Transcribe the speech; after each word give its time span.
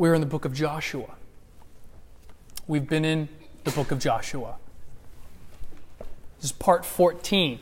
we're 0.00 0.14
in 0.14 0.22
the 0.22 0.26
book 0.26 0.46
of 0.46 0.54
Joshua. 0.54 1.14
We've 2.66 2.88
been 2.88 3.04
in 3.04 3.28
the 3.64 3.70
book 3.70 3.90
of 3.90 3.98
Joshua. 3.98 4.56
This 6.38 6.46
is 6.46 6.52
part 6.52 6.86
14 6.86 7.58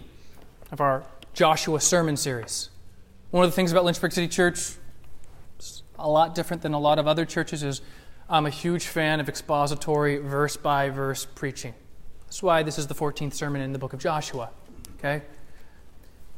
of 0.70 0.80
our 0.80 1.02
Joshua 1.34 1.80
sermon 1.80 2.16
series. 2.16 2.70
One 3.32 3.42
of 3.42 3.50
the 3.50 3.56
things 3.56 3.72
about 3.72 3.84
Lynchburg 3.84 4.12
City 4.12 4.28
Church, 4.28 4.74
a 5.98 6.08
lot 6.08 6.36
different 6.36 6.62
than 6.62 6.74
a 6.74 6.78
lot 6.78 7.00
of 7.00 7.08
other 7.08 7.24
churches, 7.24 7.64
is 7.64 7.80
I'm 8.30 8.46
a 8.46 8.50
huge 8.50 8.86
fan 8.86 9.18
of 9.18 9.28
expository, 9.28 10.18
verse 10.18 10.56
by 10.56 10.90
verse 10.90 11.24
preaching. 11.24 11.74
That's 12.26 12.40
why 12.40 12.62
this 12.62 12.78
is 12.78 12.86
the 12.86 12.94
14th 12.94 13.34
sermon 13.34 13.62
in 13.62 13.72
the 13.72 13.80
book 13.80 13.94
of 13.94 13.98
Joshua. 13.98 14.50
Okay? 15.00 15.22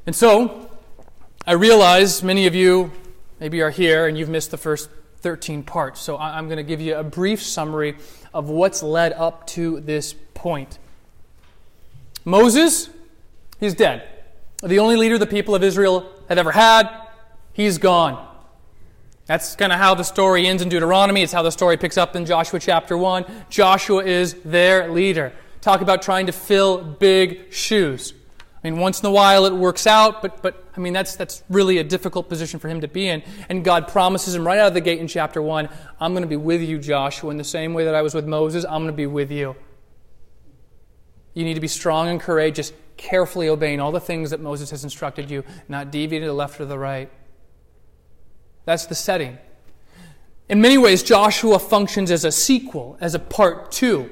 And 0.06 0.16
so, 0.16 0.70
I 1.46 1.52
realize 1.52 2.22
many 2.22 2.46
of 2.46 2.54
you 2.54 2.90
maybe 3.38 3.60
are 3.60 3.68
here 3.68 4.06
and 4.06 4.16
you've 4.16 4.30
missed 4.30 4.50
the 4.50 4.56
first 4.56 4.88
13 5.20 5.62
parts. 5.62 6.00
So 6.00 6.18
I'm 6.18 6.46
going 6.46 6.56
to 6.56 6.62
give 6.62 6.80
you 6.80 6.96
a 6.96 7.04
brief 7.04 7.42
summary 7.42 7.96
of 8.32 8.48
what's 8.48 8.82
led 8.82 9.12
up 9.12 9.46
to 9.48 9.80
this 9.80 10.14
point. 10.34 10.78
Moses, 12.24 12.90
he's 13.58 13.74
dead. 13.74 14.08
The 14.62 14.78
only 14.78 14.96
leader 14.96 15.18
the 15.18 15.26
people 15.26 15.54
of 15.54 15.62
Israel 15.62 16.10
have 16.28 16.38
ever 16.38 16.52
had, 16.52 16.88
he's 17.52 17.78
gone. 17.78 18.26
That's 19.26 19.54
kind 19.54 19.72
of 19.72 19.78
how 19.78 19.94
the 19.94 20.02
story 20.02 20.46
ends 20.46 20.62
in 20.62 20.68
Deuteronomy. 20.68 21.22
It's 21.22 21.32
how 21.32 21.42
the 21.42 21.52
story 21.52 21.76
picks 21.76 21.96
up 21.96 22.16
in 22.16 22.26
Joshua 22.26 22.58
chapter 22.58 22.98
1. 22.98 23.24
Joshua 23.48 24.04
is 24.04 24.34
their 24.44 24.90
leader. 24.90 25.32
Talk 25.60 25.82
about 25.82 26.02
trying 26.02 26.26
to 26.26 26.32
fill 26.32 26.82
big 26.82 27.52
shoes. 27.52 28.12
I 28.62 28.70
mean, 28.70 28.78
once 28.78 29.00
in 29.00 29.06
a 29.06 29.10
while 29.10 29.46
it 29.46 29.54
works 29.54 29.86
out, 29.86 30.20
but, 30.20 30.42
but 30.42 30.64
I 30.76 30.80
mean, 30.80 30.92
that's, 30.92 31.16
that's 31.16 31.42
really 31.48 31.78
a 31.78 31.84
difficult 31.84 32.28
position 32.28 32.60
for 32.60 32.68
him 32.68 32.82
to 32.82 32.88
be 32.88 33.08
in. 33.08 33.22
And 33.48 33.64
God 33.64 33.88
promises 33.88 34.34
him 34.34 34.46
right 34.46 34.58
out 34.58 34.68
of 34.68 34.74
the 34.74 34.82
gate 34.82 34.98
in 34.98 35.08
chapter 35.08 35.40
1 35.40 35.68
I'm 35.98 36.12
going 36.12 36.22
to 36.22 36.28
be 36.28 36.36
with 36.36 36.60
you, 36.60 36.78
Joshua, 36.78 37.30
in 37.30 37.38
the 37.38 37.44
same 37.44 37.72
way 37.72 37.84
that 37.86 37.94
I 37.94 38.02
was 38.02 38.14
with 38.14 38.26
Moses, 38.26 38.64
I'm 38.64 38.82
going 38.82 38.88
to 38.88 38.92
be 38.92 39.06
with 39.06 39.30
you. 39.30 39.56
You 41.32 41.44
need 41.44 41.54
to 41.54 41.60
be 41.60 41.68
strong 41.68 42.08
and 42.08 42.20
courageous, 42.20 42.72
carefully 42.96 43.48
obeying 43.48 43.80
all 43.80 43.92
the 43.92 44.00
things 44.00 44.30
that 44.30 44.40
Moses 44.40 44.70
has 44.70 44.84
instructed 44.84 45.30
you, 45.30 45.42
not 45.68 45.90
deviating 45.90 46.26
to 46.26 46.30
the 46.30 46.34
left 46.34 46.60
or 46.60 46.66
the 46.66 46.78
right. 46.78 47.10
That's 48.66 48.86
the 48.86 48.94
setting. 48.94 49.38
In 50.50 50.60
many 50.60 50.76
ways, 50.76 51.02
Joshua 51.02 51.58
functions 51.58 52.10
as 52.10 52.24
a 52.24 52.32
sequel, 52.32 52.98
as 53.00 53.14
a 53.14 53.18
part 53.18 53.72
two 53.72 54.10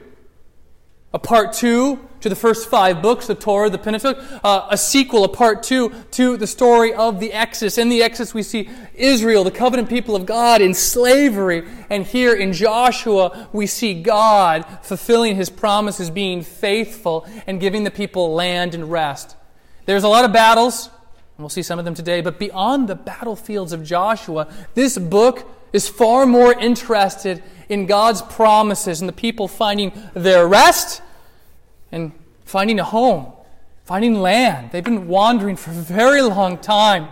a 1.13 1.19
part 1.19 1.53
two 1.53 2.08
to 2.21 2.29
the 2.29 2.37
first 2.37 2.69
five 2.69 3.01
books, 3.01 3.27
the 3.27 3.35
Torah, 3.35 3.71
the 3.71 3.79
Pentateuch, 3.79 4.19
uh, 4.43 4.67
a 4.71 4.77
sequel, 4.77 5.25
a 5.25 5.29
part 5.29 5.63
two 5.63 5.93
to 6.13 6.37
the 6.37 6.47
story 6.47 6.93
of 6.93 7.21
the 7.21 7.33
Exodus. 7.33 7.79
In 7.79 7.89
the 7.89 8.03
Exodus, 8.03 8.35
we 8.35 8.43
see 8.43 8.69
Israel, 8.95 9.45
the 9.45 9.51
covenant 9.51 9.89
people 9.89 10.17
of 10.17 10.27
God, 10.27 10.61
in 10.61 10.75
slavery. 10.75 11.67
And 11.91 12.05
here 12.05 12.35
in 12.35 12.53
Joshua, 12.53 13.49
we 13.53 13.67
see 13.67 14.03
God 14.03 14.65
fulfilling 14.83 15.37
his 15.37 15.51
promises, 15.51 16.11
being 16.11 16.43
faithful, 16.43 17.27
and 17.47 17.61
giving 17.61 17.85
the 17.85 17.91
people 17.91 18.35
land 18.35 18.75
and 18.75 18.91
rest. 18.91 19.37
There's 19.87 20.05
a 20.05 20.09
lot 20.09 20.25
of 20.25 20.33
battles, 20.33 20.87
and 20.87 21.45
we'll 21.45 21.49
see 21.49 21.63
some 21.63 21.79
of 21.79 21.85
them 21.85 21.95
today, 21.95 22.21
but 22.21 22.39
beyond 22.39 22.89
the 22.89 22.95
battlefields 22.95 23.73
of 23.73 23.85
Joshua, 23.85 24.53
this 24.75 24.99
book 24.99 25.49
is 25.73 25.89
far 25.89 26.27
more 26.27 26.53
interested 26.53 27.43
in 27.69 27.87
God's 27.87 28.23
promises 28.23 29.01
and 29.01 29.09
the 29.09 29.13
people 29.13 29.49
finding 29.49 29.93
their 30.15 30.49
rest 30.49 31.03
and 31.93 32.13
finding 32.45 32.81
a 32.81 32.85
home, 32.85 33.33
finding 33.85 34.15
land. 34.15 34.71
They've 34.73 34.85
been 34.85 35.09
wandering 35.09 35.57
for 35.57 35.71
a 35.71 35.75
very 35.75 36.23
long 36.23 36.59
time. 36.59 37.09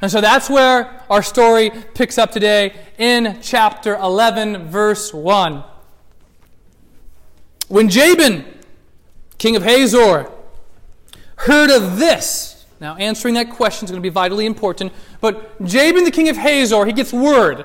And 0.00 0.10
so 0.10 0.20
that's 0.20 0.50
where 0.50 1.00
our 1.08 1.22
story 1.22 1.70
picks 1.94 2.18
up 2.18 2.32
today 2.32 2.74
in 2.98 3.38
chapter 3.40 3.94
11, 3.94 4.68
verse 4.68 5.14
1. 5.14 5.62
When 7.68 7.88
Jabin, 7.88 8.44
king 9.38 9.56
of 9.56 9.62
Hazor, 9.62 10.30
heard 11.36 11.70
of 11.70 11.98
this, 11.98 12.66
now 12.80 12.96
answering 12.96 13.34
that 13.34 13.50
question 13.50 13.86
is 13.86 13.92
going 13.92 14.02
to 14.02 14.06
be 14.06 14.12
vitally 14.12 14.44
important, 14.44 14.92
but 15.20 15.64
Jabin, 15.64 16.04
the 16.04 16.10
king 16.10 16.28
of 16.28 16.36
Hazor, 16.36 16.84
he 16.84 16.92
gets 16.92 17.12
word 17.12 17.64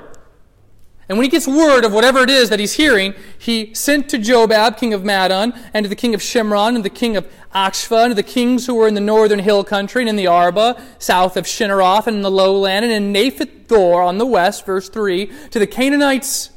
and 1.10 1.18
when 1.18 1.24
he 1.24 1.30
gets 1.30 1.48
word 1.48 1.86
of 1.86 1.94
whatever 1.94 2.20
it 2.20 2.30
is 2.30 2.50
that 2.50 2.60
he's 2.60 2.74
hearing, 2.74 3.14
he 3.38 3.74
sent 3.74 4.10
to 4.10 4.18
Jobab, 4.18 4.78
king 4.78 4.94
of 4.94 5.04
Madon, 5.04 5.58
and 5.74 5.86
to 5.86 5.90
the 5.90 5.96
king 5.96 6.14
of 6.14 6.20
Shimron, 6.20 6.76
and 6.76 6.84
the 6.84 6.90
king 6.90 7.16
of 7.16 7.26
Achshaph, 7.56 8.04
and 8.04 8.12
to 8.12 8.16
the 8.16 8.24
kings 8.24 8.66
who 8.66 8.76
were 8.76 8.90
in 8.90 8.94
the 8.94 9.00
northern 9.00 9.40
hill 9.40 9.64
country, 9.64 10.02
and 10.02 10.10
in 10.10 10.18
the 10.18 10.28
Arabah, 10.28 10.82
south 11.00 11.38
of 11.38 11.46
Chinneroth, 11.46 12.08
and 12.08 12.18
in 12.18 12.24
the 12.24 12.32
lowland, 12.32 12.84
and 12.84 12.94
in 12.94 13.14
Naphath 13.14 13.68
Dor 13.68 14.02
on 14.02 14.18
the 14.18 14.26
west, 14.26 14.66
verse 14.66 14.90
3, 14.90 15.32
to 15.52 15.60
the 15.60 15.68
Canaanites 15.68 16.50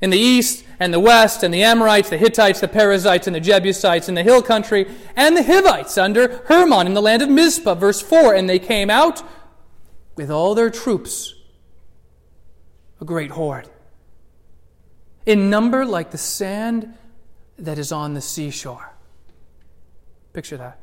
in 0.00 0.10
the 0.10 0.18
east, 0.18 0.64
and 0.78 0.94
the 0.94 1.00
west, 1.00 1.42
and 1.42 1.52
the 1.52 1.64
Amorites, 1.64 2.10
the 2.10 2.18
Hittites, 2.18 2.60
the 2.60 2.68
Perizzites, 2.68 3.26
and 3.26 3.34
the 3.34 3.40
Jebusites 3.40 4.08
in 4.08 4.14
the 4.14 4.22
hill 4.22 4.42
country, 4.42 4.86
and 5.16 5.36
the 5.36 5.42
Hivites 5.42 5.98
under 5.98 6.44
Hermon 6.46 6.86
in 6.86 6.94
the 6.94 7.02
land 7.02 7.22
of 7.22 7.28
Mizpah, 7.28 7.74
verse 7.74 8.00
4. 8.00 8.34
And 8.34 8.48
they 8.48 8.58
came 8.58 8.90
out 8.90 9.22
with 10.16 10.30
all 10.30 10.54
their 10.54 10.70
troops, 10.70 11.34
a 13.00 13.04
great 13.04 13.32
horde 13.32 13.68
in 15.26 15.50
number 15.50 15.84
like 15.84 16.10
the 16.10 16.18
sand 16.18 16.94
that 17.58 17.78
is 17.78 17.92
on 17.92 18.14
the 18.14 18.20
seashore. 18.20 18.92
Picture 20.32 20.56
that. 20.56 20.78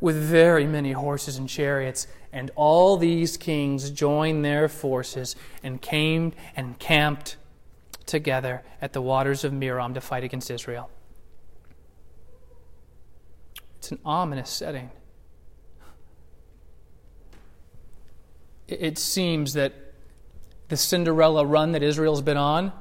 With 0.00 0.16
very 0.16 0.66
many 0.66 0.92
horses 0.92 1.38
and 1.38 1.48
chariots, 1.48 2.06
and 2.32 2.50
all 2.56 2.96
these 2.96 3.36
kings 3.36 3.90
joined 3.90 4.44
their 4.44 4.68
forces 4.68 5.36
and 5.62 5.80
came 5.80 6.32
and 6.56 6.78
camped 6.78 7.36
together 8.06 8.62
at 8.82 8.92
the 8.92 9.00
waters 9.00 9.44
of 9.44 9.52
Merom 9.52 9.94
to 9.94 10.00
fight 10.00 10.24
against 10.24 10.50
Israel. 10.50 10.90
It's 13.78 13.90
an 13.90 13.98
ominous 14.04 14.50
setting. 14.50 14.90
It 18.66 18.98
seems 18.98 19.54
that 19.54 19.83
the 20.68 20.76
Cinderella 20.76 21.44
run 21.44 21.72
that 21.72 21.82
Israel's 21.82 22.22
been 22.22 22.36
on, 22.36 22.72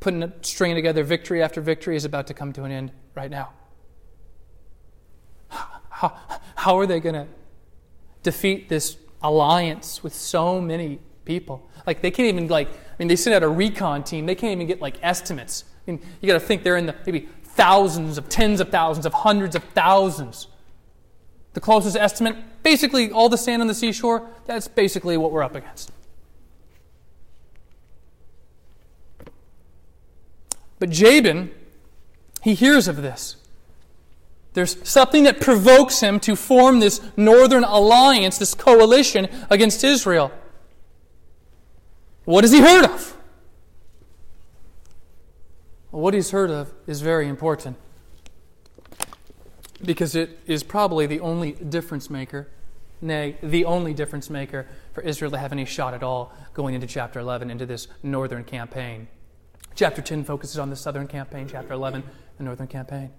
putting 0.00 0.32
stringing 0.42 0.76
together 0.76 1.04
victory 1.04 1.42
after 1.42 1.60
victory, 1.60 1.96
is 1.96 2.04
about 2.04 2.26
to 2.26 2.34
come 2.34 2.52
to 2.52 2.64
an 2.64 2.72
end 2.72 2.92
right 3.14 3.30
now. 3.30 3.50
How, 5.48 6.18
how 6.56 6.78
are 6.78 6.86
they 6.86 6.98
going 6.98 7.14
to 7.14 7.26
defeat 8.22 8.68
this 8.68 8.96
alliance 9.22 10.02
with 10.02 10.12
so 10.12 10.60
many 10.60 10.98
people? 11.24 11.70
Like 11.86 12.02
they 12.02 12.10
can't 12.10 12.28
even 12.28 12.48
like. 12.48 12.68
I 12.68 12.96
mean, 12.98 13.08
they 13.08 13.16
sent 13.16 13.34
out 13.34 13.42
a 13.42 13.48
recon 13.48 14.04
team. 14.04 14.26
They 14.26 14.34
can't 14.34 14.52
even 14.52 14.66
get 14.66 14.80
like 14.80 14.96
estimates. 15.02 15.64
I 15.86 15.92
mean, 15.92 16.00
you 16.20 16.26
got 16.26 16.34
to 16.34 16.40
think 16.40 16.62
they're 16.62 16.76
in 16.76 16.86
the 16.86 16.94
maybe 17.06 17.28
thousands 17.42 18.18
of 18.18 18.28
tens 18.28 18.60
of 18.60 18.70
thousands 18.70 19.06
of 19.06 19.12
hundreds 19.12 19.54
of 19.54 19.62
thousands. 19.74 20.48
The 21.52 21.60
closest 21.60 21.96
estimate, 21.96 22.36
basically 22.64 23.12
all 23.12 23.28
the 23.28 23.38
sand 23.38 23.62
on 23.62 23.68
the 23.68 23.74
seashore, 23.74 24.28
that's 24.44 24.66
basically 24.66 25.16
what 25.16 25.30
we're 25.30 25.44
up 25.44 25.54
against. 25.54 25.92
But 30.78 30.90
Jabin, 30.90 31.50
he 32.42 32.54
hears 32.54 32.88
of 32.88 32.96
this. 33.02 33.36
There's 34.54 34.76
something 34.88 35.24
that 35.24 35.40
provokes 35.40 36.00
him 36.00 36.20
to 36.20 36.36
form 36.36 36.80
this 36.80 37.00
northern 37.16 37.64
alliance, 37.64 38.38
this 38.38 38.54
coalition 38.54 39.28
against 39.50 39.82
Israel. 39.82 40.30
What 42.24 42.44
has 42.44 42.52
he 42.52 42.60
heard 42.60 42.84
of? 42.84 43.16
Well, 45.90 46.02
what 46.02 46.14
he's 46.14 46.30
heard 46.30 46.50
of 46.50 46.72
is 46.86 47.00
very 47.02 47.28
important 47.28 47.76
because 49.84 50.14
it 50.14 50.38
is 50.46 50.62
probably 50.62 51.06
the 51.06 51.20
only 51.20 51.52
difference 51.52 52.08
maker, 52.08 52.48
nay, 53.00 53.36
the 53.42 53.64
only 53.64 53.92
difference 53.92 54.30
maker 54.30 54.66
for 54.92 55.02
Israel 55.02 55.30
to 55.32 55.38
have 55.38 55.52
any 55.52 55.64
shot 55.64 55.94
at 55.94 56.02
all 56.02 56.32
going 56.54 56.74
into 56.74 56.86
chapter 56.86 57.18
11, 57.20 57.50
into 57.50 57.66
this 57.66 57.88
northern 58.02 58.44
campaign. 58.44 59.08
Chapter 59.74 60.02
10 60.02 60.24
focuses 60.24 60.58
on 60.58 60.70
the 60.70 60.76
southern 60.76 61.08
campaign, 61.08 61.48
chapter 61.50 61.74
11, 61.74 62.04
the 62.38 62.44
northern 62.44 62.68
campaign. 62.68 63.10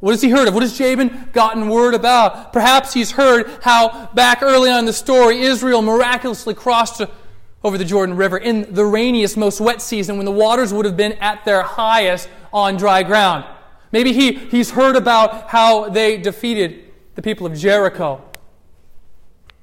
What 0.00 0.12
has 0.12 0.22
he 0.22 0.30
heard 0.30 0.46
of? 0.46 0.54
What 0.54 0.62
has 0.62 0.76
Jabin 0.76 1.30
gotten 1.32 1.68
word 1.68 1.94
about? 1.94 2.52
Perhaps 2.52 2.92
he's 2.92 3.12
heard 3.12 3.50
how 3.62 4.06
back 4.14 4.42
early 4.42 4.70
on 4.70 4.80
in 4.80 4.84
the 4.84 4.92
story, 4.92 5.40
Israel 5.40 5.82
miraculously 5.82 6.54
crossed 6.54 7.02
over 7.64 7.76
the 7.76 7.84
Jordan 7.84 8.16
River 8.16 8.38
in 8.38 8.72
the 8.72 8.84
rainiest, 8.84 9.36
most 9.36 9.60
wet 9.60 9.82
season 9.82 10.16
when 10.16 10.26
the 10.26 10.32
waters 10.32 10.72
would 10.72 10.84
have 10.84 10.96
been 10.96 11.14
at 11.14 11.44
their 11.44 11.62
highest 11.62 12.28
on 12.52 12.76
dry 12.76 13.02
ground. 13.02 13.44
Maybe 13.90 14.12
he, 14.12 14.32
he's 14.32 14.70
heard 14.70 14.94
about 14.94 15.48
how 15.48 15.88
they 15.88 16.18
defeated 16.18 16.84
the 17.14 17.22
people 17.22 17.46
of 17.46 17.56
Jericho 17.56 18.22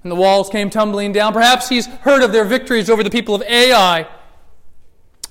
and 0.04 0.12
the 0.12 0.16
walls 0.16 0.50
came 0.50 0.69
tumbling 0.69 1.13
down. 1.13 1.33
Perhaps 1.33 1.68
he's 1.68 1.88
heard 1.88 2.21
of 2.21 2.31
their 2.31 2.45
victories 2.45 2.92
over 2.92 3.04
the 3.04 3.10
people 3.10 3.33
of 3.33 3.42
Ai 3.42 4.07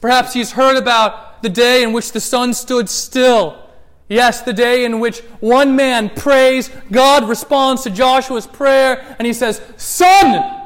Perhaps 0.04 0.34
he's 0.34 0.52
heard 0.52 0.76
about 0.76 1.40
the 1.40 1.48
day 1.48 1.82
in 1.82 1.94
which 1.94 2.12
the 2.12 2.20
sun 2.20 2.52
stood 2.52 2.90
still. 2.90 3.58
Yes, 4.06 4.42
the 4.42 4.52
day 4.52 4.84
in 4.84 5.00
which 5.00 5.20
one 5.40 5.76
man 5.76 6.10
prays, 6.10 6.68
God 6.92 7.26
responds 7.26 7.84
to 7.84 7.90
Joshua's 7.90 8.46
prayer, 8.46 9.16
and 9.18 9.24
he 9.24 9.32
says, 9.32 9.62
Sun, 9.78 10.60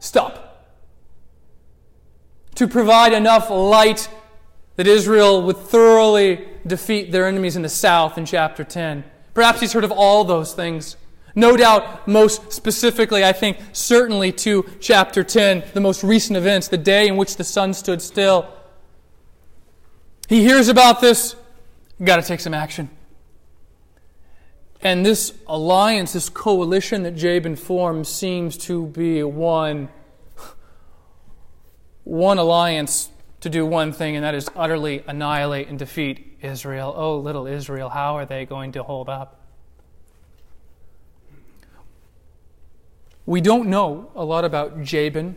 stop. 0.00 0.68
to 2.56 2.68
provide 2.68 3.14
enough 3.14 3.48
light 3.48 4.10
that 4.76 4.86
Israel 4.86 5.40
would 5.44 5.56
thoroughly 5.56 6.46
defeat 6.66 7.10
their 7.10 7.26
enemies 7.26 7.56
in 7.56 7.62
the 7.62 7.70
south 7.70 8.18
in 8.18 8.26
chapter 8.26 8.64
10. 8.64 9.02
Perhaps 9.32 9.60
he's 9.60 9.72
heard 9.72 9.84
of 9.84 9.92
all 9.92 10.24
those 10.24 10.52
things. 10.52 10.98
No 11.34 11.56
doubt, 11.56 12.06
most 12.06 12.52
specifically, 12.52 13.24
I 13.24 13.32
think, 13.32 13.56
certainly 13.72 14.30
to 14.32 14.66
chapter 14.78 15.24
10, 15.24 15.64
the 15.72 15.80
most 15.80 16.04
recent 16.04 16.36
events, 16.36 16.68
the 16.68 16.76
day 16.76 17.08
in 17.08 17.16
which 17.16 17.38
the 17.38 17.44
sun 17.44 17.72
stood 17.72 18.02
still. 18.02 18.46
He 20.28 20.42
hears 20.42 20.68
about 20.68 21.00
this, 21.00 21.36
got 22.02 22.16
to 22.16 22.22
take 22.22 22.40
some 22.40 22.54
action. 22.54 22.90
And 24.80 25.04
this 25.04 25.32
alliance, 25.46 26.12
this 26.12 26.28
coalition 26.28 27.02
that 27.04 27.16
Jabin 27.16 27.56
forms, 27.56 28.08
seems 28.08 28.56
to 28.58 28.86
be 28.86 29.22
one, 29.22 29.88
one 32.04 32.38
alliance 32.38 33.08
to 33.40 33.50
do 33.50 33.66
one 33.66 33.92
thing, 33.92 34.16
and 34.16 34.24
that 34.24 34.34
is 34.34 34.48
utterly 34.56 35.04
annihilate 35.06 35.68
and 35.68 35.78
defeat 35.78 36.38
Israel. 36.40 36.94
Oh, 36.96 37.18
little 37.18 37.46
Israel, 37.46 37.90
how 37.90 38.16
are 38.16 38.26
they 38.26 38.44
going 38.44 38.72
to 38.72 38.82
hold 38.82 39.08
up? 39.08 39.40
We 43.26 43.40
don't 43.40 43.68
know 43.68 44.10
a 44.14 44.24
lot 44.24 44.44
about 44.44 44.82
Jabin, 44.82 45.36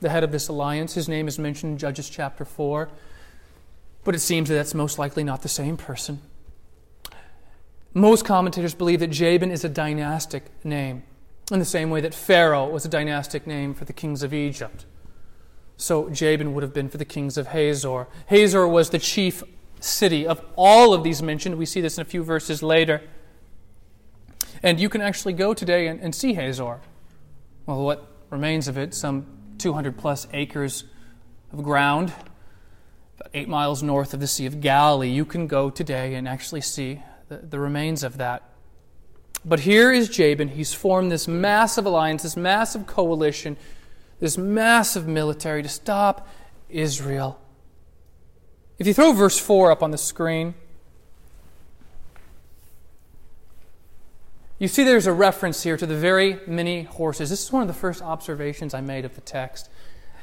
the 0.00 0.08
head 0.08 0.22
of 0.22 0.30
this 0.30 0.46
alliance. 0.46 0.94
His 0.94 1.08
name 1.08 1.26
is 1.26 1.36
mentioned 1.38 1.72
in 1.72 1.78
Judges 1.78 2.08
chapter 2.08 2.44
4, 2.44 2.88
but 4.04 4.14
it 4.14 4.20
seems 4.20 4.48
that 4.48 4.54
that's 4.54 4.74
most 4.74 4.98
likely 4.98 5.24
not 5.24 5.42
the 5.42 5.48
same 5.48 5.76
person. 5.76 6.20
Most 7.94 8.24
commentators 8.24 8.74
believe 8.74 9.00
that 9.00 9.10
Jabin 9.10 9.50
is 9.50 9.64
a 9.64 9.68
dynastic 9.68 10.44
name, 10.64 11.02
in 11.50 11.58
the 11.58 11.64
same 11.64 11.90
way 11.90 12.00
that 12.00 12.14
Pharaoh 12.14 12.68
was 12.68 12.84
a 12.84 12.88
dynastic 12.88 13.46
name 13.46 13.74
for 13.74 13.84
the 13.84 13.92
kings 13.92 14.22
of 14.22 14.32
Egypt. 14.34 14.84
So 15.76 16.10
Jabin 16.10 16.54
would 16.54 16.62
have 16.62 16.74
been 16.74 16.88
for 16.88 16.98
the 16.98 17.04
kings 17.04 17.38
of 17.38 17.48
Hazor. 17.48 18.08
Hazor 18.26 18.66
was 18.66 18.90
the 18.90 18.98
chief 18.98 19.42
city 19.80 20.26
of 20.26 20.44
all 20.56 20.92
of 20.92 21.04
these 21.04 21.22
mentioned. 21.22 21.56
We 21.56 21.66
see 21.66 21.80
this 21.80 21.98
in 21.98 22.02
a 22.02 22.04
few 22.04 22.22
verses 22.22 22.62
later. 22.62 23.02
And 24.62 24.80
you 24.80 24.88
can 24.88 25.00
actually 25.00 25.34
go 25.34 25.54
today 25.54 25.86
and, 25.86 26.00
and 26.00 26.14
see 26.14 26.34
Hazor 26.34 26.80
well, 27.68 27.82
what 27.82 28.06
remains 28.30 28.66
of 28.66 28.78
it, 28.78 28.94
some 28.94 29.26
200 29.58 29.98
plus 29.98 30.26
acres 30.32 30.84
of 31.52 31.62
ground, 31.62 32.14
about 33.18 33.30
eight 33.34 33.48
miles 33.48 33.82
north 33.82 34.14
of 34.14 34.20
the 34.20 34.26
Sea 34.26 34.46
of 34.46 34.60
Galilee. 34.60 35.08
You 35.08 35.24
can 35.24 35.46
go 35.46 35.70
today 35.70 36.14
and 36.14 36.28
actually 36.28 36.60
see 36.60 37.02
the, 37.28 37.38
the 37.38 37.58
remains 37.58 38.04
of 38.04 38.18
that. 38.18 38.44
But 39.44 39.60
here 39.60 39.92
is 39.92 40.08
Jabin. 40.08 40.48
He's 40.48 40.72
formed 40.72 41.10
this 41.10 41.26
massive 41.26 41.86
alliance, 41.86 42.22
this 42.22 42.36
massive 42.36 42.86
coalition, 42.86 43.56
this 44.20 44.38
massive 44.38 45.08
military 45.08 45.62
to 45.62 45.68
stop 45.68 46.28
Israel. 46.68 47.40
If 48.78 48.86
you 48.86 48.94
throw 48.94 49.12
verse 49.12 49.38
4 49.38 49.72
up 49.72 49.82
on 49.82 49.90
the 49.90 49.98
screen, 49.98 50.54
You 54.58 54.66
see, 54.66 54.82
there's 54.82 55.06
a 55.06 55.12
reference 55.12 55.62
here 55.62 55.76
to 55.76 55.86
the 55.86 55.94
very 55.94 56.40
many 56.46 56.82
horses. 56.82 57.30
This 57.30 57.44
is 57.44 57.52
one 57.52 57.62
of 57.62 57.68
the 57.68 57.74
first 57.74 58.02
observations 58.02 58.74
I 58.74 58.80
made 58.80 59.04
of 59.04 59.14
the 59.14 59.20
text. 59.20 59.70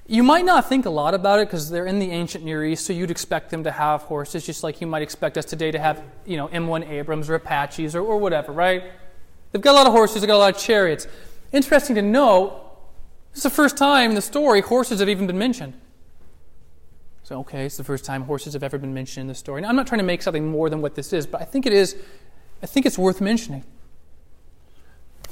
You 0.07 0.21
might 0.21 0.45
not 0.45 0.69
think 0.69 0.85
a 0.85 0.89
lot 0.91 1.15
about 1.15 1.39
it 1.39 1.47
because 1.47 1.71
they're 1.71 1.87
in 1.87 1.97
the 1.97 2.11
ancient 2.11 2.43
Near 2.43 2.63
East, 2.63 2.85
so 2.85 2.93
you'd 2.93 3.09
expect 3.09 3.49
them 3.49 3.63
to 3.63 3.71
have 3.71 4.03
horses, 4.03 4.45
just 4.45 4.61
like 4.61 4.79
you 4.79 4.85
might 4.85 5.01
expect 5.01 5.35
us 5.35 5.45
today 5.45 5.71
to 5.71 5.79
have, 5.79 6.03
you 6.25 6.37
know, 6.37 6.47
M1 6.49 6.87
Abrams 6.87 7.27
or 7.27 7.35
Apaches 7.35 7.95
or, 7.95 8.01
or 8.01 8.19
whatever, 8.19 8.51
right? 8.51 8.83
They've 9.51 9.61
got 9.61 9.71
a 9.71 9.77
lot 9.77 9.87
of 9.87 9.93
horses, 9.93 10.21
they've 10.21 10.27
got 10.27 10.35
a 10.35 10.37
lot 10.37 10.55
of 10.55 10.61
chariots. 10.61 11.07
Interesting 11.51 11.95
to 11.95 12.03
know, 12.03 12.61
this 13.31 13.37
is 13.37 13.43
the 13.43 13.49
first 13.49 13.77
time 13.77 14.11
in 14.11 14.15
the 14.15 14.21
story 14.21 14.61
horses 14.61 14.99
have 14.99 15.09
even 15.09 15.25
been 15.25 15.39
mentioned. 15.39 15.73
So, 17.23 17.39
okay, 17.39 17.65
it's 17.65 17.77
the 17.77 17.83
first 17.83 18.05
time 18.05 18.23
horses 18.23 18.53
have 18.53 18.61
ever 18.61 18.77
been 18.77 18.93
mentioned 18.93 19.21
in 19.21 19.27
the 19.27 19.33
story. 19.33 19.61
Now, 19.61 19.69
I'm 19.69 19.75
not 19.75 19.87
trying 19.87 19.99
to 19.99 20.05
make 20.05 20.21
something 20.21 20.47
more 20.47 20.69
than 20.69 20.81
what 20.81 20.93
this 20.93 21.13
is, 21.13 21.25
but 21.25 21.41
I 21.41 21.45
think 21.45 21.65
it 21.65 21.73
is, 21.73 21.95
I 22.61 22.67
think 22.67 22.85
it's 22.85 22.99
worth 22.99 23.21
mentioning. 23.21 23.63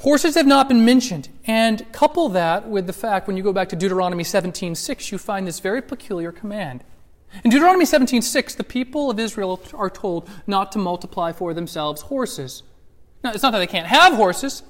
Horses 0.04 0.34
have 0.34 0.46
not 0.46 0.68
been 0.68 0.84
mentioned. 0.84 1.30
And 1.46 1.90
couple 1.90 2.28
that 2.28 2.68
with 2.68 2.86
the 2.86 2.92
fact 2.92 3.26
when 3.26 3.38
you 3.38 3.42
go 3.42 3.54
back 3.54 3.70
to 3.70 3.76
Deuteronomy 3.76 4.22
17:6, 4.22 5.10
you 5.10 5.16
find 5.16 5.46
this 5.46 5.60
very 5.60 5.80
peculiar 5.80 6.30
command. 6.30 6.84
In 7.42 7.50
Deuteronomy 7.50 7.86
17:6, 7.86 8.54
the 8.54 8.64
people 8.64 9.10
of 9.10 9.18
Israel 9.18 9.62
are 9.72 9.88
told 9.88 10.28
not 10.46 10.70
to 10.72 10.78
multiply 10.78 11.32
for 11.32 11.54
themselves 11.54 12.02
horses. 12.02 12.62
Now, 13.22 13.32
it's 13.32 13.42
not 13.42 13.52
that 13.52 13.60
they 13.60 13.66
can't 13.66 13.86
have 13.86 14.12
horses. 14.12 14.62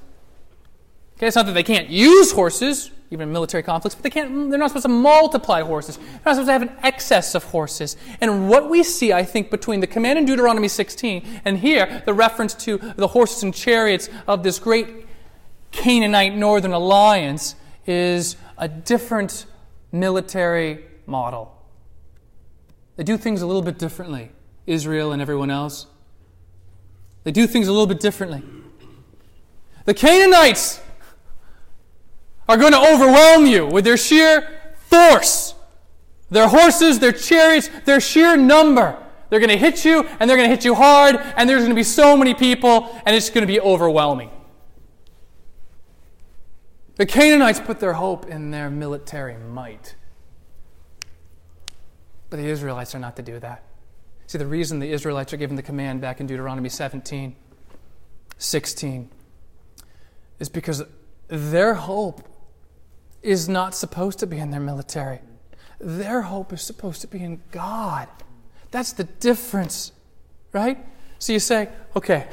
Okay, 1.16 1.26
it's 1.26 1.34
not 1.34 1.46
that 1.46 1.52
they 1.54 1.64
can't 1.64 1.90
use 1.90 2.30
horses, 2.30 2.92
even 3.10 3.28
in 3.28 3.32
military 3.32 3.64
conflicts, 3.64 3.96
but 3.96 4.04
they 4.04 4.10
can't, 4.10 4.50
they're 4.50 4.58
not 4.58 4.70
supposed 4.70 4.84
to 4.84 4.88
multiply 4.88 5.62
horses. 5.62 5.96
They're 5.96 6.06
not 6.26 6.34
supposed 6.36 6.46
to 6.46 6.52
have 6.52 6.62
an 6.62 6.76
excess 6.84 7.34
of 7.34 7.42
horses. 7.42 7.96
And 8.20 8.48
what 8.48 8.70
we 8.70 8.84
see, 8.84 9.12
I 9.12 9.24
think, 9.24 9.50
between 9.50 9.80
the 9.80 9.88
command 9.88 10.16
in 10.16 10.26
Deuteronomy 10.26 10.68
16 10.68 11.40
and 11.44 11.58
here, 11.58 12.02
the 12.04 12.14
reference 12.14 12.54
to 12.66 12.78
the 12.96 13.08
horses 13.08 13.42
and 13.42 13.52
chariots 13.52 14.08
of 14.28 14.44
this 14.44 14.60
great 14.60 15.03
Canaanite 15.74 16.34
Northern 16.34 16.72
Alliance 16.72 17.56
is 17.86 18.36
a 18.56 18.68
different 18.68 19.46
military 19.92 20.84
model. 21.06 21.50
They 22.96 23.04
do 23.04 23.16
things 23.16 23.42
a 23.42 23.46
little 23.46 23.62
bit 23.62 23.78
differently, 23.78 24.30
Israel 24.66 25.12
and 25.12 25.20
everyone 25.20 25.50
else. 25.50 25.86
They 27.24 27.32
do 27.32 27.46
things 27.46 27.68
a 27.68 27.72
little 27.72 27.86
bit 27.86 28.00
differently. 28.00 28.42
The 29.84 29.94
Canaanites 29.94 30.80
are 32.48 32.56
going 32.56 32.72
to 32.72 32.80
overwhelm 32.80 33.46
you 33.46 33.66
with 33.66 33.84
their 33.84 33.96
sheer 33.96 34.60
force, 34.76 35.54
their 36.30 36.48
horses, 36.48 37.00
their 37.00 37.12
chariots, 37.12 37.68
their 37.84 38.00
sheer 38.00 38.36
number. 38.36 38.96
They're 39.28 39.40
going 39.40 39.50
to 39.50 39.58
hit 39.58 39.84
you, 39.84 40.06
and 40.20 40.30
they're 40.30 40.36
going 40.36 40.48
to 40.48 40.54
hit 40.54 40.64
you 40.64 40.74
hard, 40.74 41.16
and 41.16 41.48
there's 41.48 41.62
going 41.62 41.70
to 41.70 41.76
be 41.76 41.82
so 41.82 42.16
many 42.16 42.34
people, 42.34 43.00
and 43.04 43.16
it's 43.16 43.30
going 43.30 43.42
to 43.42 43.52
be 43.52 43.60
overwhelming. 43.60 44.30
The 46.96 47.06
Canaanites 47.06 47.60
put 47.60 47.80
their 47.80 47.94
hope 47.94 48.26
in 48.26 48.50
their 48.50 48.70
military 48.70 49.36
might. 49.36 49.96
But 52.30 52.36
the 52.36 52.46
Israelites 52.46 52.94
are 52.94 53.00
not 53.00 53.16
to 53.16 53.22
do 53.22 53.38
that. 53.40 53.64
See, 54.26 54.38
the 54.38 54.46
reason 54.46 54.78
the 54.78 54.90
Israelites 54.90 55.32
are 55.32 55.36
given 55.36 55.56
the 55.56 55.62
command 55.62 56.00
back 56.00 56.20
in 56.20 56.26
Deuteronomy 56.26 56.68
17, 56.68 57.34
16, 58.38 59.10
is 60.38 60.48
because 60.48 60.82
their 61.28 61.74
hope 61.74 62.26
is 63.22 63.48
not 63.48 63.74
supposed 63.74 64.18
to 64.20 64.26
be 64.26 64.38
in 64.38 64.50
their 64.50 64.60
military. 64.60 65.20
Their 65.80 66.22
hope 66.22 66.52
is 66.52 66.62
supposed 66.62 67.00
to 67.00 67.06
be 67.06 67.22
in 67.22 67.40
God. 67.50 68.08
That's 68.70 68.92
the 68.92 69.04
difference, 69.04 69.92
right? 70.52 70.78
So 71.18 71.32
you 71.32 71.38
say, 71.38 71.68
okay, 71.96 72.26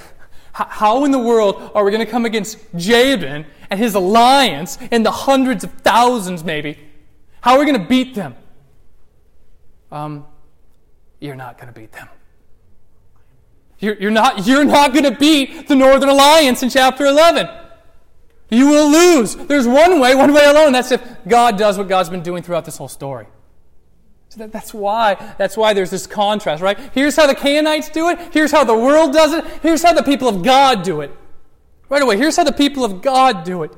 how 0.53 1.05
in 1.05 1.11
the 1.11 1.19
world 1.19 1.71
are 1.73 1.83
we 1.83 1.91
going 1.91 2.05
to 2.05 2.11
come 2.11 2.25
against 2.25 2.57
Jabin 2.75 3.45
and 3.69 3.79
his 3.79 3.95
alliance 3.95 4.77
and 4.91 5.05
the 5.05 5.11
hundreds 5.11 5.63
of 5.63 5.71
thousands, 5.75 6.43
maybe? 6.43 6.77
How 7.41 7.53
are 7.53 7.59
we 7.59 7.65
going 7.65 7.81
to 7.81 7.87
beat 7.87 8.15
them? 8.15 8.35
Um, 9.91 10.25
you're 11.19 11.35
not 11.35 11.57
going 11.57 11.73
to 11.73 11.79
beat 11.79 11.91
them. 11.91 12.09
You're, 13.79 13.95
you're 13.95 14.11
not, 14.11 14.45
you're 14.45 14.63
not 14.63 14.93
going 14.93 15.05
to 15.05 15.17
beat 15.17 15.67
the 15.67 15.75
Northern 15.75 16.09
Alliance 16.09 16.61
in 16.61 16.69
chapter 16.69 17.05
11. 17.05 17.49
You 18.49 18.67
will 18.67 18.91
lose. 18.91 19.35
There's 19.35 19.65
one 19.65 19.99
way, 19.99 20.13
one 20.13 20.33
way 20.33 20.45
alone. 20.45 20.73
That's 20.73 20.91
if 20.91 21.01
God 21.27 21.57
does 21.57 21.77
what 21.77 21.87
God's 21.87 22.09
been 22.09 22.21
doing 22.21 22.43
throughout 22.43 22.65
this 22.65 22.77
whole 22.77 22.89
story. 22.89 23.27
So 24.31 24.39
that, 24.39 24.53
that's 24.53 24.73
why 24.73 25.35
that's 25.37 25.57
why 25.57 25.73
there's 25.73 25.89
this 25.89 26.07
contrast, 26.07 26.63
right? 26.63 26.79
Here's 26.93 27.17
how 27.17 27.27
the 27.27 27.35
Canaanites 27.35 27.89
do 27.89 28.07
it. 28.07 28.17
Here's 28.31 28.49
how 28.49 28.63
the 28.63 28.73
world 28.73 29.11
does 29.11 29.33
it. 29.33 29.45
Here's 29.61 29.83
how 29.83 29.91
the 29.91 30.03
people 30.03 30.29
of 30.29 30.41
God 30.41 30.83
do 30.83 31.01
it. 31.01 31.11
Right 31.89 32.01
away, 32.01 32.15
here's 32.15 32.37
how 32.37 32.45
the 32.45 32.53
people 32.53 32.85
of 32.85 33.01
God 33.01 33.43
do 33.43 33.63
it. 33.63 33.73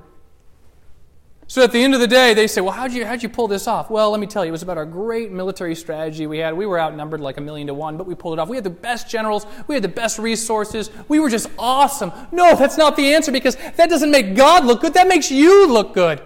So 1.48 1.63
at 1.63 1.72
the 1.72 1.83
end 1.83 1.95
of 1.95 2.00
the 2.00 2.07
day, 2.07 2.36
they 2.36 2.45
say, 2.45 2.62
Well, 2.62 2.72
how'd 2.72 2.93
you, 2.93 3.03
how'd 3.03 3.24
you 3.24 3.29
pull 3.29 3.48
this 3.48 3.67
off? 3.67 3.89
Well, 3.89 4.12
let 4.12 4.19
me 4.19 4.27
tell 4.27 4.45
you, 4.45 4.50
it 4.50 4.51
was 4.51 4.62
about 4.62 4.77
our 4.77 4.86
great 4.86 5.31
military 5.31 5.74
strategy 5.74 6.27
we 6.27 6.38
had. 6.38 6.53
We 6.53 6.67
were 6.67 6.79
outnumbered 6.79 7.19
like 7.19 7.38
a 7.38 7.41
million 7.41 7.65
to 7.65 7.74
one, 7.74 7.98
but 7.98 8.05
we 8.05 8.13
pulled 8.13 8.38
it 8.38 8.39
off. 8.39 8.48
We 8.48 8.55
had 8.55 8.63
the 8.63 8.69
best 8.69 9.10
generals, 9.10 9.48
we 9.65 9.74
had 9.74 9.83
the 9.83 9.88
best 9.88 10.19
resources, 10.19 10.91
we 11.07 11.19
were 11.19 11.31
just 11.31 11.50
awesome. 11.57 12.12
No, 12.31 12.55
that's 12.55 12.77
not 12.77 12.95
the 12.95 13.15
answer 13.15 13.31
because 13.31 13.55
that 13.55 13.89
doesn't 13.89 14.12
make 14.12 14.36
God 14.36 14.65
look 14.65 14.81
good, 14.81 14.93
that 14.93 15.07
makes 15.07 15.31
you 15.31 15.67
look 15.67 15.95
good. 15.95 16.22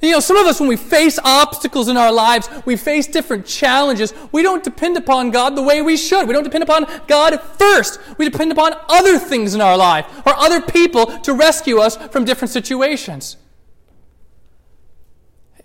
You 0.00 0.12
know, 0.12 0.20
some 0.20 0.36
of 0.36 0.46
us, 0.46 0.60
when 0.60 0.68
we 0.68 0.76
face 0.76 1.18
obstacles 1.24 1.88
in 1.88 1.96
our 1.96 2.12
lives, 2.12 2.48
we 2.64 2.76
face 2.76 3.08
different 3.08 3.46
challenges, 3.46 4.14
we 4.30 4.42
don't 4.42 4.62
depend 4.62 4.96
upon 4.96 5.32
God 5.32 5.56
the 5.56 5.62
way 5.62 5.82
we 5.82 5.96
should. 5.96 6.28
We 6.28 6.34
don't 6.34 6.44
depend 6.44 6.62
upon 6.62 6.86
God 7.08 7.40
first. 7.58 7.98
We 8.16 8.28
depend 8.28 8.52
upon 8.52 8.74
other 8.88 9.18
things 9.18 9.54
in 9.54 9.60
our 9.60 9.76
life 9.76 10.06
or 10.24 10.36
other 10.36 10.60
people 10.60 11.06
to 11.06 11.32
rescue 11.32 11.78
us 11.78 11.96
from 11.96 12.24
different 12.24 12.52
situations. 12.52 13.36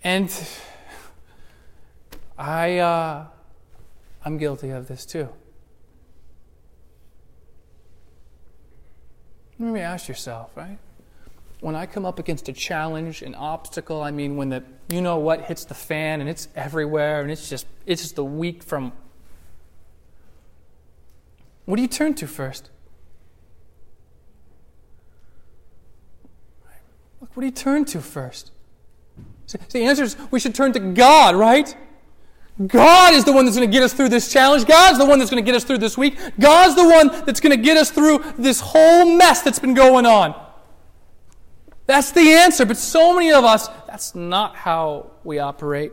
And 0.02 0.30
I, 2.36 2.78
uh, 2.78 3.26
I'm 4.24 4.36
guilty 4.36 4.70
of 4.70 4.88
this 4.88 5.06
too. 5.06 5.28
Let 9.60 9.72
me 9.72 9.80
ask 9.80 10.08
yourself, 10.08 10.50
right? 10.56 10.78
When 11.64 11.74
I 11.74 11.86
come 11.86 12.04
up 12.04 12.18
against 12.18 12.46
a 12.50 12.52
challenge, 12.52 13.22
an 13.22 13.34
obstacle, 13.34 14.02
I 14.02 14.10
mean, 14.10 14.36
when 14.36 14.50
the 14.50 14.62
you 14.90 15.00
know 15.00 15.16
what 15.16 15.46
hits 15.46 15.64
the 15.64 15.72
fan 15.72 16.20
and 16.20 16.28
it's 16.28 16.46
everywhere 16.54 17.22
and 17.22 17.30
it's 17.30 17.48
just 17.48 17.66
it's 17.86 18.02
just 18.02 18.16
the 18.16 18.24
week 18.24 18.62
from. 18.62 18.92
What 21.64 21.76
do 21.76 21.82
you 21.82 21.88
turn 21.88 22.12
to 22.16 22.26
first? 22.26 22.68
Look, 27.22 27.30
what 27.34 27.40
do 27.40 27.46
you 27.46 27.50
turn 27.50 27.86
to 27.86 28.02
first? 28.02 28.50
So 29.46 29.56
the 29.70 29.84
answer 29.86 30.02
is 30.02 30.18
we 30.30 30.40
should 30.40 30.54
turn 30.54 30.74
to 30.74 30.80
God, 30.80 31.34
right? 31.34 31.74
God 32.66 33.14
is 33.14 33.24
the 33.24 33.32
one 33.32 33.46
that's 33.46 33.56
going 33.56 33.70
to 33.70 33.72
get 33.72 33.82
us 33.82 33.94
through 33.94 34.10
this 34.10 34.30
challenge. 34.30 34.66
God's 34.66 34.98
the 34.98 35.06
one 35.06 35.18
that's 35.18 35.30
going 35.30 35.42
to 35.42 35.50
get 35.50 35.56
us 35.56 35.64
through 35.64 35.78
this 35.78 35.96
week. 35.96 36.18
God's 36.38 36.74
the 36.74 36.86
one 36.86 37.08
that's 37.24 37.40
going 37.40 37.56
to 37.56 37.62
get 37.62 37.78
us 37.78 37.90
through 37.90 38.22
this 38.36 38.60
whole 38.60 39.16
mess 39.16 39.40
that's 39.40 39.58
been 39.58 39.72
going 39.72 40.04
on. 40.04 40.43
That's 41.86 42.12
the 42.12 42.32
answer. 42.32 42.64
But 42.64 42.76
so 42.76 43.14
many 43.14 43.32
of 43.32 43.44
us, 43.44 43.68
that's 43.86 44.14
not 44.14 44.56
how 44.56 45.10
we 45.22 45.38
operate. 45.38 45.92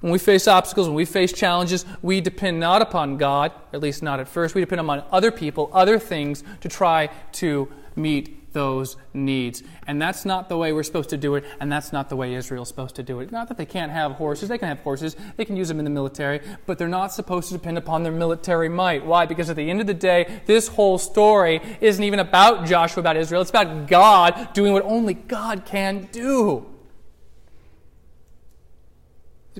When 0.00 0.12
we 0.12 0.18
face 0.18 0.48
obstacles, 0.48 0.86
when 0.86 0.96
we 0.96 1.04
face 1.04 1.32
challenges, 1.32 1.84
we 2.00 2.20
depend 2.20 2.58
not 2.58 2.80
upon 2.80 3.18
God, 3.18 3.52
at 3.72 3.80
least 3.80 4.02
not 4.02 4.18
at 4.18 4.28
first. 4.28 4.54
We 4.54 4.62
depend 4.62 4.80
upon 4.80 5.04
other 5.12 5.30
people, 5.30 5.70
other 5.72 5.98
things 5.98 6.42
to 6.62 6.68
try 6.68 7.10
to 7.32 7.68
meet 7.96 8.39
those 8.52 8.96
needs. 9.14 9.62
And 9.86 10.00
that's 10.00 10.24
not 10.24 10.48
the 10.48 10.56
way 10.56 10.72
we're 10.72 10.82
supposed 10.82 11.10
to 11.10 11.16
do 11.16 11.34
it, 11.34 11.44
and 11.60 11.70
that's 11.70 11.92
not 11.92 12.08
the 12.08 12.16
way 12.16 12.34
Israel's 12.34 12.68
supposed 12.68 12.96
to 12.96 13.02
do 13.02 13.20
it. 13.20 13.30
Not 13.30 13.48
that 13.48 13.56
they 13.56 13.66
can't 13.66 13.92
have 13.92 14.12
horses, 14.12 14.48
they 14.48 14.58
can 14.58 14.68
have 14.68 14.80
horses, 14.80 15.16
they 15.36 15.44
can 15.44 15.56
use 15.56 15.68
them 15.68 15.78
in 15.78 15.84
the 15.84 15.90
military, 15.90 16.40
but 16.66 16.78
they're 16.78 16.88
not 16.88 17.12
supposed 17.12 17.48
to 17.48 17.54
depend 17.54 17.78
upon 17.78 18.02
their 18.02 18.12
military 18.12 18.68
might. 18.68 19.04
Why? 19.04 19.26
Because 19.26 19.50
at 19.50 19.56
the 19.56 19.70
end 19.70 19.80
of 19.80 19.86
the 19.86 19.94
day, 19.94 20.42
this 20.46 20.68
whole 20.68 20.98
story 20.98 21.60
isn't 21.80 22.02
even 22.02 22.18
about 22.18 22.66
Joshua, 22.66 23.00
about 23.00 23.16
Israel, 23.16 23.40
it's 23.40 23.50
about 23.50 23.88
God 23.88 24.52
doing 24.52 24.72
what 24.72 24.84
only 24.84 25.14
God 25.14 25.64
can 25.64 26.08
do. 26.12 26.66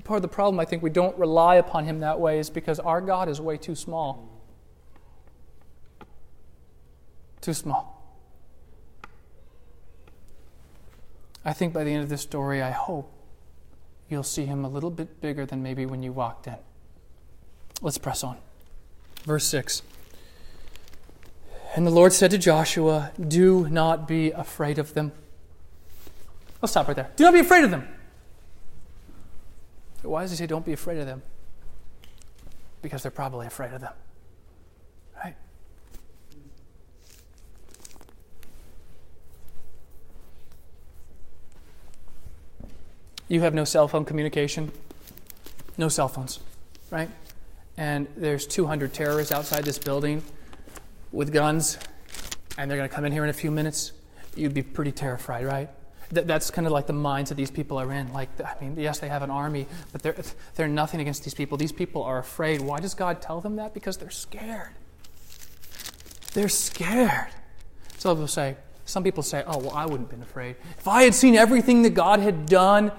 Part 0.04 0.16
of 0.16 0.22
the 0.22 0.28
problem, 0.28 0.58
I 0.58 0.64
think, 0.64 0.82
we 0.82 0.90
don't 0.90 1.16
rely 1.18 1.56
upon 1.56 1.84
Him 1.84 2.00
that 2.00 2.18
way 2.18 2.38
is 2.38 2.48
because 2.48 2.80
our 2.80 3.00
God 3.00 3.28
is 3.28 3.40
way 3.40 3.56
too 3.56 3.74
small. 3.74 4.28
Too 7.40 7.52
small. 7.52 7.99
I 11.44 11.52
think 11.52 11.72
by 11.72 11.84
the 11.84 11.92
end 11.92 12.02
of 12.02 12.08
this 12.08 12.22
story, 12.22 12.62
I 12.62 12.70
hope 12.70 13.12
you'll 14.08 14.22
see 14.22 14.44
him 14.44 14.64
a 14.64 14.68
little 14.68 14.90
bit 14.90 15.20
bigger 15.20 15.46
than 15.46 15.62
maybe 15.62 15.86
when 15.86 16.02
you 16.02 16.12
walked 16.12 16.46
in. 16.46 16.56
Let's 17.80 17.98
press 17.98 18.22
on. 18.22 18.36
Verse 19.24 19.44
6. 19.46 19.82
And 21.74 21.86
the 21.86 21.90
Lord 21.90 22.12
said 22.12 22.30
to 22.32 22.38
Joshua, 22.38 23.12
Do 23.20 23.68
not 23.68 24.08
be 24.08 24.32
afraid 24.32 24.78
of 24.78 24.94
them. 24.94 25.12
Let's 26.60 26.72
stop 26.72 26.88
right 26.88 26.96
there. 26.96 27.10
Do 27.16 27.24
not 27.24 27.32
be 27.32 27.40
afraid 27.40 27.64
of 27.64 27.70
them. 27.70 27.88
Why 30.02 30.22
does 30.22 30.32
he 30.32 30.36
say, 30.36 30.46
Don't 30.46 30.64
be 30.64 30.72
afraid 30.72 30.98
of 30.98 31.06
them? 31.06 31.22
Because 32.82 33.02
they're 33.02 33.10
probably 33.10 33.46
afraid 33.46 33.72
of 33.72 33.80
them. 33.80 33.92
You 43.30 43.40
have 43.42 43.54
no 43.54 43.64
cell 43.64 43.86
phone 43.86 44.04
communication, 44.04 44.72
no 45.78 45.88
cell 45.88 46.08
phones, 46.08 46.40
right? 46.90 47.08
And 47.76 48.08
there's 48.16 48.44
200 48.44 48.92
terrorists 48.92 49.32
outside 49.32 49.64
this 49.64 49.78
building 49.78 50.22
with 51.12 51.32
guns, 51.32 51.78
and 52.58 52.68
they're 52.68 52.76
going 52.76 52.88
to 52.88 52.94
come 52.94 53.04
in 53.04 53.12
here 53.12 53.22
in 53.22 53.30
a 53.30 53.32
few 53.34 53.52
minutes. 53.52 53.92
You'd 54.34 54.52
be 54.52 54.62
pretty 54.62 54.92
terrified, 54.92 55.46
right? 55.46 55.70
that's 56.12 56.50
kind 56.50 56.66
of 56.66 56.72
like 56.72 56.88
the 56.88 56.92
minds 56.92 57.28
that 57.28 57.36
these 57.36 57.52
people 57.52 57.78
are 57.78 57.92
in. 57.92 58.12
Like, 58.12 58.28
I 58.40 58.56
mean, 58.60 58.74
yes, 58.76 58.98
they 58.98 59.08
have 59.08 59.22
an 59.22 59.30
army, 59.30 59.68
but 59.92 60.02
they're, 60.02 60.16
they're 60.56 60.66
nothing 60.66 61.00
against 61.00 61.22
these 61.22 61.34
people. 61.34 61.56
These 61.56 61.70
people 61.70 62.02
are 62.02 62.18
afraid. 62.18 62.60
Why 62.60 62.80
does 62.80 62.94
God 62.94 63.22
tell 63.22 63.40
them 63.40 63.54
that? 63.56 63.74
Because 63.74 63.96
they're 63.96 64.10
scared. 64.10 64.72
They're 66.34 66.48
scared. 66.48 67.28
So 67.98 68.12
people 68.12 68.26
say, 68.26 68.56
some 68.86 69.04
people 69.04 69.22
say, 69.22 69.44
oh, 69.46 69.58
well, 69.58 69.70
I 69.70 69.84
wouldn't 69.84 70.10
have 70.10 70.18
been 70.18 70.22
afraid. 70.28 70.56
If 70.78 70.88
I 70.88 71.04
had 71.04 71.14
seen 71.14 71.36
everything 71.36 71.82
that 71.82 71.90
God 71.90 72.18
had 72.18 72.46
done, 72.46 72.90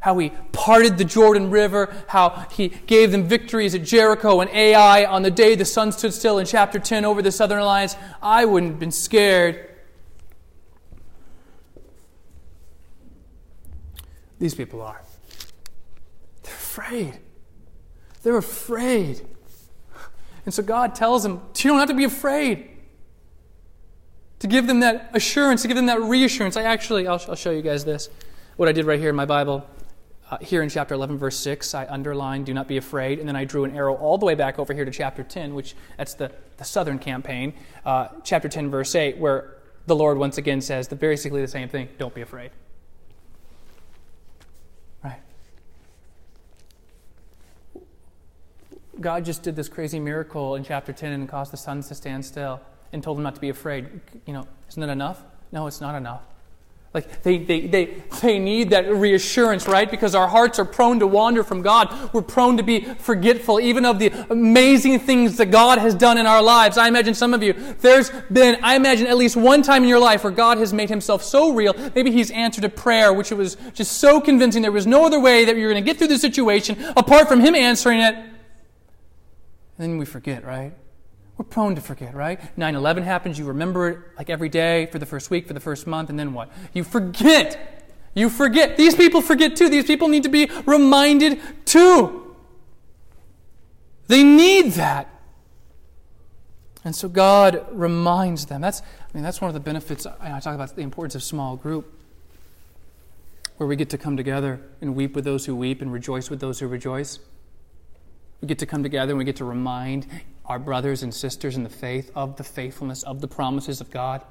how 0.00 0.18
he 0.18 0.30
parted 0.52 0.98
the 0.98 1.04
Jordan 1.04 1.50
River, 1.50 1.92
how 2.08 2.46
he 2.50 2.68
gave 2.68 3.10
them 3.10 3.24
victories 3.24 3.74
at 3.74 3.82
Jericho 3.82 4.40
and 4.40 4.50
Ai 4.50 5.04
on 5.04 5.22
the 5.22 5.30
day 5.30 5.54
the 5.54 5.64
sun 5.64 5.92
stood 5.92 6.14
still 6.14 6.38
in 6.38 6.46
chapter 6.46 6.78
10 6.78 7.04
over 7.04 7.22
the 7.22 7.32
southern 7.32 7.58
alliance, 7.58 7.96
I 8.22 8.44
wouldn't 8.44 8.72
have 8.72 8.80
been 8.80 8.92
scared. 8.92 9.68
These 14.38 14.54
people 14.54 14.80
are. 14.82 15.02
They're 16.42 16.54
afraid. 16.54 17.18
They're 18.22 18.36
afraid. 18.36 19.26
And 20.44 20.54
so 20.54 20.62
God 20.62 20.94
tells 20.94 21.24
them, 21.24 21.42
you 21.56 21.70
don't 21.70 21.78
have 21.78 21.88
to 21.88 21.94
be 21.94 22.04
afraid. 22.04 22.70
To 24.38 24.46
give 24.46 24.68
them 24.68 24.80
that 24.80 25.10
assurance, 25.12 25.62
to 25.62 25.68
give 25.68 25.76
them 25.76 25.86
that 25.86 26.00
reassurance. 26.00 26.56
I 26.56 26.62
actually, 26.62 27.08
I'll, 27.08 27.20
I'll 27.28 27.34
show 27.34 27.50
you 27.50 27.62
guys 27.62 27.84
this, 27.84 28.08
what 28.56 28.68
I 28.68 28.72
did 28.72 28.84
right 28.84 29.00
here 29.00 29.10
in 29.10 29.16
my 29.16 29.26
Bible. 29.26 29.68
Uh, 30.30 30.36
here 30.42 30.62
in 30.62 30.68
chapter 30.68 30.94
11, 30.94 31.16
verse 31.16 31.38
6, 31.38 31.74
I 31.74 31.86
underlined, 31.86 32.44
do 32.44 32.52
not 32.52 32.68
be 32.68 32.76
afraid. 32.76 33.18
And 33.18 33.26
then 33.26 33.36
I 33.36 33.44
drew 33.44 33.64
an 33.64 33.74
arrow 33.74 33.94
all 33.94 34.18
the 34.18 34.26
way 34.26 34.34
back 34.34 34.58
over 34.58 34.74
here 34.74 34.84
to 34.84 34.90
chapter 34.90 35.22
10, 35.22 35.54
which 35.54 35.74
that's 35.96 36.14
the, 36.14 36.30
the 36.58 36.64
southern 36.64 36.98
campaign. 36.98 37.54
Uh, 37.84 38.08
chapter 38.24 38.48
10, 38.48 38.70
verse 38.70 38.94
8, 38.94 39.16
where 39.16 39.56
the 39.86 39.96
Lord 39.96 40.18
once 40.18 40.36
again 40.36 40.60
says 40.60 40.88
the, 40.88 40.96
basically 40.96 41.40
the 41.40 41.48
same 41.48 41.70
thing 41.70 41.88
don't 41.96 42.14
be 42.14 42.20
afraid. 42.20 42.50
Right? 45.02 45.20
God 49.00 49.24
just 49.24 49.42
did 49.42 49.56
this 49.56 49.70
crazy 49.70 49.98
miracle 49.98 50.56
in 50.56 50.64
chapter 50.64 50.92
10 50.92 51.12
and 51.12 51.26
caused 51.26 51.54
the 51.54 51.56
suns 51.56 51.88
to 51.88 51.94
stand 51.94 52.26
still 52.26 52.60
and 52.92 53.02
told 53.02 53.16
them 53.16 53.22
not 53.22 53.34
to 53.34 53.40
be 53.40 53.48
afraid. 53.48 53.88
You 54.26 54.34
know, 54.34 54.46
isn't 54.68 54.80
that 54.80 54.90
enough? 54.90 55.22
No, 55.52 55.66
it's 55.66 55.80
not 55.80 55.94
enough. 55.94 56.22
Like 56.94 57.22
they, 57.22 57.36
they, 57.36 57.66
they, 57.66 58.02
they 58.22 58.38
need 58.38 58.70
that 58.70 58.90
reassurance, 58.90 59.68
right? 59.68 59.90
Because 59.90 60.14
our 60.14 60.26
hearts 60.26 60.58
are 60.58 60.64
prone 60.64 60.98
to 61.00 61.06
wander 61.06 61.44
from 61.44 61.60
God. 61.60 61.94
We're 62.14 62.22
prone 62.22 62.56
to 62.56 62.62
be 62.62 62.80
forgetful, 62.80 63.60
even 63.60 63.84
of 63.84 63.98
the 63.98 64.10
amazing 64.30 65.00
things 65.00 65.36
that 65.36 65.46
God 65.46 65.78
has 65.78 65.94
done 65.94 66.16
in 66.16 66.26
our 66.26 66.42
lives. 66.42 66.78
I 66.78 66.88
imagine 66.88 67.12
some 67.12 67.34
of 67.34 67.42
you, 67.42 67.52
there's 67.80 68.10
been, 68.32 68.58
I 68.62 68.74
imagine 68.74 69.06
at 69.06 69.18
least 69.18 69.36
one 69.36 69.60
time 69.60 69.82
in 69.82 69.88
your 69.88 69.98
life 69.98 70.24
where 70.24 70.32
God 70.32 70.56
has 70.58 70.72
made 70.72 70.88
himself 70.88 71.22
so 71.22 71.52
real. 71.52 71.74
Maybe 71.94 72.10
he's 72.10 72.30
answered 72.30 72.64
a 72.64 72.70
prayer, 72.70 73.12
which 73.12 73.30
was 73.32 73.58
just 73.74 73.98
so 73.98 74.18
convincing. 74.18 74.62
There 74.62 74.72
was 74.72 74.86
no 74.86 75.04
other 75.04 75.20
way 75.20 75.44
that 75.44 75.56
you're 75.56 75.70
going 75.70 75.84
to 75.84 75.88
get 75.88 75.98
through 75.98 76.08
the 76.08 76.18
situation 76.18 76.82
apart 76.96 77.28
from 77.28 77.40
him 77.40 77.54
answering 77.54 78.00
it. 78.00 78.14
And 78.14 78.32
then 79.76 79.98
we 79.98 80.06
forget, 80.06 80.42
right? 80.42 80.72
We're 81.38 81.44
prone 81.44 81.76
to 81.76 81.80
forget, 81.80 82.14
right? 82.14 82.40
9 82.58 82.74
11 82.74 83.04
happens, 83.04 83.38
you 83.38 83.44
remember 83.44 83.88
it 83.88 83.98
like 84.16 84.28
every 84.28 84.48
day 84.48 84.86
for 84.86 84.98
the 84.98 85.06
first 85.06 85.30
week, 85.30 85.46
for 85.46 85.54
the 85.54 85.60
first 85.60 85.86
month, 85.86 86.10
and 86.10 86.18
then 86.18 86.34
what? 86.34 86.50
You 86.74 86.82
forget. 86.82 87.86
You 88.12 88.28
forget. 88.28 88.76
These 88.76 88.96
people 88.96 89.22
forget 89.22 89.54
too. 89.54 89.68
These 89.68 89.84
people 89.84 90.08
need 90.08 90.24
to 90.24 90.28
be 90.28 90.50
reminded 90.66 91.40
too. 91.64 92.34
They 94.08 94.24
need 94.24 94.72
that. 94.72 95.08
And 96.84 96.96
so 96.96 97.08
God 97.08 97.64
reminds 97.70 98.46
them. 98.46 98.60
That's, 98.60 98.80
I 98.80 98.84
mean, 99.14 99.22
that's 99.22 99.40
one 99.40 99.48
of 99.48 99.54
the 99.54 99.60
benefits. 99.60 100.06
I 100.06 100.40
talk 100.40 100.56
about 100.56 100.74
the 100.74 100.82
importance 100.82 101.14
of 101.14 101.22
small 101.22 101.54
group, 101.54 101.92
where 103.58 103.68
we 103.68 103.76
get 103.76 103.90
to 103.90 103.98
come 103.98 104.16
together 104.16 104.60
and 104.80 104.96
weep 104.96 105.14
with 105.14 105.24
those 105.24 105.46
who 105.46 105.54
weep 105.54 105.82
and 105.82 105.92
rejoice 105.92 106.30
with 106.30 106.40
those 106.40 106.58
who 106.58 106.66
rejoice. 106.66 107.20
We 108.40 108.48
get 108.48 108.58
to 108.60 108.66
come 108.66 108.82
together 108.82 109.12
and 109.12 109.18
we 109.18 109.24
get 109.24 109.36
to 109.36 109.44
remind 109.44 110.06
our 110.48 110.58
brothers 110.58 111.02
and 111.02 111.14
sisters 111.14 111.56
in 111.56 111.62
the 111.62 111.68
faith 111.68 112.10
of 112.14 112.36
the 112.36 112.44
faithfulness 112.44 113.02
of 113.02 113.20
the 113.20 113.28
promises 113.28 113.80
of 113.80 113.90
God. 113.90 114.22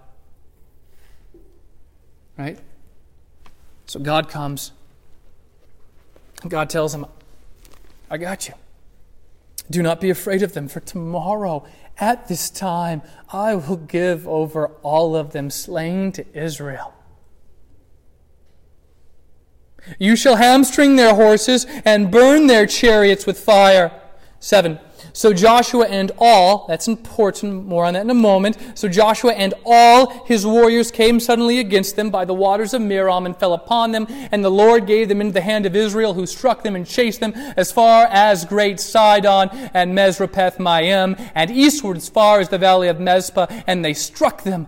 Right? 2.38 2.60
So 3.86 4.00
God 4.00 4.28
comes. 4.28 4.72
God 6.48 6.70
tells 6.70 6.94
him, 6.94 7.06
I 8.10 8.18
got 8.18 8.48
you. 8.48 8.56
Do 9.70 9.82
not 9.82 10.02
be 10.02 10.10
afraid 10.10 10.44
of 10.44 10.54
them, 10.54 10.68
for 10.68 10.80
tomorrow 10.80 11.66
at 12.00 12.28
this 12.28 12.50
time 12.50 13.02
I 13.32 13.56
will 13.56 13.78
give 13.78 14.28
over 14.28 14.68
all 14.82 15.16
of 15.16 15.34
them 15.34 15.50
slain 15.50 16.12
to 16.14 16.26
Israel. 16.34 16.94
You 20.00 20.16
shall 20.16 20.36
hamstring 20.36 20.96
their 20.96 21.16
horses 21.16 21.66
and 21.86 22.12
burn 22.12 22.48
their 22.48 22.66
chariots 22.66 23.26
with 23.26 23.40
fire. 23.40 23.92
7. 24.40 24.80
So 25.14 25.34
Joshua 25.34 25.88
and 25.88 26.12
all, 26.20 26.66
that's 26.68 26.88
important, 26.88 27.66
more 27.66 27.86
on 27.86 27.94
that 27.94 28.04
in 28.04 28.10
a 28.10 28.16
moment. 28.16 28.58
So 28.76 28.88
Joshua 28.88 29.34
and 29.34 29.54
all 29.66 30.26
his 30.26 30.46
warriors 30.46 30.92
came 30.92 31.20
suddenly 31.20 31.60
against 31.60 31.96
them 31.96 32.10
by 32.10 32.26
the 32.26 32.34
waters 32.34 32.74
of 32.74 32.82
Merom 32.82 33.26
and 33.26 33.36
fell 33.36 33.54
upon 33.54 33.92
them, 33.92 34.06
and 34.32 34.44
the 34.44 34.52
Lord 34.52 34.86
gave 34.86 35.10
them 35.10 35.22
into 35.22 35.34
the 35.34 35.42
hand 35.42 35.66
of 35.66 35.76
Israel, 35.76 36.14
who 36.14 36.26
struck 36.26 36.64
them 36.64 36.76
and 36.76 36.86
chased 36.86 37.20
them 37.20 37.34
as 37.36 37.72
far 37.72 38.06
as 38.06 38.46
great 38.46 38.80
Sidon 38.80 39.50
and 39.74 39.98
Misrephoth 39.98 40.60
Maim, 40.60 41.16
and 41.34 41.52
eastward 41.52 41.98
as 41.98 42.10
far 42.10 42.40
as 42.40 42.50
the 42.50 42.58
valley 42.58 42.88
of 42.88 43.00
Mizpah, 43.00 43.48
and 43.66 43.84
they 43.84 43.94
struck 43.94 44.44
them 44.44 44.68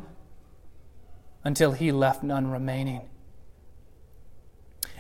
until 1.43 1.71
he 1.73 1.91
left 1.91 2.23
none 2.23 2.49
remaining. 2.49 3.01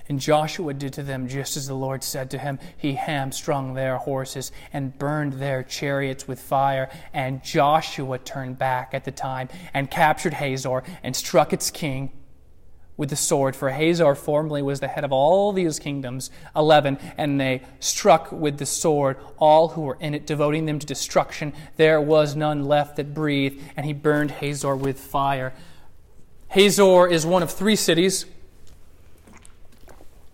And 0.09 0.19
Joshua 0.19 0.73
did 0.73 0.93
to 0.93 1.03
them 1.03 1.27
just 1.27 1.55
as 1.55 1.67
the 1.67 1.75
Lord 1.75 2.03
said 2.03 2.31
to 2.31 2.39
him. 2.39 2.57
He 2.75 2.95
hamstrung 2.95 3.75
their 3.75 3.97
horses 3.97 4.51
and 4.73 4.97
burned 4.97 5.33
their 5.33 5.61
chariots 5.61 6.27
with 6.27 6.41
fire. 6.41 6.89
And 7.13 7.43
Joshua 7.43 8.17
turned 8.17 8.57
back 8.57 8.95
at 8.95 9.05
the 9.05 9.11
time 9.11 9.49
and 9.71 9.89
captured 9.89 10.33
Hazor 10.33 10.83
and 11.03 11.15
struck 11.15 11.53
its 11.53 11.69
king 11.69 12.11
with 12.97 13.11
the 13.11 13.15
sword. 13.15 13.55
For 13.55 13.69
Hazor 13.69 14.15
formerly 14.15 14.63
was 14.63 14.79
the 14.79 14.87
head 14.87 15.03
of 15.03 15.13
all 15.13 15.53
these 15.53 15.77
kingdoms, 15.77 16.31
11, 16.55 16.97
and 17.15 17.39
they 17.39 17.61
struck 17.79 18.31
with 18.31 18.57
the 18.57 18.65
sword 18.65 19.17
all 19.37 19.69
who 19.69 19.81
were 19.81 19.97
in 19.99 20.15
it, 20.15 20.25
devoting 20.25 20.65
them 20.65 20.79
to 20.79 20.87
destruction. 20.87 21.53
There 21.77 22.01
was 22.01 22.35
none 22.35 22.65
left 22.65 22.95
that 22.95 23.13
breathed, 23.13 23.61
and 23.77 23.85
he 23.85 23.93
burned 23.93 24.31
Hazor 24.31 24.75
with 24.75 24.99
fire. 24.99 25.53
Hazor 26.49 27.07
is 27.07 27.27
one 27.27 27.43
of 27.43 27.51
three 27.51 27.75
cities 27.75 28.25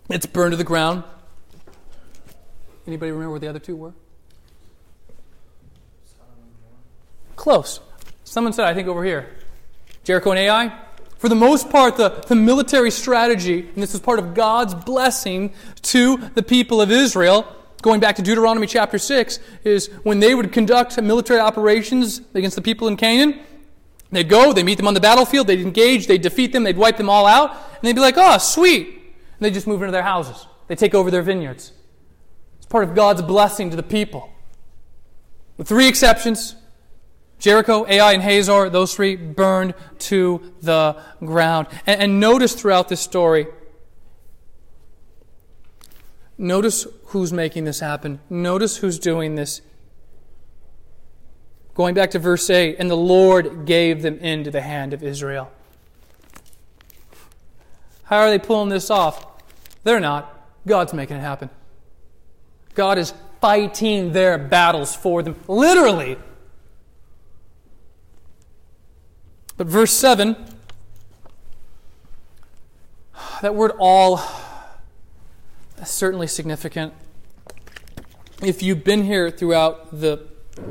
it's 0.10 0.26
burned 0.26 0.52
to 0.52 0.58
the 0.58 0.64
ground. 0.64 1.04
Anybody 2.88 3.12
remember 3.12 3.32
where 3.32 3.40
the 3.40 3.48
other 3.48 3.60
two 3.60 3.76
were? 3.76 3.94
Close. 7.36 7.80
Someone 8.24 8.54
said, 8.54 8.66
I 8.66 8.74
think 8.74 8.88
over 8.88 9.04
here. 9.04 9.30
Jericho 10.04 10.32
and 10.32 10.40
Ai. 10.40 10.80
For 11.18 11.30
the 11.30 11.36
most 11.36 11.70
part, 11.70 11.98
the, 11.98 12.10
the 12.28 12.36
military 12.36 12.92
strategy, 12.92 13.62
and 13.62 13.82
this 13.82 13.94
is 13.94 14.00
part 14.00 14.20
of 14.20 14.34
God's 14.34 14.76
blessing 14.76 15.54
to 15.84 16.18
the 16.36 16.44
people 16.44 16.82
of 16.82 16.92
Israel, 16.92 17.48
going 17.82 18.00
back 18.00 18.16
to 18.18 18.22
Deuteronomy 18.22 18.68
chapter 18.68 18.98
6, 18.98 19.40
is 19.64 19.88
when 20.04 20.20
they 20.20 20.36
would 20.36 20.52
conduct 20.52 21.02
military 21.02 21.40
operations 21.40 22.22
against 22.34 22.56
the 22.56 22.62
people 22.62 22.88
in 22.88 22.98
Canaan, 22.98 23.40
they'd 24.12 24.30
go, 24.30 24.54
they 24.54 24.64
meet 24.64 24.78
them 24.78 24.88
on 24.88 24.94
the 24.94 25.00
battlefield, 25.00 25.48
they'd 25.48 25.62
engage, 25.62 26.08
they'd 26.08 26.22
defeat 26.22 26.52
them, 26.52 26.64
they'd 26.64 26.78
wipe 26.78 26.98
them 26.98 27.10
all 27.10 27.26
out, 27.26 27.52
and 27.52 27.82
they'd 27.84 27.96
be 27.96 28.02
like, 28.02 28.16
oh, 28.18 28.38
sweet. 28.38 29.05
And 29.38 29.46
they 29.46 29.52
just 29.52 29.68
move 29.68 29.82
into 29.82 29.92
their 29.92 30.04
houses. 30.04 30.48
They 30.68 30.76
take 30.76 30.96
over 30.96 31.12
their 31.12 31.22
vineyards. 31.22 31.72
It's 32.58 32.66
part 32.66 32.84
of 32.84 32.96
God's 32.96 33.22
blessing 33.22 33.70
to 33.70 33.76
the 33.76 33.84
people. 33.84 34.30
With 35.58 35.68
three 35.68 35.88
exceptions 35.88 36.56
Jericho, 37.38 37.86
Ai, 37.88 38.14
and 38.14 38.24
Hazor, 38.24 38.70
those 38.70 38.96
three 38.96 39.16
burned 39.16 39.74
to 40.00 40.54
the 40.62 40.98
ground. 41.20 41.68
And, 41.86 42.02
and 42.02 42.20
notice 42.20 42.54
throughout 42.54 42.88
this 42.88 43.02
story, 43.02 43.48
notice 46.38 46.88
who's 47.08 47.34
making 47.34 47.66
this 47.66 47.82
happen. 47.82 48.20
Notice 48.30 48.78
who's 48.78 48.98
doing 48.98 49.36
this. 49.36 49.62
Going 51.74 51.94
back 51.94 52.12
to 52.12 52.20
verse 52.20 52.50
8, 52.50 52.78
and 52.80 52.90
the 52.90 52.96
Lord 52.96 53.66
gave 53.66 54.02
them 54.02 54.18
into 54.20 54.50
the 54.50 54.62
hand 54.62 54.94
of 54.94 55.04
Israel. 55.04 55.52
How 58.06 58.20
are 58.20 58.30
they 58.30 58.40
pulling 58.40 58.70
this 58.70 58.90
off? 58.90 59.26
They're 59.84 60.00
not. 60.00 60.32
God's 60.68 60.94
making 60.94 61.18
it 61.18 61.22
happen. 61.22 61.50
God 62.74 62.98
is 62.98 63.14
fighting 63.42 64.14
their 64.14 64.38
battles 64.38 64.96
for 64.96 65.22
them, 65.24 65.36
literally. 65.48 66.18
But 69.58 69.68
verse 69.68 69.92
7, 69.92 70.36
that 73.42 73.56
word 73.56 73.72
all 73.80 74.22
is 75.82 75.90
certainly 75.90 76.28
significant. 76.28 76.94
If 78.42 78.62
you've 78.62 78.84
been 78.84 79.04
here 79.04 79.32
throughout 79.32 80.00
the 80.00 80.18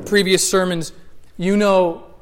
previous 0.05 0.47
sermons, 0.47 0.93
you 1.37 1.57
know 1.57 2.14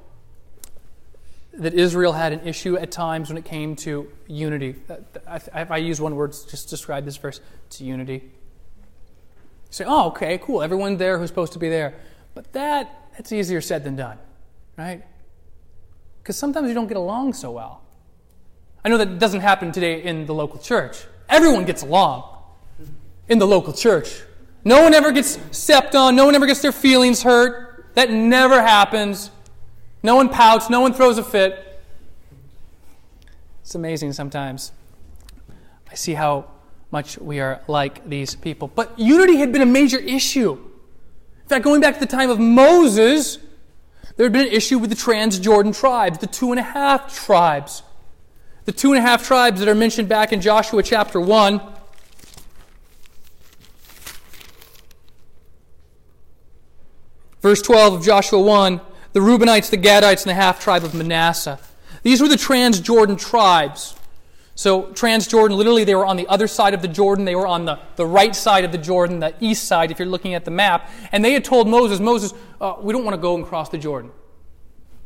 that 1.54 1.74
Israel 1.74 2.14
had 2.14 2.34
an 2.34 2.48
issue 2.48 2.78
at 2.78 2.92
times 2.92 3.30
when 3.30 3.38
it 3.38 3.46
came 3.46 3.76
to 3.76 4.10
unity. 4.28 4.76
Uh, 4.90 5.40
if 5.56 5.72
I 5.72 5.78
use 5.78 6.02
one 6.02 6.16
word 6.16 6.34
to 6.34 6.50
just 6.50 6.70
describe 6.70 7.06
this 7.06 7.18
verse, 7.18 7.40
it's 7.68 7.80
unity. 7.80 8.14
You 8.14 9.70
say, 9.70 9.86
oh, 9.88 10.08
okay, 10.08 10.40
cool, 10.40 10.64
everyone 10.64 10.98
there 10.98 11.20
who's 11.20 11.30
supposed 11.30 11.54
to 11.54 11.60
be 11.60 11.70
there. 11.70 11.94
But 12.34 12.52
that, 12.54 13.10
that's 13.14 13.32
easier 13.32 13.62
said 13.62 13.84
than 13.84 13.96
done, 13.96 14.18
right? 14.78 15.04
Because 16.22 16.38
sometimes 16.38 16.70
you 16.70 16.74
don't 16.74 16.88
get 16.88 16.98
along 16.98 17.34
so 17.34 17.52
well. 17.52 17.82
I 18.84 18.90
know 18.90 18.98
that 18.98 19.20
doesn't 19.20 19.42
happen 19.42 19.72
today 19.72 20.04
in 20.04 20.26
the 20.26 20.34
local 20.34 20.60
church. 20.60 21.04
Everyone 21.30 21.66
gets 21.66 21.84
along 21.84 22.24
in 23.30 23.40
the 23.40 23.48
local 23.48 23.74
church. 23.74 24.24
No 24.66 24.82
one 24.82 24.94
ever 24.94 25.12
gets 25.12 25.38
stepped 25.52 25.94
on, 25.94 26.16
no 26.16 26.26
one 26.26 26.36
ever 26.36 26.48
gets 26.48 26.62
their 26.62 26.72
feelings 26.72 27.22
hurt. 27.22 27.94
That 27.94 28.10
never 28.10 28.62
happens. 28.62 29.30
No 30.04 30.16
one 30.16 30.28
pouts, 30.28 30.70
no 30.70 30.82
one 30.82 30.94
throws 30.94 31.18
a 31.18 31.24
fit. 31.24 31.82
It's 33.62 33.74
amazing 33.74 34.12
sometimes. 34.12 34.74
I 35.90 35.96
see 35.96 36.14
how 36.14 36.46
much 36.92 37.18
we 37.18 37.40
are 37.40 37.62
like 37.70 38.08
these 38.08 38.36
people. 38.36 38.68
But 38.68 39.00
unity 39.00 39.38
had 39.38 39.54
been 39.54 39.62
a 39.62 39.66
major 39.66 39.98
issue. 39.98 40.52
In 40.52 41.48
fact, 41.48 41.64
going 41.64 41.80
back 41.80 41.94
to 41.94 42.00
the 42.02 42.06
time 42.06 42.30
of 42.30 42.40
Moses, 42.40 43.38
there 44.18 44.26
had 44.26 44.34
been 44.34 44.48
an 44.48 44.54
issue 44.54 44.78
with 44.78 44.90
the 44.90 44.96
Transjordan 44.96 45.78
tribes, 45.78 46.20
the 46.20 46.28
two 46.28 46.52
and 46.52 46.60
a 46.60 46.64
half 46.64 47.16
tribes. 47.16 47.82
The 48.66 48.74
two 48.74 48.92
and 48.92 49.00
a 49.00 49.02
half 49.02 49.26
tribes 49.26 49.60
that 49.60 49.70
are 49.70 49.76
mentioned 49.76 50.10
back 50.10 50.34
in 50.34 50.42
Joshua 50.42 50.84
chapter 50.84 51.20
1. 51.20 51.62
Verse 57.42 57.62
12 57.62 57.94
of 57.94 58.04
Joshua 58.04 58.42
1 58.42 58.82
the 59.14 59.20
Reubenites, 59.20 59.70
the 59.70 59.78
Gadites, 59.78 60.24
and 60.24 60.30
the 60.30 60.34
half 60.34 60.60
tribe 60.60 60.84
of 60.84 60.94
Manasseh. 60.94 61.60
These 62.04 62.22
were 62.22 62.28
the 62.28 62.36
Transjordan 62.36 63.18
tribes. 63.18 63.96
So, 64.56 64.84
Transjordan, 64.84 65.56
literally, 65.56 65.84
they 65.84 65.96
were 65.96 66.06
on 66.06 66.16
the 66.16 66.28
other 66.28 66.48
side 66.48 66.74
of 66.74 66.82
the 66.82 66.88
Jordan. 66.88 67.26
They 67.26 67.36
were 67.36 67.48
on 67.48 67.66
the, 67.66 67.80
the 67.96 68.06
right 68.06 68.36
side 68.36 68.64
of 68.64 68.72
the 68.72 68.78
Jordan, 68.78 69.20
the 69.20 69.34
east 69.40 69.64
side, 69.64 69.90
if 69.90 69.98
you're 69.98 70.08
looking 70.08 70.36
at 70.36 70.46
the 70.46 70.52
map. 70.52 70.92
And 71.12 71.26
they 71.26 71.34
had 71.34 71.44
told 71.44 71.68
Moses, 71.68 72.00
Moses, 72.00 72.34
uh, 72.62 72.76
we 72.80 72.94
don't 72.94 73.04
want 73.04 73.16
to 73.16 73.22
go 73.22 73.36
and 73.36 73.46
cross 73.46 73.70
the 73.70 73.80
Jordan. 73.80 74.12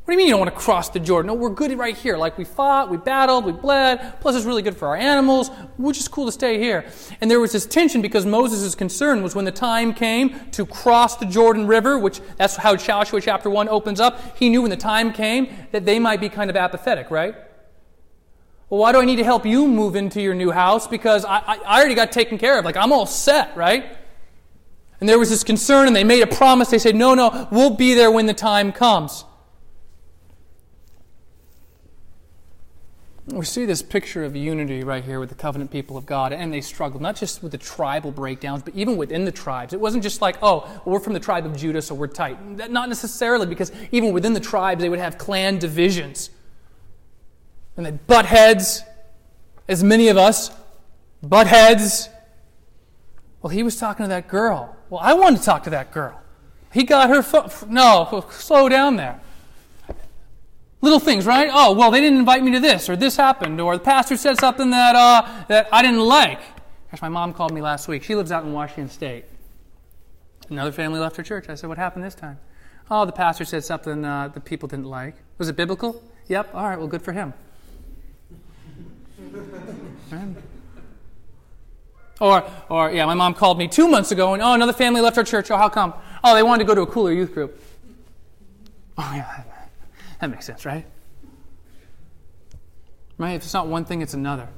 What 0.08 0.14
do 0.14 0.20
you 0.20 0.20
mean 0.20 0.28
you 0.28 0.34
don't 0.36 0.40
want 0.40 0.54
to 0.54 0.58
cross 0.58 0.88
the 0.88 1.02
Jordan? 1.02 1.28
No, 1.28 1.34
we're 1.34 1.50
good 1.50 1.78
right 1.78 1.94
here. 1.94 2.16
Like 2.16 2.38
we 2.38 2.46
fought, 2.46 2.90
we 2.90 2.96
battled, 2.96 3.44
we 3.44 3.52
bled. 3.52 4.22
Plus, 4.22 4.38
it's 4.38 4.46
really 4.46 4.62
good 4.62 4.78
for 4.78 4.88
our 4.88 4.96
animals. 4.96 5.52
We're 5.78 5.92
just 5.92 6.12
cool 6.12 6.28
to 6.28 6.32
stay 6.32 6.58
here. 6.60 6.86
And 7.20 7.30
there 7.30 7.42
was 7.42 7.52
this 7.52 7.66
tension 7.66 8.02
because 8.02 8.26
Moses' 8.26 8.74
concern 8.74 9.22
was 9.22 9.36
when 9.36 9.44
the 9.44 9.52
time 9.52 9.94
came 9.94 10.50
to 10.52 10.66
cross 10.66 11.18
the 11.18 11.26
Jordan 11.26 11.68
River, 11.68 12.00
which 12.00 12.22
that's 12.38 12.56
how 12.56 12.78
Joshua 12.78 13.20
chapter 13.20 13.50
1 13.50 13.68
opens 13.68 14.00
up. 14.00 14.38
He 14.38 14.48
knew 14.48 14.62
when 14.62 14.72
the 14.72 14.78
time 14.78 15.12
came 15.12 15.54
that 15.74 15.84
they 15.84 16.00
might 16.00 16.22
be 16.22 16.30
kind 16.30 16.50
of 16.50 16.56
apathetic, 16.56 17.12
right? 17.12 17.36
Well, 18.70 18.80
why 18.80 18.94
do 18.94 19.02
I 19.02 19.04
need 19.04 19.18
to 19.18 19.26
help 19.26 19.46
you 19.46 19.68
move 19.68 19.98
into 19.98 20.22
your 20.22 20.36
new 20.36 20.52
house? 20.52 20.88
Because 20.88 21.26
I, 21.26 21.40
I, 21.40 21.58
I 21.66 21.80
already 21.80 21.96
got 21.96 22.14
taken 22.14 22.38
care 22.38 22.58
of. 22.58 22.64
Like, 22.64 22.78
I'm 22.78 22.94
all 22.94 23.08
set, 23.08 23.58
right? 23.58 23.98
And 25.02 25.10
there 25.10 25.20
was 25.20 25.30
this 25.30 25.44
concern, 25.44 25.86
and 25.86 25.94
they 25.94 26.06
made 26.06 26.24
a 26.24 26.28
promise. 26.28 26.70
They 26.70 26.80
said, 26.80 26.96
No, 26.96 27.14
no, 27.14 27.50
we'll 27.52 27.76
be 27.76 27.94
there 27.94 28.10
when 28.10 28.26
the 28.26 28.34
time 28.34 28.72
comes. 28.72 29.26
We 33.28 33.44
see 33.44 33.66
this 33.66 33.82
picture 33.82 34.24
of 34.24 34.38
unity 34.38 34.86
right 34.86 35.04
here 35.04 35.20
with 35.20 35.28
the 35.28 35.36
covenant 35.36 35.70
people 35.70 35.98
of 35.98 36.06
God, 36.06 36.32
and 36.32 36.54
they 36.54 36.62
struggled 36.62 37.02
not 37.02 37.18
just 37.18 37.44
with 37.44 37.52
the 37.52 37.58
tribal 37.58 38.10
breakdowns, 38.10 38.64
but 38.64 38.74
even 38.74 38.96
within 38.96 39.26
the 39.26 39.34
tribes. 39.34 39.74
It 39.74 39.82
wasn't 39.82 40.02
just 40.02 40.22
like, 40.22 40.38
oh, 40.42 40.60
well, 40.60 40.82
we're 40.86 41.00
from 41.02 41.12
the 41.12 41.20
tribe 41.20 41.46
of 41.46 41.56
Judah, 41.58 41.82
so 41.82 41.94
we're 41.94 42.08
tight. 42.08 42.42
Not 42.72 42.88
necessarily, 42.88 43.46
because 43.46 43.74
even 43.92 44.14
within 44.14 44.32
the 44.32 44.40
tribes, 44.40 44.82
they 44.82 44.88
would 44.88 45.00
have 45.00 45.18
clan 45.18 45.60
divisions. 45.60 46.30
And 47.76 47.86
they 47.86 47.92
butt 47.92 48.26
heads, 48.26 48.82
as 49.68 49.84
many 49.84 50.08
of 50.08 50.16
us 50.16 50.50
butt 51.22 51.48
heads. 51.48 52.08
Well, 53.42 53.50
he 53.50 53.62
was 53.62 53.76
talking 53.76 54.06
to 54.06 54.08
that 54.08 54.30
girl. 54.30 54.74
Well, 54.90 55.02
I 55.04 55.14
wanted 55.16 55.40
to 55.40 55.44
talk 55.44 55.66
to 55.66 55.70
that 55.72 55.92
girl. 55.92 56.22
He 56.72 56.86
got 56.86 57.10
her 57.10 57.22
foot. 57.22 57.70
No, 57.70 58.26
slow 58.32 58.70
down 58.70 58.96
there. 58.96 59.20
Little 60.82 61.00
things, 61.00 61.26
right? 61.26 61.50
Oh, 61.52 61.74
well, 61.74 61.90
they 61.90 62.02
didn't 62.02 62.20
invite 62.20 62.44
me 62.44 62.52
to 62.52 62.60
this, 62.60 62.88
or 62.90 62.96
this 62.96 63.18
happened, 63.18 63.60
or 63.60 63.78
the 63.78 63.84
pastor 63.84 64.16
said 64.16 64.40
something 64.40 64.70
that, 64.70 64.96
uh, 64.96 65.46
that 65.48 65.68
I 65.72 65.82
didn't 65.82 66.02
like. 66.02 66.40
Gosh, 66.92 67.02
my 67.02 67.10
mom 67.10 67.34
called 67.34 67.52
me 67.52 67.62
last 67.62 67.88
week. 67.88 68.04
She 68.04 68.16
lives 68.16 68.32
out 68.32 68.44
in 68.44 68.54
Washington 68.54 68.90
State. 68.90 69.26
Another 70.50 70.72
family 70.72 71.00
left 71.00 71.18
her 71.18 71.24
church. 71.24 71.50
I 71.50 71.56
said, 71.56 71.68
What 71.68 71.78
happened 71.78 72.06
this 72.06 72.16
time? 72.16 72.40
Oh, 72.90 73.06
the 73.06 73.12
pastor 73.12 73.44
said 73.44 73.66
something 73.66 74.06
uh, 74.06 74.30
the 74.30 74.40
people 74.40 74.70
didn't 74.70 74.86
like. 74.86 75.16
Was 75.40 75.50
it 75.50 75.56
biblical? 75.56 76.02
Yep. 76.28 76.54
All 76.54 76.64
right, 76.64 76.78
well, 76.78 76.88
good 76.88 77.02
for 77.02 77.12
him. 77.12 77.34
Or, 82.20 82.44
or, 82.70 82.90
yeah, 82.90 83.06
my 83.06 83.14
mom 83.14 83.36
called 83.36 83.60
me 83.60 83.68
two 83.68 83.88
months 83.88 84.12
ago 84.12 84.34
and, 84.34 84.42
oh, 84.42 84.54
another 84.54 84.74
family 84.74 85.02
left 85.02 85.20
our 85.20 85.24
church. 85.24 85.52
Oh, 85.52 85.58
how 85.58 85.70
come? 85.70 85.94
Oh, 86.24 86.34
they 86.34 86.42
wanted 86.42 86.64
to 86.64 86.68
go 86.68 86.74
to 86.74 86.82
a 86.82 86.88
cooler 86.88 87.14
youth 87.14 87.32
group. 87.32 87.62
Oh, 88.98 89.12
yeah, 89.14 89.44
that 90.20 90.30
makes 90.30 90.46
sense, 90.46 90.66
right? 90.66 90.86
Right? 93.18 93.36
If 93.36 93.44
it's 93.44 93.54
not 93.54 93.68
one 93.68 93.86
thing, 93.86 94.02
it's 94.02 94.14
another. 94.14 94.50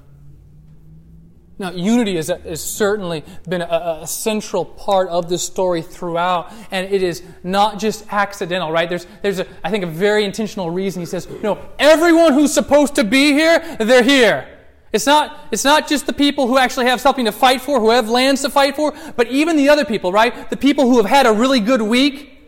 Now, 1.60 1.72
unity 1.72 2.16
has, 2.16 2.30
has 2.30 2.64
certainly 2.64 3.26
been 3.48 3.62
a, 3.62 4.00
a, 4.04 4.08
central 4.08 4.64
part 4.64 5.10
of 5.10 5.28
this 5.28 5.44
story 5.44 5.82
throughout, 5.82 6.54
and 6.72 6.92
it 6.92 7.04
is 7.04 7.22
not 7.44 7.80
just 7.80 8.06
accidental, 8.14 8.72
right? 8.72 8.88
There's, 8.88 9.06
there's 9.22 9.40
a, 9.40 9.48
I 9.62 9.70
think, 9.70 9.84
a 9.84 9.88
very 9.88 10.24
intentional 10.24 10.72
reason. 10.72 11.02
He 11.02 11.06
says, 11.06 11.28
no, 11.44 11.60
everyone 11.78 12.32
who's 12.32 12.54
supposed 12.54 12.96
to 12.96 13.04
be 13.04 13.34
here, 13.34 13.60
they're 13.78 14.04
here. 14.04 14.48
It's 14.94 15.06
not, 15.06 15.38
it's 15.52 15.66
not 15.66 15.90
just 15.90 16.08
the 16.08 16.14
people 16.14 16.48
who 16.48 16.58
actually 16.58 16.86
have 16.86 17.02
something 17.02 17.26
to 17.26 17.32
fight 17.34 17.60
for, 17.60 17.82
who 17.82 17.90
have 17.90 18.10
lands 18.10 18.42
to 18.44 18.50
fight 18.50 18.78
for, 18.78 18.94
but 19.18 19.28
even 19.28 19.58
the 19.58 19.68
other 19.68 19.84
people, 19.84 20.14
right? 20.14 20.50
The 20.50 20.58
people 20.58 20.86
who 20.86 20.96
have 20.96 21.06
had 21.06 21.26
a 21.26 21.34
really 21.34 21.60
good 21.60 21.82
week, 21.82 22.39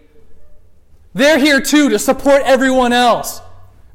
they're 1.14 1.40
here 1.40 1.60
too 1.60 1.90
to 1.90 2.00
support 2.00 2.42
everyone 2.46 2.94
else, 2.94 3.42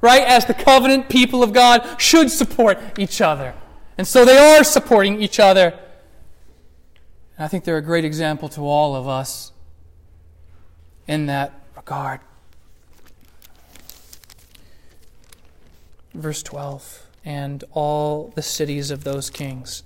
right? 0.00 0.22
As 0.22 0.44
the 0.44 0.55
covenant 0.55 1.09
people 1.09 1.42
of 1.42 1.52
God 1.52 2.00
should 2.00 2.31
support 2.31 2.79
each 2.98 3.20
other. 3.20 3.55
And 3.98 4.07
so 4.07 4.24
they 4.24 4.37
are 4.37 4.62
supporting 4.62 5.22
each 5.22 5.40
other. 5.40 5.79
And 7.37 7.44
I 7.44 7.48
think 7.48 7.64
they're 7.64 7.79
a 7.79 7.83
great 7.83 8.05
example 8.05 8.48
to 8.50 8.62
all 8.62 8.94
of 8.94 9.09
us 9.09 9.52
in 11.07 11.26
that 11.26 11.52
regard. 11.74 12.20
Verse 16.12 16.42
12 16.42 17.07
And 17.24 17.64
all 17.72 18.33
the 18.35 18.42
cities 18.42 18.90
of 18.90 19.05
those 19.05 19.31
kings, 19.31 19.83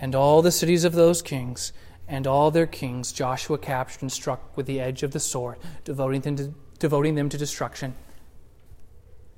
and 0.00 0.14
all 0.14 0.40
the 0.40 0.52
cities 0.52 0.84
of 0.84 0.92
those 0.92 1.20
kings, 1.20 1.72
and 2.10 2.26
all 2.26 2.50
their 2.50 2.66
kings 2.66 3.12
Joshua 3.12 3.56
captured 3.56 4.02
and 4.02 4.10
struck 4.10 4.56
with 4.56 4.66
the 4.66 4.80
edge 4.80 5.04
of 5.04 5.12
the 5.12 5.20
sword, 5.20 5.58
devoting 5.84 6.20
them 6.22 6.36
to, 6.36 6.54
devoting 6.80 7.14
them 7.14 7.28
to 7.28 7.38
destruction, 7.38 7.94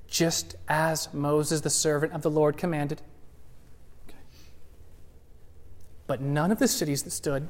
just 0.08 0.56
as 0.68 1.12
Moses, 1.12 1.60
the 1.60 1.70
servant 1.70 2.14
of 2.14 2.22
the 2.22 2.30
Lord, 2.30 2.56
commanded. 2.56 3.02
But 6.06 6.22
none 6.22 6.50
of 6.50 6.58
the 6.58 6.66
cities 6.66 7.02
that 7.02 7.10
stood 7.10 7.46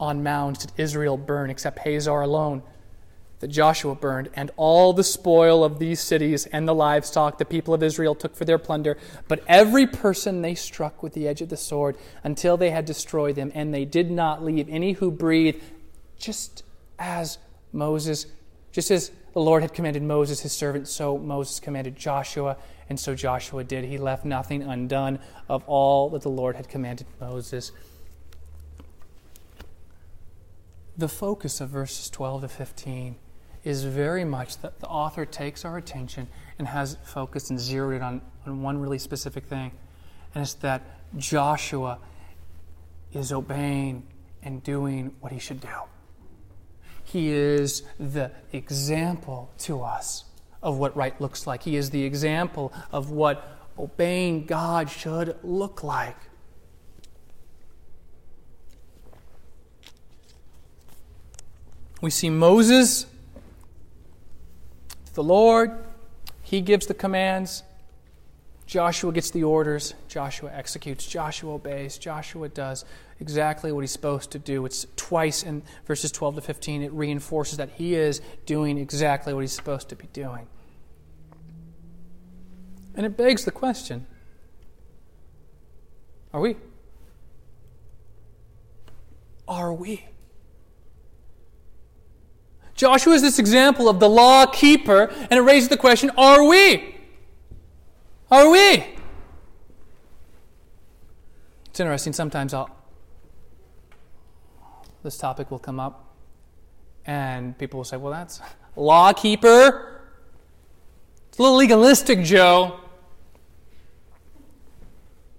on 0.00 0.24
mounds 0.24 0.58
did 0.58 0.72
Israel 0.76 1.16
burn 1.16 1.48
except 1.48 1.78
Hazor 1.78 2.20
alone 2.20 2.64
that 3.42 3.48
Joshua 3.48 3.96
burned, 3.96 4.30
and 4.34 4.52
all 4.56 4.92
the 4.92 5.02
spoil 5.02 5.64
of 5.64 5.80
these 5.80 6.00
cities 6.00 6.46
and 6.46 6.66
the 6.66 6.74
livestock 6.74 7.38
the 7.38 7.44
people 7.44 7.74
of 7.74 7.82
Israel 7.82 8.14
took 8.14 8.36
for 8.36 8.44
their 8.44 8.56
plunder. 8.56 8.96
But 9.26 9.42
every 9.48 9.84
person 9.84 10.42
they 10.42 10.54
struck 10.54 11.02
with 11.02 11.12
the 11.12 11.26
edge 11.26 11.42
of 11.42 11.48
the 11.48 11.56
sword 11.56 11.96
until 12.22 12.56
they 12.56 12.70
had 12.70 12.84
destroyed 12.84 13.34
them, 13.34 13.50
and 13.52 13.74
they 13.74 13.84
did 13.84 14.12
not 14.12 14.44
leave 14.44 14.68
any 14.68 14.92
who 14.92 15.10
breathed, 15.10 15.60
just 16.16 16.62
as 17.00 17.38
Moses, 17.72 18.26
just 18.70 18.92
as 18.92 19.10
the 19.32 19.40
Lord 19.40 19.62
had 19.62 19.74
commanded 19.74 20.04
Moses, 20.04 20.42
his 20.42 20.52
servant, 20.52 20.86
so 20.86 21.18
Moses 21.18 21.58
commanded 21.58 21.96
Joshua, 21.96 22.56
and 22.88 23.00
so 23.00 23.16
Joshua 23.16 23.64
did. 23.64 23.84
He 23.84 23.98
left 23.98 24.24
nothing 24.24 24.62
undone 24.62 25.18
of 25.48 25.64
all 25.66 26.10
that 26.10 26.22
the 26.22 26.30
Lord 26.30 26.54
had 26.54 26.68
commanded 26.68 27.08
Moses. 27.20 27.72
The 30.96 31.08
focus 31.08 31.60
of 31.60 31.70
verses 31.70 32.08
12 32.08 32.42
to 32.42 32.48
15 32.48 33.16
is 33.64 33.84
very 33.84 34.24
much 34.24 34.58
that 34.58 34.80
the 34.80 34.88
author 34.88 35.24
takes 35.24 35.64
our 35.64 35.76
attention 35.76 36.28
and 36.58 36.66
has 36.68 36.96
focused 37.04 37.50
and 37.50 37.60
zeroed 37.60 37.94
it 37.94 38.02
on, 38.02 38.20
on 38.46 38.62
one 38.62 38.78
really 38.78 38.98
specific 38.98 39.44
thing. 39.44 39.70
And 40.34 40.42
it's 40.42 40.54
that 40.54 40.82
Joshua 41.16 41.98
is 43.12 43.32
obeying 43.32 44.06
and 44.42 44.62
doing 44.62 45.14
what 45.20 45.32
he 45.32 45.38
should 45.38 45.60
do. 45.60 45.68
He 47.04 47.30
is 47.30 47.82
the 48.00 48.30
example 48.52 49.50
to 49.58 49.82
us 49.82 50.24
of 50.62 50.78
what 50.78 50.96
right 50.96 51.18
looks 51.20 51.46
like. 51.46 51.62
He 51.62 51.76
is 51.76 51.90
the 51.90 52.02
example 52.04 52.72
of 52.90 53.10
what 53.10 53.58
obeying 53.78 54.46
God 54.46 54.88
should 54.90 55.36
look 55.42 55.82
like. 55.82 56.16
We 62.00 62.10
see 62.10 62.30
Moses, 62.30 63.06
the 65.14 65.22
Lord, 65.22 65.72
he 66.42 66.60
gives 66.60 66.86
the 66.86 66.94
commands. 66.94 67.62
Joshua 68.66 69.12
gets 69.12 69.30
the 69.30 69.44
orders. 69.44 69.94
Joshua 70.08 70.50
executes. 70.52 71.06
Joshua 71.06 71.54
obeys. 71.54 71.98
Joshua 71.98 72.48
does 72.48 72.84
exactly 73.20 73.72
what 73.72 73.80
he's 73.80 73.90
supposed 73.90 74.30
to 74.32 74.38
do. 74.38 74.64
It's 74.64 74.86
twice 74.96 75.42
in 75.42 75.62
verses 75.86 76.10
12 76.12 76.36
to 76.36 76.40
15. 76.40 76.82
It 76.82 76.92
reinforces 76.92 77.58
that 77.58 77.70
he 77.70 77.94
is 77.94 78.20
doing 78.46 78.78
exactly 78.78 79.34
what 79.34 79.40
he's 79.40 79.52
supposed 79.52 79.88
to 79.90 79.96
be 79.96 80.08
doing. 80.12 80.46
And 82.94 83.06
it 83.06 83.16
begs 83.16 83.44
the 83.44 83.50
question 83.50 84.06
are 86.32 86.40
we? 86.40 86.56
Are 89.46 89.72
we? 89.72 90.06
Joshua 92.82 93.12
is 93.12 93.22
this 93.22 93.38
example 93.38 93.88
of 93.88 94.00
the 94.00 94.08
law 94.08 94.44
keeper, 94.44 95.04
and 95.30 95.34
it 95.34 95.42
raises 95.42 95.68
the 95.68 95.76
question 95.76 96.10
are 96.18 96.42
we? 96.42 96.96
Are 98.28 98.50
we? 98.50 98.84
It's 101.66 101.78
interesting. 101.78 102.12
Sometimes 102.12 102.52
I'll, 102.52 102.68
this 105.04 105.16
topic 105.16 105.52
will 105.52 105.60
come 105.60 105.78
up, 105.78 106.12
and 107.06 107.56
people 107.56 107.78
will 107.78 107.84
say, 107.84 107.96
well, 107.96 108.12
that's 108.12 108.40
law 108.74 109.12
keeper. 109.12 110.00
It's 111.28 111.38
a 111.38 111.42
little 111.42 111.58
legalistic, 111.58 112.24
Joe. 112.24 112.80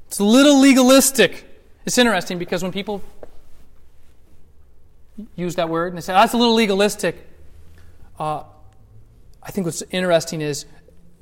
It's 0.07 0.19
a 0.19 0.23
little 0.23 0.61
legalistic. 0.61 1.45
It's 1.85 1.97
interesting 1.97 2.37
because 2.37 2.63
when 2.63 2.71
people 2.71 3.01
use 5.35 5.55
that 5.55 5.67
word 5.67 5.87
and 5.87 5.97
they 5.97 6.01
say, 6.01 6.13
ah, 6.13 6.19
oh, 6.19 6.21
that's 6.21 6.33
a 6.33 6.37
little 6.37 6.55
legalistic, 6.55 7.31
uh, 8.19 8.43
I 9.41 9.51
think 9.51 9.65
what's 9.65 9.83
interesting 9.91 10.41
is 10.41 10.65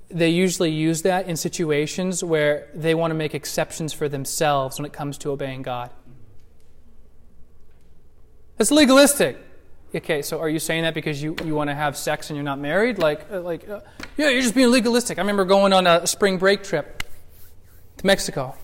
they 0.09 0.29
usually 0.29 0.71
use 0.71 1.03
that 1.03 1.27
in 1.27 1.37
situations 1.37 2.23
where 2.23 2.67
they 2.73 2.93
want 2.93 3.11
to 3.11 3.15
make 3.15 3.33
exceptions 3.33 3.93
for 3.93 4.09
themselves 4.09 4.77
when 4.77 4.85
it 4.85 4.93
comes 4.93 5.17
to 5.19 5.31
obeying 5.31 5.61
God. 5.61 5.89
It's 8.59 8.71
legalistic. 8.71 9.37
Okay, 9.93 10.21
so 10.21 10.39
are 10.39 10.47
you 10.47 10.59
saying 10.59 10.83
that 10.83 10.93
because 10.93 11.21
you, 11.21 11.35
you 11.43 11.55
want 11.55 11.69
to 11.69 11.73
have 11.73 11.97
sex 11.97 12.29
and 12.29 12.37
you're 12.37 12.43
not 12.43 12.59
married? 12.59 12.97
Like, 12.97 13.25
uh, 13.31 13.41
like 13.41 13.67
uh, 13.67 13.81
yeah, 14.17 14.29
you're 14.29 14.41
just 14.41 14.55
being 14.55 14.71
legalistic. 14.71 15.17
I 15.17 15.21
remember 15.21 15.45
going 15.45 15.73
on 15.73 15.87
a 15.87 16.05
spring 16.07 16.37
break 16.37 16.63
trip 16.63 17.03
to 17.97 18.05
Mexico. 18.05 18.55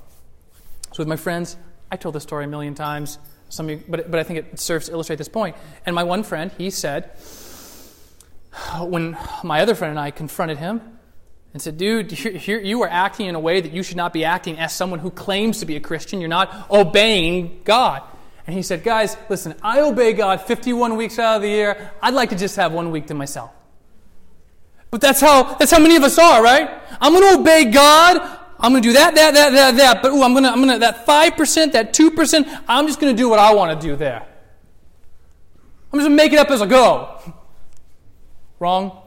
So 0.93 0.99
with 0.99 1.07
my 1.07 1.15
friends, 1.15 1.57
I 1.91 1.97
told 1.97 2.15
this 2.15 2.23
story 2.23 2.45
a 2.45 2.47
million 2.47 2.75
times. 2.75 3.17
Some 3.49 3.69
you, 3.69 3.83
but, 3.87 4.09
but 4.11 4.19
I 4.19 4.23
think 4.23 4.39
it 4.39 4.59
serves 4.59 4.87
to 4.87 4.93
illustrate 4.93 5.17
this 5.17 5.29
point. 5.29 5.55
And 5.85 5.95
my 5.95 6.03
one 6.03 6.23
friend, 6.23 6.51
he 6.57 6.69
said, 6.69 7.11
when 8.79 9.17
my 9.43 9.61
other 9.61 9.75
friend 9.75 9.91
and 9.91 9.99
I 9.99 10.11
confronted 10.11 10.57
him 10.57 10.81
and 11.53 11.61
said, 11.61 11.77
Dude, 11.77 12.11
you 12.47 12.81
are 12.83 12.89
acting 12.89 13.27
in 13.27 13.35
a 13.35 13.39
way 13.39 13.61
that 13.61 13.71
you 13.71 13.83
should 13.83 13.97
not 13.97 14.13
be 14.13 14.25
acting 14.25 14.59
as 14.59 14.73
someone 14.73 14.99
who 14.99 15.11
claims 15.11 15.59
to 15.59 15.65
be 15.65 15.75
a 15.75 15.79
Christian. 15.79 16.19
You're 16.19 16.29
not 16.29 16.69
obeying 16.69 17.61
God. 17.63 18.03
And 18.45 18.55
he 18.55 18.61
said, 18.61 18.83
Guys, 18.83 19.17
listen, 19.29 19.55
I 19.61 19.81
obey 19.81 20.13
God 20.13 20.41
51 20.41 20.95
weeks 20.95 21.19
out 21.19 21.37
of 21.37 21.41
the 21.41 21.49
year. 21.49 21.91
I'd 22.01 22.13
like 22.13 22.29
to 22.29 22.35
just 22.35 22.55
have 22.55 22.71
one 22.71 22.91
week 22.91 23.07
to 23.07 23.13
myself. 23.13 23.51
But 24.89 25.01
that's 25.01 25.19
how, 25.19 25.55
that's 25.55 25.71
how 25.71 25.79
many 25.79 25.95
of 25.95 26.03
us 26.03 26.17
are, 26.17 26.41
right? 26.41 26.69
I'm 27.01 27.13
going 27.13 27.33
to 27.33 27.41
obey 27.41 27.65
God. 27.65 28.17
I'm 28.59 28.71
going 28.71 28.81
to 28.81 28.89
do 28.89 28.93
that, 28.93 29.15
that, 29.15 29.33
that, 29.33 29.49
that, 29.51 29.77
that. 29.77 30.01
But 30.01 30.11
ooh, 30.13 30.23
I'm 30.23 30.31
going 30.31 30.43
to, 30.43 30.49
I'm 30.49 30.61
going 30.61 30.73
to, 30.73 30.79
that 30.79 31.05
5%, 31.05 31.71
that 31.73 31.93
2%, 31.93 32.63
I'm 32.67 32.87
just 32.87 32.99
going 32.99 33.15
to 33.15 33.21
do 33.21 33.29
what 33.29 33.39
I 33.39 33.53
want 33.53 33.79
to 33.79 33.87
do 33.87 33.95
there. 33.95 34.25
I'm 35.91 35.99
just 35.99 36.07
going 36.07 36.17
to 36.17 36.23
make 36.23 36.33
it 36.33 36.39
up 36.39 36.49
as 36.49 36.61
I 36.61 36.65
go. 36.65 37.19
Wrong? 38.59 39.03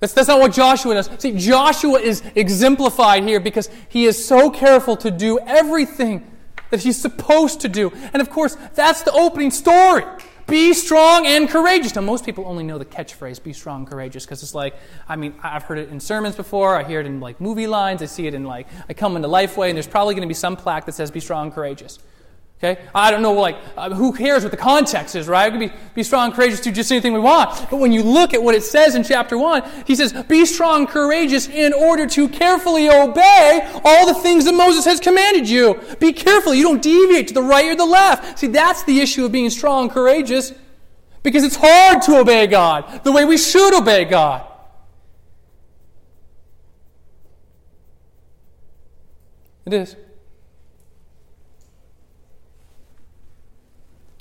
That's, 0.00 0.12
that's 0.14 0.28
not 0.28 0.40
what 0.40 0.52
Joshua 0.52 0.94
does. 0.94 1.08
See, 1.18 1.36
Joshua 1.38 2.00
is 2.00 2.22
exemplified 2.34 3.22
here 3.22 3.38
because 3.38 3.70
he 3.88 4.06
is 4.06 4.22
so 4.24 4.50
careful 4.50 4.96
to 4.96 5.10
do 5.10 5.38
everything 5.40 6.28
that 6.70 6.82
he's 6.82 7.00
supposed 7.00 7.60
to 7.60 7.68
do. 7.68 7.92
And 8.12 8.20
of 8.20 8.28
course, 8.28 8.56
that's 8.74 9.02
the 9.02 9.12
opening 9.12 9.52
story. 9.52 10.04
Be 10.48 10.72
strong 10.72 11.24
and 11.24 11.48
courageous. 11.48 11.94
Now, 11.94 12.00
most 12.00 12.24
people 12.24 12.44
only 12.46 12.64
know 12.64 12.78
the 12.78 12.84
catchphrase, 12.84 13.42
be 13.42 13.52
strong 13.52 13.82
and 13.82 13.88
courageous, 13.88 14.24
because 14.24 14.42
it's 14.42 14.54
like, 14.54 14.74
I 15.08 15.14
mean, 15.14 15.34
I've 15.40 15.62
heard 15.62 15.78
it 15.78 15.90
in 15.90 16.00
sermons 16.00 16.34
before. 16.34 16.76
I 16.76 16.82
hear 16.82 16.98
it 16.98 17.06
in 17.06 17.20
like 17.20 17.40
movie 17.40 17.68
lines. 17.68 18.02
I 18.02 18.06
see 18.06 18.26
it 18.26 18.34
in 18.34 18.42
like, 18.44 18.66
I 18.88 18.94
come 18.94 19.14
into 19.14 19.28
Lifeway, 19.28 19.68
and 19.68 19.76
there's 19.76 19.86
probably 19.86 20.14
going 20.14 20.26
to 20.26 20.28
be 20.28 20.34
some 20.34 20.56
plaque 20.56 20.86
that 20.86 20.94
says, 20.94 21.12
be 21.12 21.20
strong 21.20 21.46
and 21.46 21.54
courageous. 21.54 22.00
Okay? 22.62 22.80
I 22.94 23.10
don't 23.10 23.22
know, 23.22 23.32
like, 23.32 23.56
uh, 23.76 23.90
who 23.90 24.12
cares 24.12 24.44
what 24.44 24.52
the 24.52 24.56
context 24.56 25.16
is, 25.16 25.26
right? 25.26 25.52
We 25.52 25.58
can 25.58 25.68
be, 25.68 25.74
be 25.96 26.02
strong 26.04 26.30
courageous, 26.30 26.60
do 26.60 26.70
just 26.70 26.92
anything 26.92 27.12
we 27.12 27.18
want. 27.18 27.68
But 27.68 27.78
when 27.78 27.90
you 27.90 28.04
look 28.04 28.34
at 28.34 28.42
what 28.42 28.54
it 28.54 28.62
says 28.62 28.94
in 28.94 29.02
chapter 29.02 29.36
1, 29.36 29.64
he 29.84 29.96
says, 29.96 30.12
Be 30.28 30.46
strong 30.46 30.86
courageous 30.86 31.48
in 31.48 31.72
order 31.72 32.06
to 32.06 32.28
carefully 32.28 32.88
obey 32.88 33.68
all 33.84 34.06
the 34.06 34.14
things 34.14 34.44
that 34.44 34.54
Moses 34.54 34.84
has 34.84 35.00
commanded 35.00 35.48
you. 35.48 35.80
Be 35.98 36.12
careful. 36.12 36.54
You 36.54 36.62
don't 36.62 36.80
deviate 36.80 37.26
to 37.28 37.34
the 37.34 37.42
right 37.42 37.66
or 37.66 37.74
the 37.74 37.84
left. 37.84 38.38
See, 38.38 38.46
that's 38.46 38.84
the 38.84 39.00
issue 39.00 39.24
of 39.24 39.32
being 39.32 39.50
strong 39.50 39.84
and 39.84 39.90
courageous. 39.90 40.52
Because 41.24 41.42
it's 41.42 41.56
hard 41.56 42.02
to 42.02 42.18
obey 42.18 42.46
God 42.46 43.02
the 43.02 43.10
way 43.10 43.24
we 43.24 43.38
should 43.38 43.74
obey 43.74 44.04
God. 44.04 44.46
It 49.64 49.72
is. 49.72 49.96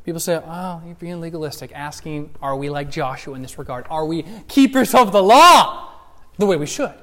People 0.03 0.19
say, 0.19 0.41
oh, 0.43 0.81
you're 0.85 0.95
being 0.95 1.21
legalistic, 1.21 1.71
asking, 1.73 2.33
are 2.41 2.55
we 2.55 2.69
like 2.69 2.89
Joshua 2.89 3.35
in 3.35 3.41
this 3.41 3.57
regard? 3.59 3.85
Are 3.89 4.05
we 4.05 4.23
keepers 4.47 4.95
of 4.95 5.11
the 5.11 5.21
law? 5.21 5.93
The 6.37 6.45
way 6.45 6.55
we 6.55 6.65
should. 6.65 6.93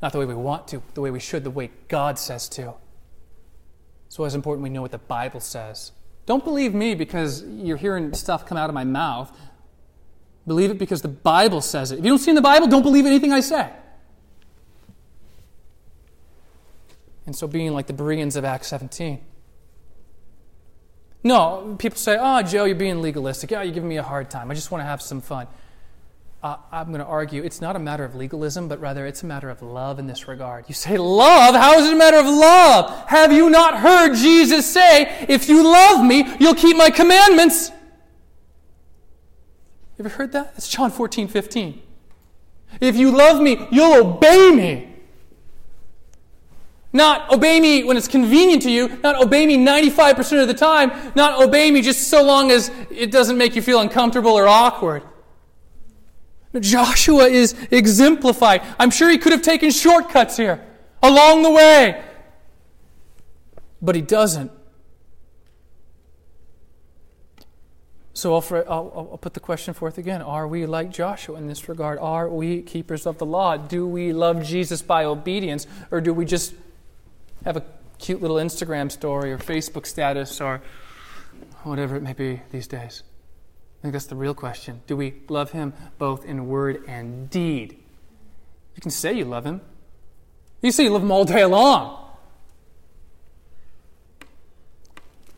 Not 0.00 0.12
the 0.12 0.18
way 0.18 0.26
we 0.26 0.34
want 0.34 0.68
to, 0.68 0.82
the 0.94 1.00
way 1.00 1.10
we 1.10 1.18
should, 1.18 1.44
the 1.44 1.50
way 1.50 1.70
God 1.88 2.18
says 2.18 2.48
to. 2.50 2.74
So 4.08 4.24
it's 4.24 4.34
important 4.34 4.62
we 4.62 4.70
know 4.70 4.82
what 4.82 4.92
the 4.92 4.98
Bible 4.98 5.40
says. 5.40 5.90
Don't 6.26 6.44
believe 6.44 6.72
me 6.72 6.94
because 6.94 7.42
you're 7.42 7.76
hearing 7.76 8.14
stuff 8.14 8.46
come 8.46 8.56
out 8.56 8.70
of 8.70 8.74
my 8.74 8.84
mouth. 8.84 9.36
Believe 10.46 10.70
it 10.70 10.78
because 10.78 11.02
the 11.02 11.08
Bible 11.08 11.60
says 11.60 11.90
it. 11.90 11.98
If 11.98 12.04
you 12.04 12.10
don't 12.10 12.18
see 12.18 12.30
in 12.30 12.36
the 12.36 12.42
Bible, 12.42 12.66
don't 12.66 12.82
believe 12.82 13.06
anything 13.06 13.32
I 13.32 13.40
say. 13.40 13.70
And 17.26 17.34
so 17.34 17.46
being 17.46 17.72
like 17.72 17.86
the 17.86 17.92
Bereans 17.92 18.36
of 18.36 18.44
Acts 18.44 18.68
17. 18.68 19.20
No, 21.24 21.74
people 21.78 21.96
say, 21.96 22.18
oh, 22.20 22.42
Joe, 22.42 22.66
you're 22.66 22.76
being 22.76 23.00
legalistic. 23.00 23.50
Yeah, 23.50 23.62
you're 23.62 23.72
giving 23.72 23.88
me 23.88 23.96
a 23.96 24.02
hard 24.02 24.28
time. 24.28 24.50
I 24.50 24.54
just 24.54 24.70
want 24.70 24.82
to 24.82 24.86
have 24.86 25.00
some 25.00 25.22
fun. 25.22 25.46
Uh, 26.42 26.58
I'm 26.70 26.88
going 26.88 27.00
to 27.00 27.06
argue 27.06 27.42
it's 27.42 27.62
not 27.62 27.74
a 27.74 27.78
matter 27.78 28.04
of 28.04 28.14
legalism, 28.14 28.68
but 28.68 28.78
rather 28.78 29.06
it's 29.06 29.22
a 29.22 29.26
matter 29.26 29.48
of 29.48 29.62
love 29.62 29.98
in 29.98 30.06
this 30.06 30.28
regard. 30.28 30.66
You 30.68 30.74
say, 30.74 30.98
love? 30.98 31.54
How 31.54 31.78
is 31.78 31.86
it 31.86 31.94
a 31.94 31.96
matter 31.96 32.18
of 32.18 32.26
love? 32.26 33.08
Have 33.08 33.32
you 33.32 33.48
not 33.48 33.78
heard 33.78 34.14
Jesus 34.14 34.70
say, 34.70 35.24
if 35.26 35.48
you 35.48 35.64
love 35.64 36.04
me, 36.04 36.26
you'll 36.38 36.54
keep 36.54 36.76
my 36.76 36.90
commandments? 36.90 37.70
Have 37.70 37.78
you 39.96 40.04
ever 40.04 40.10
heard 40.10 40.32
that? 40.32 40.52
It's 40.58 40.68
John 40.68 40.90
14, 40.90 41.28
15. 41.28 41.80
If 42.82 42.96
you 42.96 43.16
love 43.16 43.40
me, 43.40 43.66
you'll 43.70 43.94
obey 43.94 44.50
me. 44.50 44.93
Not 46.94 47.32
obey 47.32 47.58
me 47.58 47.82
when 47.82 47.96
it's 47.96 48.06
convenient 48.06 48.62
to 48.62 48.70
you, 48.70 48.88
not 49.02 49.20
obey 49.20 49.46
me 49.46 49.58
95% 49.58 50.40
of 50.40 50.46
the 50.46 50.54
time, 50.54 50.92
not 51.16 51.42
obey 51.42 51.72
me 51.72 51.82
just 51.82 52.06
so 52.08 52.22
long 52.22 52.52
as 52.52 52.70
it 52.88 53.10
doesn't 53.10 53.36
make 53.36 53.56
you 53.56 53.62
feel 53.62 53.80
uncomfortable 53.80 54.30
or 54.30 54.46
awkward. 54.46 55.02
Joshua 56.60 57.24
is 57.24 57.56
exemplified. 57.72 58.62
I'm 58.78 58.92
sure 58.92 59.10
he 59.10 59.18
could 59.18 59.32
have 59.32 59.42
taken 59.42 59.72
shortcuts 59.72 60.36
here 60.36 60.64
along 61.02 61.42
the 61.42 61.50
way, 61.50 62.00
but 63.82 63.96
he 63.96 64.00
doesn't. 64.00 64.52
So 68.12 68.36
I'll, 68.36 68.44
I'll, 68.68 69.08
I'll, 69.10 69.18
put 69.18 69.34
the 69.34 69.40
question 69.40 69.74
forth 69.74 69.98
again. 69.98 70.22
Are 70.22 70.46
we 70.46 70.64
like 70.66 70.92
Joshua 70.92 71.36
in 71.36 71.48
this 71.48 71.68
regard? 71.68 71.98
Are 71.98 72.28
we 72.28 72.62
keepers 72.62 73.04
of 73.04 73.18
the 73.18 73.26
law? 73.26 73.56
Do 73.56 73.88
we 73.88 74.12
love 74.12 74.44
Jesus 74.44 74.80
by 74.80 75.04
obedience, 75.04 75.66
or 75.90 76.00
do 76.00 76.14
we 76.14 76.24
just 76.24 76.54
have 77.44 77.56
a 77.56 77.64
cute 77.98 78.20
little 78.20 78.36
Instagram 78.36 78.90
story 78.90 79.32
or 79.32 79.38
Facebook 79.38 79.86
status 79.86 80.40
or 80.40 80.62
whatever 81.62 81.96
it 81.96 82.02
may 82.02 82.12
be 82.12 82.40
these 82.50 82.66
days? 82.66 83.02
I 83.78 83.82
think 83.82 83.92
that's 83.92 84.06
the 84.06 84.16
real 84.16 84.34
question. 84.34 84.80
Do 84.86 84.96
we 84.96 85.14
love 85.28 85.50
Him 85.50 85.74
both 85.98 86.24
in 86.24 86.46
word 86.48 86.84
and 86.88 87.28
deed? 87.28 87.78
You 88.74 88.82
can 88.82 88.90
say 88.90 89.12
you 89.12 89.24
love 89.24 89.44
Him. 89.44 89.60
You 90.62 90.72
say 90.72 90.84
you 90.84 90.90
love 90.90 91.02
Him 91.02 91.10
all 91.10 91.24
day 91.24 91.44
long. 91.44 92.00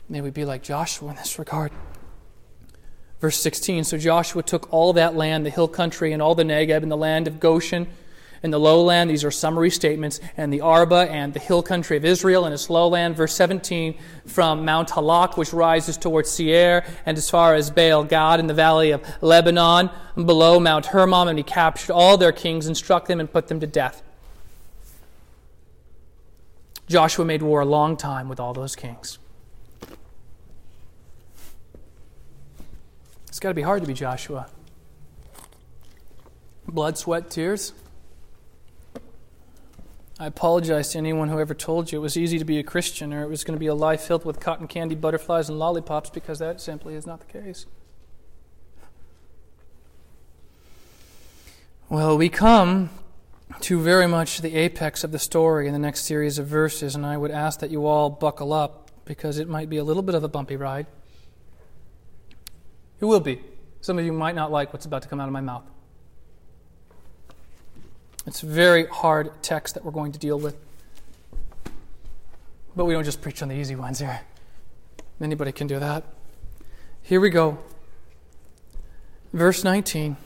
May 0.08 0.20
we 0.20 0.30
be 0.30 0.44
like 0.44 0.62
Joshua 0.62 1.10
in 1.10 1.16
this 1.16 1.38
regard. 1.38 1.72
Verse 3.20 3.36
16 3.38 3.82
So 3.84 3.98
Joshua 3.98 4.42
took 4.44 4.72
all 4.72 4.92
that 4.92 5.16
land, 5.16 5.44
the 5.44 5.50
hill 5.50 5.66
country, 5.66 6.12
and 6.12 6.22
all 6.22 6.36
the 6.36 6.44
Negeb, 6.44 6.82
and 6.82 6.90
the 6.90 6.96
land 6.96 7.26
of 7.26 7.40
Goshen 7.40 7.88
in 8.46 8.50
the 8.52 8.60
lowland, 8.60 9.10
these 9.10 9.24
are 9.24 9.30
summary 9.30 9.70
statements, 9.70 10.20
and 10.36 10.52
the 10.52 10.60
Arabah 10.60 11.10
and 11.10 11.34
the 11.34 11.40
hill 11.40 11.62
country 11.62 11.96
of 11.96 12.04
Israel 12.04 12.44
and 12.44 12.54
its 12.54 12.70
lowland. 12.70 13.16
Verse 13.16 13.34
17, 13.34 13.98
from 14.24 14.64
Mount 14.64 14.88
Halak, 14.88 15.36
which 15.36 15.52
rises 15.52 15.98
towards 15.98 16.30
Seir, 16.30 16.86
and 17.04 17.18
as 17.18 17.28
far 17.28 17.54
as 17.54 17.70
Baal 17.70 18.04
Gad 18.04 18.40
in 18.40 18.46
the 18.46 18.54
valley 18.54 18.92
of 18.92 19.02
Lebanon, 19.20 19.90
below 20.14 20.60
Mount 20.60 20.86
Hermon, 20.86 21.28
and 21.28 21.38
he 21.38 21.42
captured 21.42 21.92
all 21.92 22.16
their 22.16 22.32
kings 22.32 22.66
and 22.66 22.76
struck 22.76 23.06
them 23.06 23.20
and 23.20 23.30
put 23.30 23.48
them 23.48 23.60
to 23.60 23.66
death. 23.66 24.02
Joshua 26.88 27.24
made 27.24 27.42
war 27.42 27.60
a 27.60 27.66
long 27.66 27.96
time 27.96 28.28
with 28.28 28.38
all 28.38 28.54
those 28.54 28.76
kings. 28.76 29.18
It's 33.26 33.40
got 33.40 33.48
to 33.48 33.54
be 33.54 33.62
hard 33.62 33.82
to 33.82 33.88
be 33.88 33.92
Joshua. 33.92 34.46
Blood, 36.68 36.96
sweat, 36.96 37.28
tears. 37.28 37.72
I 40.18 40.26
apologize 40.26 40.92
to 40.92 40.98
anyone 40.98 41.28
who 41.28 41.38
ever 41.38 41.52
told 41.52 41.92
you 41.92 41.98
it 41.98 42.02
was 42.02 42.16
easy 42.16 42.38
to 42.38 42.44
be 42.44 42.58
a 42.58 42.62
Christian 42.62 43.12
or 43.12 43.22
it 43.22 43.28
was 43.28 43.44
going 43.44 43.54
to 43.54 43.60
be 43.60 43.66
a 43.66 43.74
life 43.74 44.00
filled 44.00 44.24
with 44.24 44.40
cotton 44.40 44.66
candy, 44.66 44.94
butterflies, 44.94 45.50
and 45.50 45.58
lollipops 45.58 46.08
because 46.08 46.38
that 46.38 46.58
simply 46.60 46.94
is 46.94 47.06
not 47.06 47.20
the 47.20 47.26
case. 47.26 47.66
Well, 51.90 52.16
we 52.16 52.30
come 52.30 52.88
to 53.60 53.78
very 53.78 54.06
much 54.06 54.40
the 54.40 54.56
apex 54.56 55.04
of 55.04 55.12
the 55.12 55.18
story 55.18 55.66
in 55.66 55.74
the 55.74 55.78
next 55.78 56.04
series 56.04 56.38
of 56.38 56.46
verses, 56.46 56.94
and 56.94 57.04
I 57.04 57.18
would 57.18 57.30
ask 57.30 57.60
that 57.60 57.70
you 57.70 57.86
all 57.86 58.08
buckle 58.08 58.54
up 58.54 58.90
because 59.04 59.38
it 59.38 59.48
might 59.48 59.68
be 59.68 59.76
a 59.76 59.84
little 59.84 60.02
bit 60.02 60.14
of 60.14 60.24
a 60.24 60.28
bumpy 60.28 60.56
ride. 60.56 60.86
It 63.00 63.04
will 63.04 63.20
be. 63.20 63.42
Some 63.82 63.98
of 63.98 64.04
you 64.04 64.12
might 64.12 64.34
not 64.34 64.50
like 64.50 64.72
what's 64.72 64.86
about 64.86 65.02
to 65.02 65.08
come 65.08 65.20
out 65.20 65.28
of 65.28 65.32
my 65.32 65.42
mouth. 65.42 65.64
It's 68.26 68.40
very 68.40 68.86
hard 68.86 69.30
text 69.42 69.74
that 69.74 69.84
we're 69.84 69.92
going 69.92 70.12
to 70.12 70.18
deal 70.18 70.38
with. 70.38 70.56
But 72.74 72.84
we 72.84 72.92
don't 72.92 73.04
just 73.04 73.22
preach 73.22 73.40
on 73.40 73.48
the 73.48 73.54
easy 73.54 73.76
ones 73.76 74.00
here. 74.00 74.20
Anybody 75.20 75.52
can 75.52 75.66
do 75.66 75.78
that. 75.78 76.04
Here 77.02 77.20
we 77.20 77.30
go. 77.30 77.58
Verse 79.32 79.62
19 79.62 80.16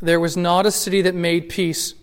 There 0.00 0.20
was 0.20 0.36
not 0.36 0.66
a 0.66 0.70
city 0.70 1.00
that 1.02 1.14
made 1.14 1.48
peace 1.48 1.94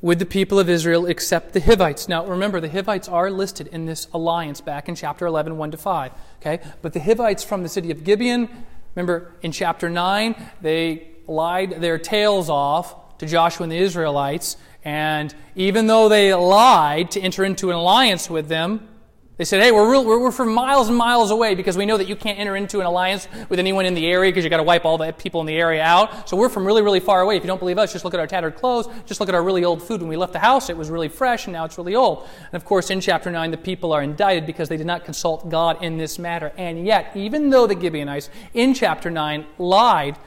with 0.00 0.20
the 0.20 0.26
people 0.26 0.60
of 0.60 0.68
Israel 0.68 1.06
except 1.06 1.54
the 1.54 1.60
Hivites. 1.60 2.08
Now 2.08 2.24
remember, 2.24 2.60
the 2.60 2.70
Hivites 2.70 3.08
are 3.08 3.30
listed 3.32 3.66
in 3.66 3.86
this 3.86 4.06
alliance 4.14 4.60
back 4.60 4.88
in 4.88 4.94
chapter 4.94 5.26
11, 5.26 5.58
1 5.58 5.70
to 5.72 5.76
5. 5.76 6.12
Okay? 6.40 6.60
But 6.82 6.92
the 6.92 7.00
Hivites 7.00 7.42
from 7.42 7.64
the 7.64 7.68
city 7.68 7.90
of 7.90 8.04
Gibeon, 8.04 8.48
remember 8.94 9.32
in 9.42 9.50
chapter 9.50 9.90
9, 9.90 10.36
they 10.60 11.08
lied 11.26 11.80
their 11.80 11.98
tails 11.98 12.48
off 12.48 13.18
to 13.18 13.26
Joshua 13.26 13.64
and 13.64 13.72
the 13.72 13.78
Israelites 13.78 14.56
and 14.84 15.34
even 15.54 15.86
though 15.86 16.08
they 16.08 16.32
lied 16.34 17.10
to 17.12 17.20
enter 17.20 17.44
into 17.44 17.70
an 17.70 17.76
alliance 17.76 18.30
with 18.30 18.48
them, 18.48 18.88
they 19.38 19.44
said, 19.44 19.62
hey, 19.62 19.70
we're, 19.70 19.88
real, 19.88 20.04
we're, 20.04 20.18
we're 20.18 20.32
from 20.32 20.52
miles 20.52 20.88
and 20.88 20.98
miles 20.98 21.30
away 21.30 21.54
because 21.54 21.76
we 21.76 21.86
know 21.86 21.96
that 21.96 22.08
you 22.08 22.16
can't 22.16 22.40
enter 22.40 22.56
into 22.56 22.80
an 22.80 22.86
alliance 22.86 23.28
with 23.48 23.60
anyone 23.60 23.86
in 23.86 23.94
the 23.94 24.04
area 24.04 24.32
because 24.32 24.42
you've 24.42 24.50
got 24.50 24.56
to 24.56 24.64
wipe 24.64 24.84
all 24.84 24.98
the 24.98 25.12
people 25.12 25.40
in 25.40 25.46
the 25.46 25.54
area 25.54 25.80
out. 25.80 26.28
So 26.28 26.36
we're 26.36 26.48
from 26.48 26.66
really, 26.66 26.82
really 26.82 26.98
far 26.98 27.20
away. 27.20 27.36
If 27.36 27.44
you 27.44 27.46
don't 27.46 27.60
believe 27.60 27.78
us, 27.78 27.92
just 27.92 28.04
look 28.04 28.14
at 28.14 28.20
our 28.20 28.26
tattered 28.26 28.56
clothes. 28.56 28.88
Just 29.06 29.20
look 29.20 29.28
at 29.28 29.36
our 29.36 29.42
really 29.44 29.64
old 29.64 29.80
food. 29.80 30.00
When 30.00 30.08
we 30.08 30.16
left 30.16 30.32
the 30.32 30.40
house, 30.40 30.70
it 30.70 30.76
was 30.76 30.90
really 30.90 31.08
fresh 31.08 31.46
and 31.46 31.52
now 31.52 31.64
it's 31.64 31.78
really 31.78 31.94
old. 31.94 32.26
And 32.52 32.54
of 32.54 32.64
course, 32.64 32.90
in 32.90 33.00
chapter 33.00 33.30
9, 33.30 33.52
the 33.52 33.56
people 33.56 33.92
are 33.92 34.02
indicted 34.02 34.44
because 34.44 34.68
they 34.68 34.76
did 34.76 34.88
not 34.88 35.04
consult 35.04 35.48
God 35.48 35.84
in 35.84 35.98
this 35.98 36.18
matter. 36.18 36.52
And 36.56 36.84
yet, 36.84 37.12
even 37.14 37.50
though 37.50 37.68
the 37.68 37.80
Gibeonites 37.80 38.30
in 38.54 38.74
chapter 38.74 39.08
9 39.08 39.46
lied, 39.58 40.18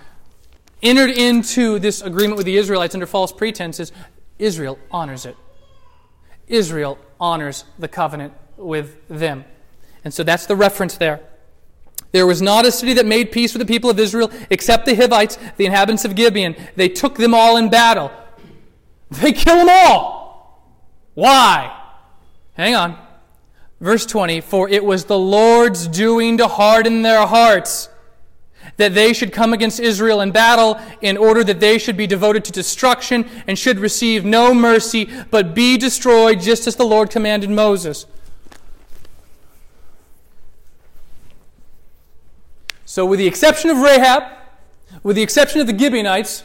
entered 0.81 1.11
into 1.11 1.79
this 1.79 2.01
agreement 2.01 2.37
with 2.37 2.45
the 2.45 2.55
Israelites 2.55 2.93
under 2.93 3.05
false 3.05 3.33
pretenses, 3.33 3.91
Israel 4.41 4.79
honors 4.89 5.25
it. 5.25 5.37
Israel 6.47 6.97
honors 7.19 7.63
the 7.77 7.87
covenant 7.87 8.33
with 8.57 9.07
them. 9.07 9.45
And 10.03 10.13
so 10.13 10.23
that's 10.23 10.47
the 10.47 10.55
reference 10.55 10.97
there. 10.97 11.21
There 12.11 12.25
was 12.25 12.41
not 12.41 12.65
a 12.65 12.71
city 12.71 12.93
that 12.93 13.05
made 13.05 13.31
peace 13.31 13.53
with 13.53 13.59
the 13.65 13.71
people 13.71 13.89
of 13.89 13.99
Israel 13.99 14.31
except 14.49 14.85
the 14.85 14.95
Hivites, 14.95 15.37
the 15.57 15.65
inhabitants 15.65 16.03
of 16.03 16.15
Gibeon. 16.15 16.55
They 16.75 16.89
took 16.89 17.15
them 17.15 17.33
all 17.33 17.55
in 17.55 17.69
battle. 17.69 18.11
They 19.11 19.31
kill 19.31 19.57
them 19.57 19.69
all. 19.69 20.71
Why? 21.13 21.77
Hang 22.53 22.75
on. 22.75 22.97
Verse 23.79 24.05
20 24.05 24.41
For 24.41 24.67
it 24.67 24.83
was 24.83 25.05
the 25.05 25.19
Lord's 25.19 25.87
doing 25.87 26.37
to 26.37 26.47
harden 26.47 27.03
their 27.03 27.27
hearts 27.27 27.89
that 28.77 28.93
they 28.93 29.13
should 29.13 29.31
come 29.31 29.53
against 29.53 29.79
Israel 29.79 30.21
in 30.21 30.31
battle 30.31 30.79
in 31.01 31.17
order 31.17 31.43
that 31.43 31.59
they 31.59 31.77
should 31.77 31.97
be 31.97 32.07
devoted 32.07 32.43
to 32.45 32.51
destruction 32.51 33.29
and 33.47 33.57
should 33.57 33.79
receive 33.79 34.25
no 34.25 34.53
mercy, 34.53 35.09
but 35.29 35.53
be 35.53 35.77
destroyed 35.77 36.39
just 36.41 36.67
as 36.67 36.75
the 36.75 36.85
Lord 36.85 37.09
commanded 37.09 37.49
Moses. 37.49 38.05
So, 42.85 43.05
with 43.05 43.19
the 43.19 43.27
exception 43.27 43.69
of 43.69 43.77
Rahab, 43.77 44.23
with 45.03 45.15
the 45.15 45.21
exception 45.21 45.61
of 45.61 45.67
the 45.67 45.77
Gibeonites, 45.77 46.43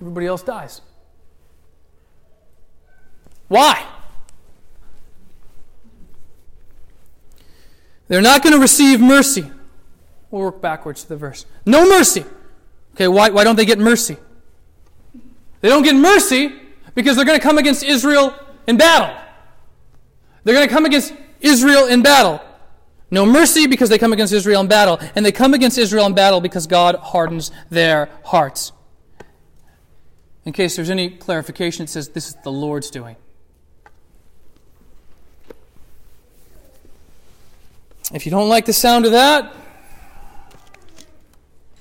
everybody 0.00 0.26
else 0.26 0.42
dies. 0.42 0.80
Why? 3.48 3.84
They're 8.08 8.22
not 8.22 8.42
going 8.42 8.54
to 8.54 8.60
receive 8.60 9.00
mercy. 9.00 9.50
We'll 10.30 10.42
work 10.42 10.60
backwards 10.60 11.02
to 11.02 11.08
the 11.08 11.16
verse. 11.16 11.46
No 11.64 11.88
mercy. 11.88 12.24
Okay, 12.94 13.08
why, 13.08 13.30
why 13.30 13.44
don't 13.44 13.56
they 13.56 13.64
get 13.64 13.78
mercy? 13.78 14.16
They 15.60 15.68
don't 15.68 15.82
get 15.82 15.96
mercy 15.96 16.54
because 16.94 17.16
they're 17.16 17.24
going 17.24 17.38
to 17.38 17.42
come 17.42 17.58
against 17.58 17.82
Israel 17.82 18.34
in 18.66 18.76
battle. 18.76 19.14
They're 20.44 20.54
going 20.54 20.68
to 20.68 20.72
come 20.72 20.86
against 20.86 21.12
Israel 21.40 21.86
in 21.86 22.02
battle. 22.02 22.40
No 23.10 23.24
mercy 23.24 23.66
because 23.66 23.88
they 23.88 23.98
come 23.98 24.12
against 24.12 24.32
Israel 24.32 24.60
in 24.60 24.68
battle. 24.68 24.98
And 25.14 25.24
they 25.24 25.32
come 25.32 25.54
against 25.54 25.78
Israel 25.78 26.06
in 26.06 26.14
battle 26.14 26.40
because 26.40 26.66
God 26.66 26.96
hardens 26.96 27.50
their 27.70 28.08
hearts. 28.24 28.72
In 30.44 30.52
case 30.52 30.76
there's 30.76 30.90
any 30.90 31.10
clarification, 31.10 31.84
it 31.84 31.88
says 31.88 32.10
this 32.10 32.28
is 32.28 32.36
the 32.44 32.52
Lord's 32.52 32.90
doing. 32.90 33.16
If 38.12 38.24
you 38.24 38.30
don't 38.30 38.48
like 38.48 38.66
the 38.66 38.72
sound 38.72 39.04
of 39.04 39.12
that, 39.12 39.52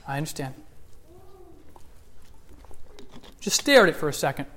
I 0.08 0.18
understand. 0.18 0.56
Just 3.40 3.60
stare 3.60 3.84
at 3.84 3.90
it 3.90 3.96
for 3.96 4.10
a 4.10 4.14
second. 4.14 4.48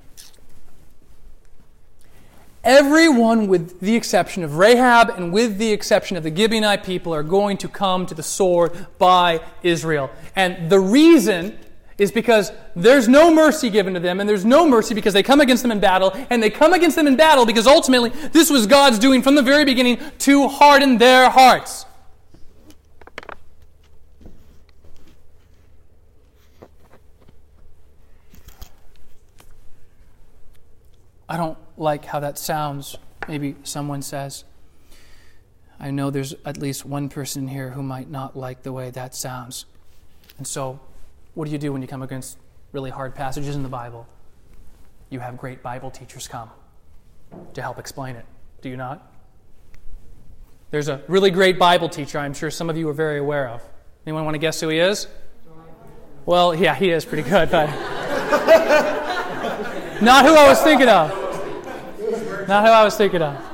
Everyone, 2.63 3.47
with 3.47 3.79
the 3.79 3.95
exception 3.95 4.43
of 4.43 4.57
Rahab 4.57 5.09
and 5.11 5.31
with 5.31 5.57
the 5.59 5.71
exception 5.71 6.17
of 6.17 6.23
the 6.23 6.31
Gibeonite 6.31 6.83
people, 6.83 7.13
are 7.13 7.23
going 7.23 7.57
to 7.57 7.67
come 7.67 8.05
to 8.07 8.15
the 8.15 8.23
sword 8.23 8.87
by 8.97 9.41
Israel. 9.63 10.09
And 10.35 10.69
the 10.69 10.79
reason 10.79 11.57
is 11.99 12.11
because 12.11 12.51
there's 12.75 13.07
no 13.07 13.33
mercy 13.33 13.69
given 13.69 13.93
to 13.93 13.99
them, 13.99 14.19
and 14.19 14.27
there's 14.27 14.45
no 14.45 14.67
mercy 14.67 14.95
because 14.95 15.13
they 15.13 15.23
come 15.23 15.41
against 15.41 15.63
them 15.63 15.71
in 15.71 15.79
battle, 15.79 16.11
and 16.29 16.41
they 16.41 16.49
come 16.49 16.73
against 16.73 16.95
them 16.95 17.07
in 17.07 17.15
battle 17.15 17.45
because 17.45 17.67
ultimately 17.67 18.09
this 18.31 18.49
was 18.49 18.65
God's 18.65 18.97
doing 18.97 19.21
from 19.21 19.35
the 19.35 19.41
very 19.41 19.65
beginning 19.65 19.99
to 20.19 20.47
harden 20.47 20.97
their 20.97 21.29
hearts. 21.29 21.85
I 31.27 31.37
don't 31.37 31.59
like 31.77 32.05
how 32.05 32.19
that 32.21 32.39
sounds, 32.39 32.97
maybe 33.27 33.55
someone 33.63 34.01
says. 34.01 34.45
I 35.79 35.91
know 35.91 36.09
there's 36.09 36.33
at 36.43 36.57
least 36.57 36.85
one 36.85 37.07
person 37.07 37.47
here 37.47 37.69
who 37.69 37.83
might 37.83 38.09
not 38.09 38.35
like 38.35 38.63
the 38.63 38.73
way 38.73 38.89
that 38.89 39.13
sounds. 39.13 39.65
And 40.37 40.47
so, 40.47 40.79
what 41.33 41.45
do 41.45 41.51
you 41.51 41.57
do 41.57 41.71
when 41.71 41.81
you 41.81 41.87
come 41.87 42.01
against 42.01 42.37
really 42.71 42.89
hard 42.89 43.15
passages 43.15 43.55
in 43.55 43.63
the 43.63 43.69
Bible? 43.69 44.07
You 45.09 45.19
have 45.19 45.37
great 45.37 45.63
Bible 45.63 45.91
teachers 45.91 46.27
come 46.27 46.49
to 47.53 47.61
help 47.61 47.79
explain 47.79 48.15
it. 48.15 48.25
Do 48.61 48.69
you 48.69 48.77
not? 48.77 49.11
There's 50.71 50.87
a 50.87 51.01
really 51.07 51.31
great 51.31 51.57
Bible 51.57 51.89
teacher 51.89 52.19
I'm 52.19 52.33
sure 52.33 52.51
some 52.51 52.69
of 52.69 52.77
you 52.77 52.87
are 52.89 52.93
very 52.93 53.17
aware 53.17 53.47
of. 53.47 53.63
Anyone 54.05 54.25
want 54.25 54.35
to 54.35 54.39
guess 54.39 54.59
who 54.61 54.69
he 54.69 54.79
is? 54.79 55.07
Well, 56.25 56.53
yeah, 56.53 56.75
he 56.75 56.91
is 56.91 57.05
pretty 57.05 57.27
good, 57.27 57.49
but 57.49 57.67
not 60.01 60.25
who 60.25 60.35
I 60.35 60.47
was 60.47 60.61
thinking 60.61 60.89
of. 60.89 61.09
Not 62.47 62.65
who 62.65 62.71
I 62.71 62.83
was 62.83 62.95
thinking 62.95 63.21
of. 63.21 63.48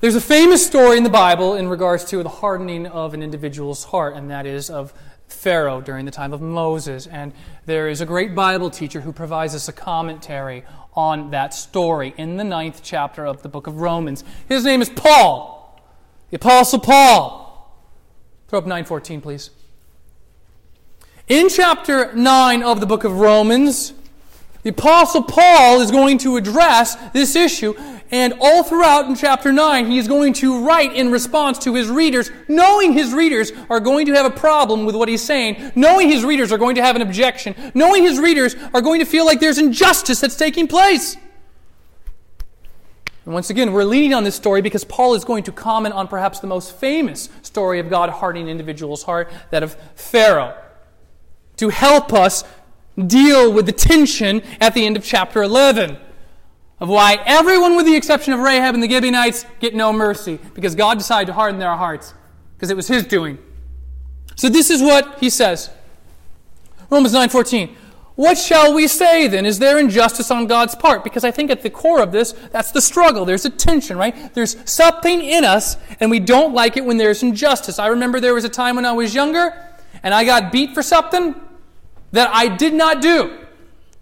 There's 0.00 0.14
a 0.14 0.20
famous 0.20 0.64
story 0.64 0.96
in 0.96 1.02
the 1.02 1.10
Bible 1.10 1.54
in 1.54 1.66
regards 1.66 2.04
to 2.04 2.22
the 2.22 2.28
hardening 2.28 2.86
of 2.86 3.14
an 3.14 3.22
individual's 3.22 3.82
heart, 3.82 4.14
and 4.14 4.30
that 4.30 4.46
is 4.46 4.70
of 4.70 4.94
Pharaoh 5.26 5.80
during 5.80 6.04
the 6.04 6.12
time 6.12 6.32
of 6.32 6.40
Moses. 6.40 7.08
And 7.08 7.32
there 7.66 7.88
is 7.88 8.00
a 8.00 8.06
great 8.06 8.32
Bible 8.32 8.70
teacher 8.70 9.00
who 9.00 9.12
provides 9.12 9.56
us 9.56 9.66
a 9.66 9.72
commentary 9.72 10.62
on 10.94 11.32
that 11.32 11.52
story 11.52 12.14
in 12.16 12.36
the 12.36 12.44
ninth 12.44 12.80
chapter 12.84 13.26
of 13.26 13.42
the 13.42 13.48
book 13.48 13.66
of 13.66 13.80
Romans. 13.80 14.22
His 14.48 14.64
name 14.64 14.80
is 14.80 14.88
Paul, 14.88 15.82
the 16.30 16.36
Apostle 16.36 16.78
Paul. 16.78 17.74
Throw 18.46 18.60
up 18.60 18.66
914, 18.66 19.20
please. 19.20 19.50
In 21.26 21.48
chapter 21.48 22.12
9 22.14 22.62
of 22.62 22.78
the 22.78 22.86
book 22.86 23.02
of 23.02 23.18
Romans, 23.18 23.94
the 24.62 24.70
Apostle 24.70 25.22
Paul 25.22 25.80
is 25.80 25.90
going 25.90 26.18
to 26.18 26.36
address 26.36 26.96
this 27.12 27.36
issue, 27.36 27.74
and 28.10 28.34
all 28.40 28.62
throughout 28.62 29.06
in 29.06 29.14
chapter 29.14 29.52
9, 29.52 29.86
he 29.86 29.98
is 29.98 30.08
going 30.08 30.32
to 30.34 30.64
write 30.64 30.94
in 30.94 31.12
response 31.12 31.58
to 31.60 31.74
his 31.74 31.88
readers, 31.88 32.30
knowing 32.48 32.92
his 32.92 33.12
readers 33.12 33.52
are 33.68 33.80
going 33.80 34.06
to 34.06 34.14
have 34.14 34.26
a 34.26 34.34
problem 34.34 34.86
with 34.86 34.96
what 34.96 35.08
he's 35.08 35.22
saying, 35.22 35.72
knowing 35.74 36.08
his 36.08 36.24
readers 36.24 36.50
are 36.50 36.58
going 36.58 36.76
to 36.76 36.82
have 36.82 36.96
an 36.96 37.02
objection, 37.02 37.54
knowing 37.74 38.02
his 38.02 38.18
readers 38.18 38.56
are 38.72 38.80
going 38.80 39.00
to 39.00 39.06
feel 39.06 39.26
like 39.26 39.40
there's 39.40 39.58
injustice 39.58 40.20
that's 40.20 40.36
taking 40.36 40.66
place. 40.66 41.16
And 43.26 43.34
once 43.34 43.50
again, 43.50 43.74
we're 43.74 43.84
leaning 43.84 44.14
on 44.14 44.24
this 44.24 44.34
story 44.34 44.62
because 44.62 44.84
Paul 44.84 45.12
is 45.12 45.22
going 45.22 45.44
to 45.44 45.52
comment 45.52 45.94
on 45.94 46.08
perhaps 46.08 46.40
the 46.40 46.46
most 46.46 46.74
famous 46.76 47.28
story 47.42 47.78
of 47.78 47.90
God 47.90 48.08
hardening 48.08 48.44
an 48.44 48.50
individual's 48.50 49.02
heart, 49.02 49.30
that 49.50 49.62
of 49.62 49.74
Pharaoh, 49.96 50.56
to 51.58 51.68
help 51.68 52.14
us 52.14 52.42
deal 53.06 53.52
with 53.52 53.66
the 53.66 53.72
tension 53.72 54.42
at 54.60 54.74
the 54.74 54.84
end 54.84 54.96
of 54.96 55.04
chapter 55.04 55.42
11 55.42 55.96
of 56.80 56.88
why 56.88 57.18
everyone, 57.26 57.76
with 57.76 57.86
the 57.86 57.96
exception 57.96 58.32
of 58.32 58.40
Rahab 58.40 58.74
and 58.74 58.82
the 58.82 58.88
Gibeonites, 58.88 59.46
get 59.60 59.74
no 59.74 59.92
mercy 59.92 60.38
because 60.54 60.74
God 60.74 60.98
decided 60.98 61.26
to 61.26 61.32
harden 61.32 61.58
their 61.58 61.74
hearts 61.74 62.14
because 62.54 62.70
it 62.70 62.76
was 62.76 62.88
His 62.88 63.04
doing. 63.04 63.38
So 64.36 64.48
this 64.48 64.70
is 64.70 64.80
what 64.80 65.18
he 65.18 65.30
says. 65.30 65.68
Romans 66.90 67.12
9:14. 67.12 67.74
What 68.14 68.36
shall 68.36 68.74
we 68.74 68.88
say 68.88 69.28
then? 69.28 69.46
Is 69.46 69.60
there 69.60 69.78
injustice 69.78 70.30
on 70.30 70.46
God's 70.46 70.74
part? 70.74 71.04
Because 71.04 71.22
I 71.22 71.30
think 71.30 71.50
at 71.50 71.62
the 71.62 71.70
core 71.70 72.00
of 72.00 72.10
this, 72.10 72.32
that's 72.50 72.72
the 72.72 72.80
struggle. 72.80 73.24
There's 73.24 73.44
a 73.44 73.50
tension, 73.50 73.96
right? 73.96 74.34
There's 74.34 74.56
something 74.68 75.22
in 75.22 75.44
us, 75.44 75.76
and 76.00 76.10
we 76.10 76.18
don't 76.18 76.52
like 76.52 76.76
it 76.76 76.84
when 76.84 76.96
there's 76.96 77.22
injustice. 77.22 77.78
I 77.78 77.86
remember 77.88 78.18
there 78.18 78.34
was 78.34 78.44
a 78.44 78.48
time 78.48 78.74
when 78.74 78.84
I 78.84 78.92
was 78.92 79.14
younger, 79.14 79.52
and 80.02 80.12
I 80.12 80.24
got 80.24 80.50
beat 80.50 80.74
for 80.74 80.82
something, 80.82 81.36
that 82.12 82.30
I 82.32 82.48
did 82.48 82.74
not 82.74 83.02
do. 83.02 83.46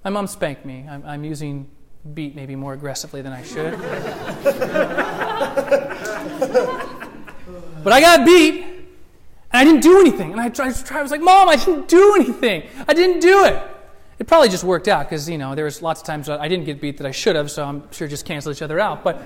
My 0.04 0.10
mom 0.10 0.26
spanked 0.26 0.64
me. 0.64 0.86
I'm, 0.88 1.02
I'm 1.04 1.24
using 1.24 1.68
beat 2.14 2.36
maybe 2.36 2.54
more 2.54 2.72
aggressively 2.72 3.22
than 3.22 3.32
I 3.32 3.42
should. 3.42 3.72
but 7.82 7.92
I 7.92 8.00
got 8.00 8.24
beat, 8.24 8.62
and 8.62 8.82
I 9.52 9.64
didn't 9.64 9.80
do 9.80 10.00
anything. 10.00 10.32
And 10.32 10.40
I 10.40 10.48
tried, 10.48 10.74
I 10.90 11.02
was 11.02 11.10
like, 11.10 11.20
Mom, 11.20 11.48
I 11.48 11.56
didn't 11.56 11.88
do 11.88 12.14
anything. 12.14 12.68
I 12.86 12.94
didn't 12.94 13.20
do 13.20 13.44
it. 13.44 13.62
It 14.18 14.26
probably 14.26 14.48
just 14.48 14.64
worked 14.64 14.88
out 14.88 15.04
because, 15.06 15.28
you 15.28 15.36
know, 15.36 15.54
there 15.54 15.66
was 15.66 15.82
lots 15.82 16.00
of 16.00 16.06
times 16.06 16.28
I 16.28 16.48
didn't 16.48 16.64
get 16.64 16.80
beat 16.80 16.96
that 16.98 17.06
I 17.06 17.10
should 17.10 17.36
have, 17.36 17.50
so 17.50 17.64
I'm 17.64 17.90
sure 17.92 18.08
just 18.08 18.24
cancel 18.24 18.50
each 18.50 18.62
other 18.62 18.80
out. 18.80 19.04
But 19.04 19.20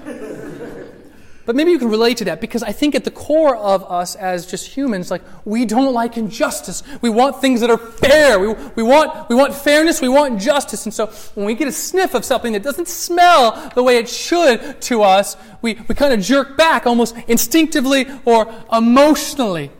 but 1.50 1.56
maybe 1.56 1.72
you 1.72 1.80
can 1.80 1.88
relate 1.88 2.16
to 2.18 2.24
that 2.26 2.40
because 2.40 2.62
I 2.62 2.70
think 2.70 2.94
at 2.94 3.02
the 3.02 3.10
core 3.10 3.56
of 3.56 3.82
us 3.90 4.14
as 4.14 4.46
just 4.46 4.68
humans, 4.68 5.10
like 5.10 5.20
we 5.44 5.66
don't 5.66 5.92
like 5.92 6.16
injustice. 6.16 6.84
We 7.02 7.10
want 7.10 7.40
things 7.40 7.60
that 7.60 7.70
are 7.70 7.76
fair. 7.76 8.38
We, 8.38 8.54
we, 8.76 8.84
want, 8.84 9.28
we 9.28 9.34
want 9.34 9.52
fairness. 9.52 10.00
We 10.00 10.08
want 10.08 10.40
justice. 10.40 10.86
And 10.86 10.94
so 10.94 11.06
when 11.34 11.46
we 11.46 11.56
get 11.56 11.66
a 11.66 11.72
sniff 11.72 12.14
of 12.14 12.24
something 12.24 12.52
that 12.52 12.62
doesn't 12.62 12.86
smell 12.86 13.72
the 13.74 13.82
way 13.82 13.96
it 13.96 14.08
should 14.08 14.80
to 14.82 15.02
us, 15.02 15.36
we, 15.60 15.74
we 15.88 15.96
kind 15.96 16.12
of 16.12 16.20
jerk 16.20 16.56
back 16.56 16.86
almost 16.86 17.16
instinctively 17.26 18.06
or 18.24 18.54
emotionally. 18.72 19.72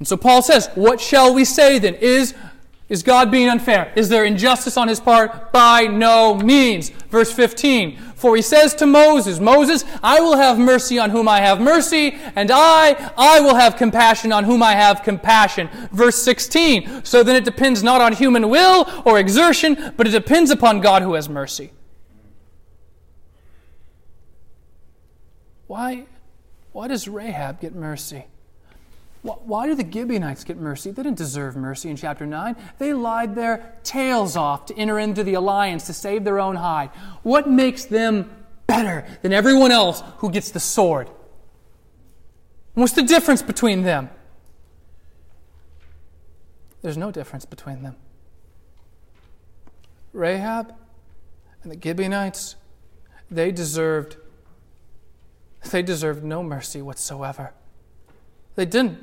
And 0.00 0.08
so 0.08 0.16
Paul 0.16 0.42
says, 0.42 0.68
What 0.74 1.00
shall 1.00 1.32
we 1.32 1.44
say 1.44 1.78
then? 1.78 1.94
Is 1.94 2.34
is 2.88 3.02
God 3.02 3.32
being 3.32 3.48
unfair? 3.48 3.92
Is 3.96 4.08
there 4.08 4.24
injustice 4.24 4.76
on 4.76 4.86
his 4.86 5.00
part? 5.00 5.52
By 5.52 5.86
no 5.86 6.36
means. 6.36 6.90
Verse 7.10 7.32
15. 7.32 7.98
For 8.14 8.36
he 8.36 8.42
says 8.42 8.74
to 8.76 8.86
Moses, 8.86 9.40
Moses, 9.40 9.84
I 10.04 10.20
will 10.20 10.36
have 10.36 10.56
mercy 10.56 10.96
on 10.98 11.10
whom 11.10 11.28
I 11.28 11.40
have 11.40 11.60
mercy, 11.60 12.16
and 12.36 12.50
I, 12.52 13.12
I 13.18 13.40
will 13.40 13.56
have 13.56 13.76
compassion 13.76 14.32
on 14.32 14.44
whom 14.44 14.62
I 14.62 14.72
have 14.72 15.02
compassion. 15.02 15.68
Verse 15.90 16.16
16. 16.16 17.04
So 17.04 17.24
then 17.24 17.34
it 17.34 17.44
depends 17.44 17.82
not 17.82 18.00
on 18.00 18.12
human 18.12 18.48
will 18.48 18.88
or 19.04 19.18
exertion, 19.18 19.92
but 19.96 20.06
it 20.06 20.10
depends 20.10 20.52
upon 20.52 20.80
God 20.80 21.02
who 21.02 21.14
has 21.14 21.28
mercy. 21.28 21.72
Why, 25.66 26.06
why 26.70 26.86
does 26.86 27.08
Rahab 27.08 27.60
get 27.60 27.74
mercy? 27.74 28.26
Why 29.26 29.66
do 29.66 29.74
the 29.74 29.90
Gibeonites 29.90 30.44
get 30.44 30.56
mercy? 30.56 30.90
They 30.92 31.02
didn't 31.02 31.18
deserve 31.18 31.56
mercy 31.56 31.90
in 31.90 31.96
chapter 31.96 32.26
9. 32.26 32.54
They 32.78 32.92
lied 32.92 33.34
their 33.34 33.74
tails 33.82 34.36
off 34.36 34.66
to 34.66 34.76
enter 34.76 34.98
into 34.98 35.24
the 35.24 35.34
alliance 35.34 35.86
to 35.86 35.92
save 35.92 36.22
their 36.22 36.38
own 36.38 36.54
hide. 36.56 36.90
What 37.22 37.48
makes 37.48 37.84
them 37.84 38.30
better 38.66 39.04
than 39.22 39.32
everyone 39.32 39.72
else 39.72 40.02
who 40.18 40.30
gets 40.30 40.50
the 40.50 40.60
sword? 40.60 41.10
What's 42.74 42.92
the 42.92 43.02
difference 43.02 43.42
between 43.42 43.82
them? 43.82 44.10
There's 46.82 46.96
no 46.96 47.10
difference 47.10 47.44
between 47.44 47.82
them. 47.82 47.96
Rahab 50.12 50.72
and 51.62 51.72
the 51.72 51.78
Gibeonites, 51.82 52.54
they 53.30 53.50
deserved 53.50 54.16
they 55.70 55.82
deserved 55.82 56.22
no 56.22 56.42
mercy 56.42 56.80
whatsoever. 56.80 57.52
They 58.54 58.66
didn't. 58.66 58.98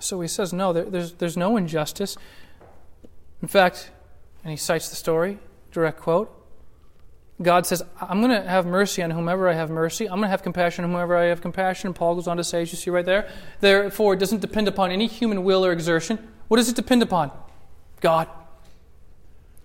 So 0.00 0.20
he 0.20 0.28
says, 0.28 0.52
no, 0.52 0.72
there, 0.72 0.84
there's, 0.84 1.12
there's 1.14 1.36
no 1.36 1.56
injustice. 1.56 2.16
In 3.42 3.48
fact, 3.48 3.90
and 4.42 4.50
he 4.50 4.56
cites 4.56 4.88
the 4.88 4.96
story, 4.96 5.38
direct 5.70 6.00
quote. 6.00 6.36
God 7.42 7.66
says, 7.66 7.82
I'm 8.00 8.20
going 8.20 8.32
to 8.32 8.46
have 8.46 8.66
mercy 8.66 9.02
on 9.02 9.10
whomever 9.10 9.48
I 9.48 9.54
have 9.54 9.70
mercy. 9.70 10.06
I'm 10.06 10.16
going 10.16 10.24
to 10.24 10.28
have 10.28 10.42
compassion 10.42 10.84
on 10.84 10.90
whomever 10.90 11.16
I 11.16 11.26
have 11.26 11.40
compassion. 11.40 11.88
And 11.88 11.96
Paul 11.96 12.14
goes 12.14 12.26
on 12.26 12.36
to 12.36 12.44
say, 12.44 12.62
as 12.62 12.72
you 12.72 12.76
see 12.76 12.90
right 12.90 13.04
there, 13.04 13.30
therefore 13.60 14.12
it 14.14 14.20
doesn't 14.20 14.40
depend 14.40 14.68
upon 14.68 14.90
any 14.90 15.06
human 15.06 15.42
will 15.42 15.64
or 15.64 15.72
exertion. 15.72 16.18
What 16.48 16.58
does 16.58 16.68
it 16.68 16.76
depend 16.76 17.02
upon? 17.02 17.30
God. 18.00 18.28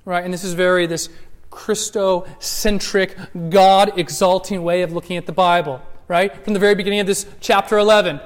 Right? 0.06 0.24
And 0.24 0.34
this 0.34 0.44
is 0.46 0.54
very 0.54 0.88
this 0.88 1.10
Christocentric, 1.52 3.50
God 3.50 3.98
exalting 3.98 4.64
way 4.64 4.82
of 4.82 4.94
looking 4.94 5.18
at 5.18 5.26
the 5.26 5.34
Bible. 5.34 5.82
Right? 6.08 6.44
From 6.46 6.54
the 6.54 6.60
very 6.60 6.76
beginning 6.76 7.02
of 7.02 7.08
this 7.08 7.26
chapter 7.42 7.78
11. 7.78 8.22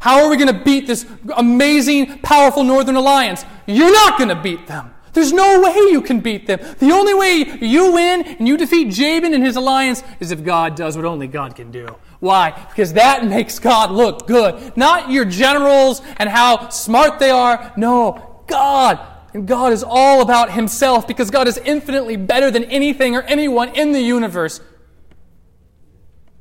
How 0.00 0.24
are 0.24 0.30
we 0.30 0.36
going 0.36 0.52
to 0.52 0.64
beat 0.64 0.86
this 0.86 1.06
amazing, 1.36 2.18
powerful 2.20 2.64
Northern 2.64 2.96
Alliance? 2.96 3.44
You're 3.66 3.92
not 3.92 4.18
going 4.18 4.30
to 4.30 4.40
beat 4.40 4.66
them. 4.66 4.94
There's 5.12 5.32
no 5.32 5.60
way 5.60 5.74
you 5.90 6.02
can 6.02 6.20
beat 6.20 6.46
them. 6.46 6.60
The 6.78 6.90
only 6.92 7.14
way 7.14 7.58
you 7.60 7.92
win 7.92 8.22
and 8.22 8.46
you 8.46 8.56
defeat 8.56 8.92
Jabin 8.92 9.34
and 9.34 9.44
his 9.44 9.56
alliance 9.56 10.02
is 10.20 10.30
if 10.30 10.44
God 10.44 10.74
does 10.74 10.96
what 10.96 11.04
only 11.04 11.26
God 11.26 11.56
can 11.56 11.70
do. 11.70 11.96
Why? 12.20 12.50
Because 12.68 12.92
that 12.94 13.24
makes 13.26 13.58
God 13.58 13.90
look 13.90 14.26
good. 14.26 14.76
Not 14.76 15.10
your 15.10 15.24
generals 15.24 16.02
and 16.18 16.28
how 16.28 16.68
smart 16.68 17.18
they 17.18 17.30
are. 17.30 17.72
No, 17.76 18.42
God. 18.46 19.00
And 19.32 19.46
God 19.46 19.72
is 19.72 19.84
all 19.86 20.22
about 20.22 20.52
Himself 20.52 21.06
because 21.06 21.30
God 21.30 21.48
is 21.48 21.56
infinitely 21.58 22.16
better 22.16 22.50
than 22.50 22.64
anything 22.64 23.14
or 23.14 23.22
anyone 23.22 23.70
in 23.70 23.92
the 23.92 24.00
universe. 24.00 24.60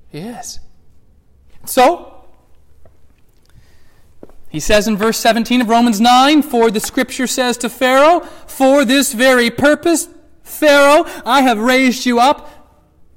He 0.10 0.20
is. 0.20 0.60
So, 1.66 2.19
he 4.50 4.60
says 4.60 4.88
in 4.88 4.98
verse 4.98 5.18
17 5.18 5.62
of 5.62 5.70
Romans 5.70 6.02
9, 6.02 6.42
For 6.42 6.72
the 6.72 6.80
scripture 6.80 7.28
says 7.28 7.56
to 7.58 7.70
Pharaoh, 7.70 8.22
For 8.48 8.84
this 8.84 9.14
very 9.14 9.52
purpose, 9.52 10.10
Pharaoh, 10.42 11.06
I 11.24 11.44
have 11.44 11.60
raised 11.60 12.06
you 12.06 12.20
up 12.20 12.60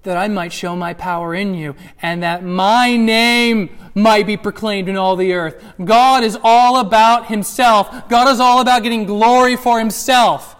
that 0.03 0.17
I 0.17 0.29
might 0.29 0.53
show 0.53 0.75
my 0.75 0.95
power 0.95 1.35
in 1.35 1.55
you, 1.55 1.77
and 2.03 2.23
that 2.23 2.45
my 2.45 2.97
name 2.97 3.71
might 3.95 4.27
be 4.27 4.37
proclaimed 4.37 4.89
in 4.89 4.97
all 4.97 5.17
the 5.17 5.33
earth. 5.33 5.63
God 5.83 6.25
is 6.25 6.37
all 6.43 6.81
about 6.81 7.27
himself. 7.27 8.09
God 8.09 8.29
is 8.29 8.41
all 8.41 8.61
about 8.61 8.83
getting 8.83 9.05
glory 9.05 9.57
for 9.57 9.79
himself. 9.79 10.57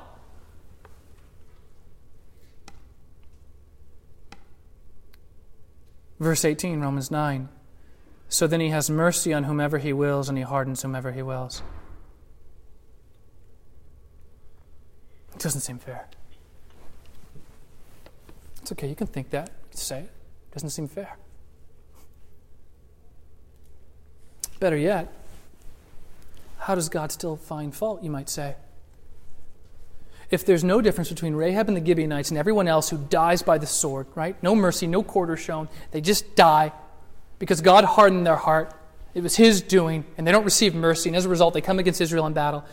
Verse 6.21 6.45
18, 6.45 6.81
Romans 6.81 7.11
9. 7.11 7.49
So 8.33 8.47
then 8.47 8.61
he 8.61 8.71
has 8.71 8.89
mercy 8.89 9.35
on 9.35 9.45
whomever 9.45 9.77
he 9.77 9.93
wills, 9.93 10.31
and 10.31 10.39
he 10.39 10.43
hardens 10.43 10.81
whomever 10.81 11.13
he 11.13 11.21
wills. 11.21 11.63
It 15.35 15.39
doesn't 15.39 15.61
seem 15.61 15.79
fair. 15.79 16.09
It's 18.63 18.73
okay, 18.73 18.89
you 18.89 18.95
can 18.95 19.07
think 19.07 19.29
that, 19.31 19.51
say 19.73 19.99
it. 19.99 20.03
it. 20.05 20.55
Doesn't 20.55 20.71
seem 20.71 20.89
fair. 20.89 21.15
Better 24.59 24.79
yet, 24.79 25.13
how 26.61 26.75
does 26.75 26.89
God 26.89 27.13
still 27.13 27.37
find 27.37 27.75
fault, 27.75 28.03
you 28.03 28.11
might 28.11 28.31
say? 28.31 28.55
If 30.31 30.47
there's 30.47 30.65
no 30.65 30.81
difference 30.81 31.11
between 31.11 31.35
Rahab 31.35 31.69
and 31.69 31.77
the 31.77 31.85
Gibeonites 31.85 32.31
and 32.31 32.39
everyone 32.39 32.67
else 32.67 32.89
who 32.89 32.97
dies 32.97 33.43
by 33.43 33.59
the 33.59 33.67
sword, 33.67 34.07
right? 34.15 34.43
No 34.43 34.55
mercy, 34.55 34.87
no 34.87 35.03
quarter 35.03 35.37
shown, 35.37 35.69
they 35.91 36.01
just 36.01 36.35
die 36.35 36.73
because 37.43 37.61
God 37.61 37.83
hardened 37.83 38.25
their 38.25 38.37
heart. 38.37 38.73
It 39.15 39.23
was 39.25 39.35
His 39.35 39.63
doing, 39.63 40.05
and 40.17 40.25
they 40.25 40.31
don't 40.31 40.45
receive 40.45 40.77
mercy, 40.77 41.09
and 41.09 41.17
as 41.17 41.25
a 41.25 41.29
result, 41.29 41.55
they 41.55 41.61
come 41.61 41.81
against 41.81 42.01
Israel 42.01 42.25
in 42.29 42.35
battle. 42.35 42.65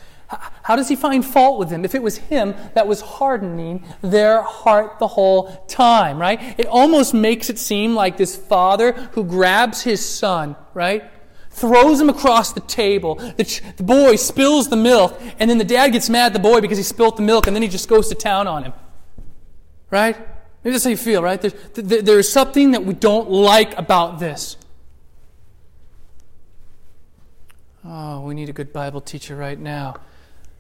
How 0.61 0.75
does 0.75 0.87
He 0.87 0.95
find 0.95 1.25
fault 1.25 1.57
with 1.57 1.71
them 1.71 1.83
if 1.83 1.95
it 1.95 2.03
was 2.03 2.17
Him 2.17 2.53
that 2.75 2.87
was 2.87 3.01
hardening 3.01 3.83
their 4.03 4.43
heart 4.43 4.99
the 4.99 5.07
whole 5.07 5.65
time, 5.67 6.21
right? 6.21 6.53
It 6.59 6.67
almost 6.67 7.15
makes 7.15 7.49
it 7.49 7.57
seem 7.57 7.95
like 7.95 8.17
this 8.17 8.35
father 8.35 8.91
who 9.13 9.23
grabs 9.23 9.81
his 9.81 10.05
son, 10.05 10.55
right? 10.75 11.03
Throws 11.49 11.99
him 11.99 12.09
across 12.09 12.53
the 12.53 12.61
table. 12.61 13.15
The, 13.15 13.45
ch- 13.45 13.63
the 13.75 13.81
boy 13.81 14.17
spills 14.17 14.69
the 14.69 14.75
milk, 14.75 15.19
and 15.39 15.49
then 15.49 15.57
the 15.57 15.63
dad 15.63 15.93
gets 15.93 16.11
mad 16.11 16.27
at 16.27 16.33
the 16.33 16.39
boy 16.39 16.61
because 16.61 16.77
he 16.77 16.83
spilt 16.83 17.15
the 17.17 17.23
milk, 17.23 17.47
and 17.47 17.55
then 17.55 17.63
he 17.63 17.69
just 17.69 17.89
goes 17.89 18.07
to 18.09 18.13
town 18.13 18.47
on 18.47 18.65
him. 18.65 18.73
Right? 19.89 20.15
Maybe 20.63 20.73
that's 20.73 20.83
how 20.83 20.91
you 20.91 20.97
feel, 20.97 21.23
right? 21.23 21.41
There's, 21.41 21.55
there's 21.73 22.31
something 22.31 22.71
that 22.71 22.85
we 22.85 22.93
don't 22.93 23.31
like 23.31 23.75
about 23.79 24.19
this. 24.19 24.57
Oh, 27.85 28.21
we 28.21 28.33
need 28.33 28.49
a 28.49 28.53
good 28.53 28.73
Bible 28.73 29.01
teacher 29.01 29.35
right 29.35 29.57
now. 29.57 29.95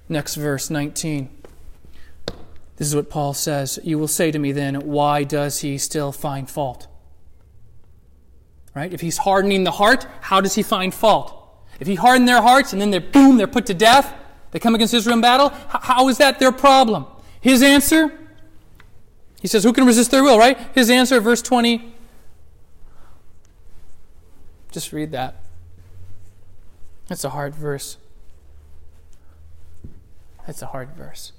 Next 0.07 0.35
verse, 0.35 0.69
19. 0.69 1.29
This 2.77 2.87
is 2.87 2.95
what 2.95 3.09
Paul 3.09 3.33
says. 3.33 3.77
You 3.83 3.99
will 3.99 4.07
say 4.07 4.31
to 4.31 4.39
me 4.39 4.53
then, 4.53 4.75
why 4.75 5.23
does 5.23 5.59
he 5.59 5.77
still 5.77 6.11
find 6.13 6.49
fault? 6.49 6.87
Right? 8.73 8.93
If 8.93 9.01
he's 9.01 9.17
hardening 9.17 9.65
the 9.65 9.71
heart, 9.71 10.07
how 10.21 10.39
does 10.39 10.55
he 10.55 10.63
find 10.63 10.93
fault? 10.93 11.35
If 11.79 11.87
he 11.87 11.95
hardened 11.95 12.27
their 12.27 12.41
hearts 12.41 12.71
and 12.71 12.81
then 12.81 12.89
they're 12.91 13.01
boom, 13.01 13.37
they're 13.37 13.47
put 13.47 13.65
to 13.65 13.73
death, 13.73 14.13
they 14.51 14.59
come 14.59 14.75
against 14.75 14.93
Israel 14.93 15.15
in 15.15 15.21
battle, 15.21 15.49
how 15.67 16.07
is 16.07 16.17
that 16.19 16.39
their 16.39 16.51
problem? 16.51 17.05
His 17.41 17.61
answer, 17.61 18.17
he 19.41 19.47
says, 19.47 19.63
Who 19.63 19.73
can 19.73 19.85
resist 19.85 20.11
their 20.11 20.23
will, 20.23 20.37
right? 20.37 20.57
His 20.73 20.89
answer, 20.89 21.19
verse 21.19 21.41
20. 21.41 21.93
Just 24.71 24.93
read 24.93 25.11
that. 25.11 25.35
That's 27.09 27.23
a 27.23 27.31
hard 27.31 27.55
verse. 27.55 27.97
That's 30.45 30.61
a 30.61 30.67
hard 30.67 30.91
verse. 30.95 31.31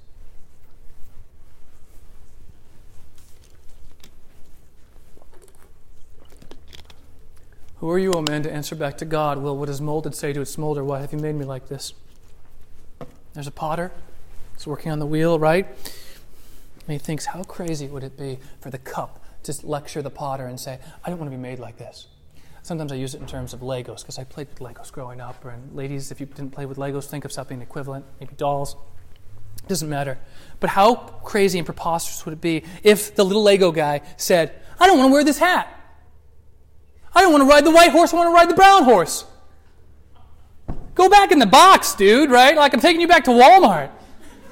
Who 7.77 7.89
are 7.89 7.97
you, 7.97 8.11
O 8.13 8.21
man, 8.21 8.43
to 8.43 8.51
answer 8.51 8.75
back 8.75 8.97
to 8.97 9.05
God? 9.05 9.37
Will 9.37 9.57
what 9.57 9.69
is 9.69 9.79
molded 9.79 10.13
say 10.13 10.33
to 10.33 10.41
its 10.41 10.57
molder, 10.57 10.83
Why 10.83 10.99
have 10.99 11.13
you 11.13 11.19
made 11.19 11.35
me 11.35 11.45
like 11.45 11.69
this? 11.69 11.93
There's 13.33 13.47
a 13.47 13.51
potter. 13.51 13.91
He's 14.53 14.67
working 14.67 14.91
on 14.91 14.99
the 14.99 15.05
wheel, 15.05 15.39
right? 15.39 15.65
And 15.65 16.89
he 16.89 16.97
thinks, 16.97 17.27
How 17.27 17.43
crazy 17.43 17.87
would 17.87 18.03
it 18.03 18.17
be 18.17 18.39
for 18.59 18.69
the 18.69 18.77
cup 18.77 19.23
to 19.43 19.65
lecture 19.65 20.01
the 20.01 20.11
potter 20.11 20.45
and 20.45 20.59
say, 20.59 20.79
I 21.03 21.09
don't 21.09 21.17
want 21.17 21.31
to 21.31 21.35
be 21.35 21.41
made 21.41 21.59
like 21.59 21.77
this? 21.77 22.07
Sometimes 22.63 22.91
I 22.91 22.95
use 22.95 23.15
it 23.15 23.21
in 23.21 23.27
terms 23.27 23.53
of 23.53 23.61
Legos 23.61 24.01
because 24.01 24.19
I 24.19 24.23
played 24.23 24.47
with 24.49 24.59
Legos 24.59 24.91
growing 24.91 25.19
up. 25.19 25.43
And 25.45 25.75
ladies, 25.75 26.11
if 26.11 26.19
you 26.19 26.27
didn't 26.27 26.51
play 26.51 26.65
with 26.65 26.77
Legos, 26.77 27.05
think 27.05 27.25
of 27.25 27.31
something 27.31 27.61
equivalent, 27.61 28.05
maybe 28.19 28.35
dolls. 28.35 28.75
It 29.63 29.67
doesn't 29.67 29.89
matter. 29.89 30.19
But 30.59 30.71
how 30.71 30.95
crazy 30.95 31.57
and 31.57 31.65
preposterous 31.65 32.25
would 32.25 32.33
it 32.33 32.41
be 32.41 32.63
if 32.83 33.15
the 33.15 33.25
little 33.25 33.43
Lego 33.43 33.71
guy 33.71 34.01
said, 34.17 34.53
I 34.79 34.87
don't 34.87 34.97
want 34.97 35.09
to 35.09 35.13
wear 35.13 35.23
this 35.23 35.39
hat. 35.39 35.77
I 37.13 37.21
don't 37.21 37.31
want 37.31 37.43
to 37.43 37.49
ride 37.49 37.65
the 37.65 37.71
white 37.71 37.91
horse, 37.91 38.13
I 38.13 38.17
want 38.17 38.29
to 38.29 38.33
ride 38.33 38.49
the 38.49 38.55
brown 38.55 38.83
horse. 38.83 39.25
Go 40.93 41.09
back 41.09 41.31
in 41.31 41.39
the 41.39 41.45
box, 41.45 41.95
dude, 41.95 42.29
right? 42.29 42.55
Like 42.55 42.73
I'm 42.73 42.79
taking 42.79 43.01
you 43.01 43.07
back 43.07 43.25
to 43.25 43.31
Walmart. 43.31 43.91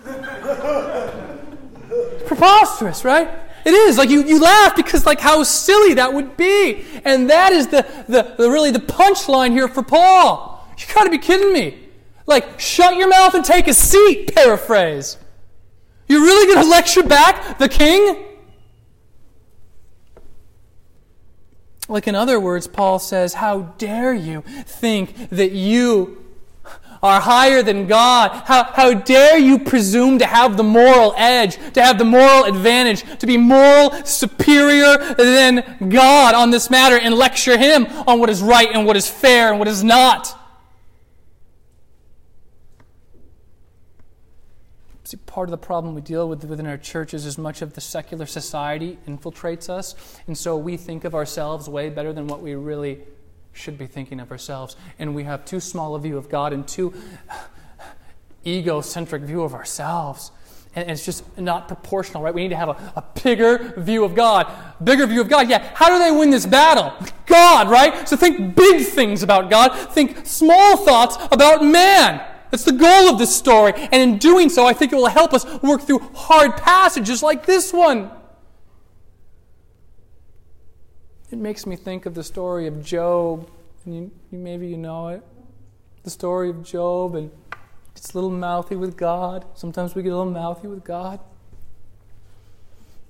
preposterous, 2.28 3.04
right? 3.04 3.30
It 3.70 3.76
is. 3.76 4.00
Like 4.00 4.10
you, 4.10 4.24
you 4.24 4.42
laugh 4.42 4.76
because 4.76 5.06
like 5.06 5.20
how 5.20 5.44
silly 5.44 5.94
that 5.94 6.12
would 6.12 6.36
be. 6.36 6.84
And 7.06 7.30
that 7.30 7.54
is 7.54 7.68
the, 7.68 7.86
the, 8.08 8.34
the 8.36 8.50
really 8.50 8.72
the 8.72 8.80
punchline 8.80 9.52
here 9.52 9.68
for 9.68 9.84
Paul. 9.84 10.68
You 10.76 10.86
gotta 10.96 11.12
be 11.12 11.20
kidding 11.20 11.54
me. 11.54 11.78
Like, 12.26 12.60
shut 12.60 12.96
your 12.98 13.10
mouth 13.10 13.36
and 13.36 13.46
take 13.46 13.68
a 13.68 13.74
seat, 13.76 14.34
paraphrase. 14.34 15.18
You're 16.08 16.22
really 16.22 16.52
gonna 16.52 16.68
lecture 16.78 17.04
back 17.04 17.60
the 17.60 17.70
king? 17.70 18.26
Like, 21.88 22.08
in 22.08 22.16
other 22.16 22.40
words, 22.40 22.66
Paul 22.66 22.98
says, 22.98 23.36
How 23.36 23.62
dare 23.78 24.16
you 24.16 24.42
think 24.42 25.30
that 25.30 25.52
you 25.52 26.26
are 27.02 27.20
higher 27.20 27.62
than 27.64 27.88
God. 27.88 28.32
How, 28.46 28.64
how 28.64 28.94
dare 28.94 29.38
you 29.38 29.60
presume 29.60 30.20
to 30.20 30.26
have 30.26 30.58
the 30.58 30.64
moral 30.64 31.14
edge, 31.18 31.58
to 31.74 31.82
have 31.82 31.98
the 31.98 32.06
moral 32.06 32.46
advantage, 32.46 33.04
to 33.20 33.28
be 33.28 33.38
moral 33.38 33.92
superior 34.06 34.98
than 35.16 35.90
God 35.90 36.36
on 36.36 36.52
this 36.52 36.70
matter 36.70 36.98
and 36.98 37.14
lecture 37.14 37.58
Him 37.58 37.86
on 38.08 38.20
what 38.20 38.30
is 38.30 38.42
right 38.42 38.70
and 38.74 38.86
what 38.86 38.98
is 38.98 39.10
fair 39.10 39.50
and 39.50 39.60
what 39.60 39.68
is 39.68 39.84
not? 39.84 40.36
See, 45.10 45.18
part 45.18 45.50
of 45.50 45.52
the 45.52 45.58
problem 45.58 45.96
we 45.96 46.02
deal 46.02 46.30
with 46.30 46.44
within 46.44 46.68
our 46.68 46.78
churches 46.78 47.26
is 47.26 47.36
much 47.36 47.64
of 47.64 47.74
the 47.74 47.82
secular 47.82 48.28
society 48.28 49.00
infiltrates 49.08 49.68
us, 49.68 49.96
and 50.28 50.38
so 50.38 50.56
we 50.56 50.78
think 50.78 51.04
of 51.04 51.16
ourselves 51.16 51.68
way 51.68 51.90
better 51.90 52.14
than 52.14 52.28
what 52.28 52.44
we 52.44 52.54
really 52.54 53.00
should 53.60 53.78
be 53.78 53.88
thinking 53.88 54.20
of 54.20 54.32
ourselves. 54.32 54.76
And 54.98 55.14
we 55.14 55.26
have 55.26 55.44
too 55.44 55.60
small 55.60 55.96
a 55.96 56.00
view 56.00 56.18
of 56.18 56.30
God 56.30 56.54
and 56.54 56.68
too 56.68 56.94
egocentric 58.46 59.24
view 59.24 59.44
of 59.44 59.54
ourselves. 59.54 60.32
And 60.76 60.90
it's 60.90 61.04
just 61.04 61.38
not 61.38 61.68
proportional, 61.68 62.24
right? 62.24 62.34
We 62.34 62.44
need 62.44 62.50
to 62.50 62.56
have 62.56 62.70
a, 62.70 62.94
a 62.96 63.04
bigger 63.22 63.74
view 63.78 64.06
of 64.06 64.16
God. 64.16 64.48
Bigger 64.84 65.06
view 65.08 65.20
of 65.20 65.28
God. 65.28 65.50
Yeah, 65.50 65.72
how 65.74 65.90
do 65.90 66.00
they 66.00 66.12
win 66.12 66.30
this 66.30 66.46
battle? 66.46 66.94
God, 67.26 67.70
right? 67.70 68.08
So 68.08 68.16
think 68.16 68.56
big 68.56 68.86
things 68.86 69.24
about 69.24 69.50
God. 69.50 69.76
Think 69.94 70.26
small 70.26 70.78
thoughts 70.78 71.18
about 71.32 71.64
man. 71.64 72.26
That's 72.52 72.64
the 72.64 72.72
goal 72.72 73.10
of 73.10 73.18
this 73.18 73.36
story. 73.36 73.74
And 73.76 73.96
in 73.96 74.18
doing 74.20 74.50
so, 74.50 74.66
I 74.66 74.74
think 74.74 74.94
it 74.94 74.96
will 74.96 75.08
help 75.08 75.34
us 75.34 75.46
work 75.62 75.82
through 75.82 76.00
hard 76.14 76.56
passages 76.56 77.22
like 77.22 77.46
this 77.46 77.74
one. 77.74 78.12
It 81.32 81.38
makes 81.38 81.66
me 81.66 81.76
think 81.76 82.06
of 82.06 82.16
the 82.16 82.24
story 82.24 82.66
of 82.66 82.84
Job. 82.84 83.50
And 83.86 83.96
you, 83.96 84.12
you, 84.32 84.40
maybe 84.40 84.68
you 84.68 84.78
know 84.78 85.10
it. 85.10 85.24
The 86.04 86.10
story 86.10 86.50
of 86.50 86.64
Job, 86.64 87.16
and 87.16 87.30
it's 87.96 88.14
a 88.14 88.18
little 88.18 88.32
mouthy 88.32 88.76
with 88.76 88.98
God. 88.98 89.46
Sometimes 89.54 89.94
we 89.94 90.02
get 90.02 90.12
a 90.12 90.18
little 90.18 90.32
mouthy 90.32 90.68
with 90.68 90.84
God. 90.84 91.20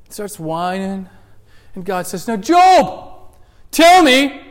starts 0.10 0.40
whining. 0.40 1.08
And 1.76 1.86
God 1.86 2.08
says, 2.08 2.28
Now, 2.28 2.36
Job, 2.36 3.36
tell 3.72 4.04
me, 4.04 4.42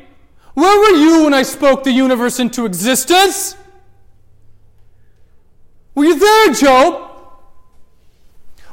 where 0.54 0.78
were 0.78 0.98
you 0.98 1.24
when 1.24 1.34
I 1.34 1.42
spoke 1.42 1.84
the 1.84 1.92
universe 1.92 2.40
into 2.40 2.64
existence? 2.64 3.56
Were 5.94 6.04
you 6.04 6.18
there, 6.18 6.54
Job? 6.54 7.07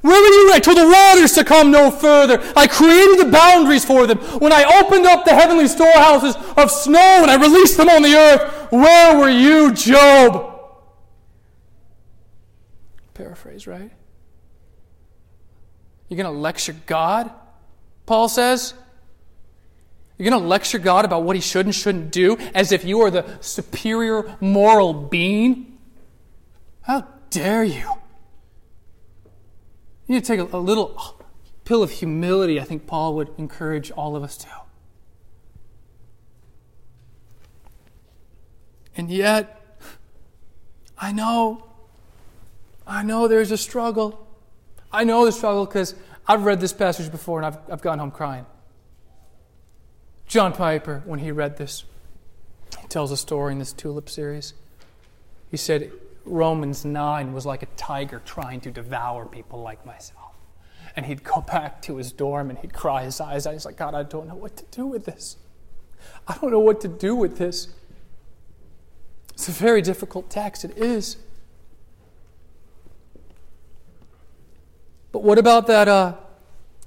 Where 0.05 0.21
were 0.21 0.27
you 0.27 0.53
I 0.53 0.59
told 0.59 0.77
the 0.77 0.85
waters 0.85 1.31
to 1.31 1.43
come 1.43 1.71
no 1.71 1.89
further? 1.89 2.39
I 2.55 2.67
created 2.67 3.25
the 3.25 3.31
boundaries 3.31 3.83
for 3.83 4.05
them. 4.05 4.19
When 4.39 4.53
I 4.53 4.79
opened 4.79 5.07
up 5.07 5.25
the 5.25 5.33
heavenly 5.33 5.67
storehouses 5.67 6.35
of 6.55 6.69
snow 6.69 7.23
and 7.23 7.31
I 7.31 7.41
released 7.41 7.75
them 7.75 7.89
on 7.89 8.03
the 8.03 8.13
earth, 8.13 8.71
where 8.71 9.17
were 9.17 9.31
you, 9.31 9.73
Job? 9.73 10.61
Paraphrase, 13.15 13.65
right? 13.65 13.91
You're 16.07 16.17
going 16.17 16.31
to 16.31 16.39
lecture 16.39 16.75
God? 16.85 17.31
Paul 18.05 18.29
says. 18.29 18.75
You're 20.19 20.29
going 20.29 20.39
to 20.39 20.47
lecture 20.47 20.77
God 20.77 21.05
about 21.05 21.23
what 21.23 21.35
he 21.35 21.41
should 21.41 21.65
and 21.65 21.73
shouldn't 21.73 22.11
do 22.11 22.37
as 22.53 22.71
if 22.71 22.85
you 22.85 23.01
are 23.01 23.09
the 23.09 23.25
superior 23.41 24.37
moral 24.39 24.93
being? 24.93 25.79
How 26.81 27.07
dare 27.31 27.63
you? 27.63 27.89
You 30.07 30.15
need 30.15 30.23
to 30.23 30.27
take 30.37 30.53
a, 30.53 30.57
little 30.57 31.19
pill 31.63 31.81
of 31.81 31.89
humility, 31.89 32.59
I 32.59 32.63
think 32.63 32.85
Paul 32.85 33.15
would 33.15 33.29
encourage 33.37 33.91
all 33.91 34.15
of 34.15 34.23
us 34.23 34.37
to. 34.37 34.47
And 38.95 39.09
yet, 39.09 39.79
I 40.97 41.11
know, 41.11 41.65
I 42.87 43.03
know 43.03 43.27
there's 43.27 43.51
a 43.51 43.57
struggle. 43.57 44.27
I 44.91 45.03
know 45.03 45.25
the 45.25 45.31
struggle 45.31 45.65
because 45.65 45.95
I've 46.27 46.45
read 46.45 46.61
this 46.61 46.71
passage 46.71 47.11
before 47.11 47.39
and 47.39 47.47
I've, 47.47 47.57
I've 47.69 47.81
gone 47.81 47.99
home 47.99 48.11
crying. 48.11 48.45
John 50.27 50.53
Piper, 50.53 51.01
when 51.05 51.19
he 51.19 51.31
read 51.31 51.57
this, 51.57 51.83
he 52.79 52.87
tells 52.87 53.11
a 53.11 53.17
story 53.17 53.53
in 53.53 53.59
this 53.59 53.73
Tulip 53.73 54.09
series. 54.09 54.53
He 55.51 55.57
said, 55.57 55.91
Romans 56.25 56.83
9 56.83 57.33
was 57.33 57.45
like 57.45 57.63
a 57.63 57.67
tiger 57.77 58.21
trying 58.25 58.59
to 58.61 58.71
devour 58.71 59.25
people 59.25 59.61
like 59.61 59.85
myself. 59.85 60.33
And 60.95 61.05
he'd 61.05 61.23
go 61.23 61.41
back 61.41 61.81
to 61.83 61.97
his 61.97 62.11
dorm 62.11 62.49
and 62.49 62.57
he'd 62.59 62.73
cry 62.73 63.03
his 63.03 63.19
eyes 63.21 63.45
out. 63.45 63.53
He's 63.53 63.65
like, 63.65 63.77
God, 63.77 63.93
I 63.93 64.03
don't 64.03 64.27
know 64.27 64.35
what 64.35 64.55
to 64.57 64.65
do 64.71 64.85
with 64.85 65.05
this. 65.05 65.37
I 66.27 66.37
don't 66.37 66.51
know 66.51 66.59
what 66.59 66.81
to 66.81 66.87
do 66.87 67.15
with 67.15 67.37
this. 67.37 67.69
It's 69.33 69.49
a 69.49 69.51
very 69.51 69.81
difficult 69.81 70.29
text. 70.29 70.63
It 70.63 70.77
is. 70.77 71.17
But 75.11 75.23
what 75.23 75.37
about 75.37 75.67
that? 75.67 75.87
Uh, 75.87 76.15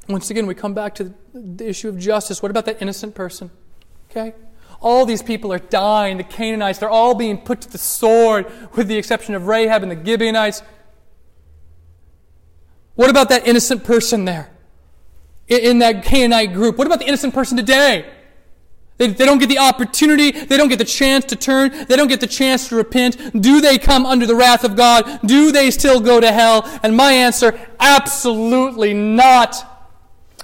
once 0.08 0.30
again, 0.30 0.46
we 0.46 0.54
come 0.54 0.74
back 0.74 0.94
to 0.96 1.14
the 1.34 1.68
issue 1.68 1.88
of 1.88 1.98
justice. 1.98 2.42
What 2.42 2.50
about 2.50 2.64
that 2.64 2.80
innocent 2.80 3.14
person? 3.14 3.50
Okay? 4.10 4.34
All 4.80 5.04
these 5.06 5.22
people 5.22 5.52
are 5.52 5.58
dying. 5.58 6.18
The 6.18 6.24
Canaanites, 6.24 6.78
they're 6.78 6.90
all 6.90 7.14
being 7.14 7.38
put 7.38 7.60
to 7.62 7.70
the 7.70 7.78
sword, 7.78 8.46
with 8.74 8.88
the 8.88 8.96
exception 8.96 9.34
of 9.34 9.46
Rahab 9.46 9.82
and 9.82 9.90
the 9.90 10.04
Gibeonites. 10.04 10.62
What 12.94 13.10
about 13.10 13.28
that 13.28 13.46
innocent 13.46 13.84
person 13.84 14.24
there 14.24 14.50
in 15.46 15.78
that 15.80 16.04
Canaanite 16.04 16.52
group? 16.52 16.78
What 16.78 16.86
about 16.86 16.98
the 16.98 17.06
innocent 17.06 17.34
person 17.34 17.56
today? 17.56 18.12
They, 18.98 19.06
they 19.06 19.24
don't 19.24 19.38
get 19.38 19.48
the 19.48 19.58
opportunity. 19.58 20.32
They 20.32 20.56
don't 20.56 20.68
get 20.68 20.78
the 20.78 20.84
chance 20.84 21.24
to 21.26 21.36
turn. 21.36 21.70
They 21.86 21.96
don't 21.96 22.08
get 22.08 22.20
the 22.20 22.26
chance 22.26 22.68
to 22.68 22.76
repent. 22.76 23.40
Do 23.40 23.60
they 23.60 23.78
come 23.78 24.04
under 24.04 24.26
the 24.26 24.34
wrath 24.34 24.64
of 24.64 24.76
God? 24.76 25.20
Do 25.24 25.52
they 25.52 25.70
still 25.70 26.00
go 26.00 26.20
to 26.20 26.32
hell? 26.32 26.68
And 26.82 26.96
my 26.96 27.12
answer, 27.12 27.58
absolutely 27.78 28.94
not. 28.94 29.64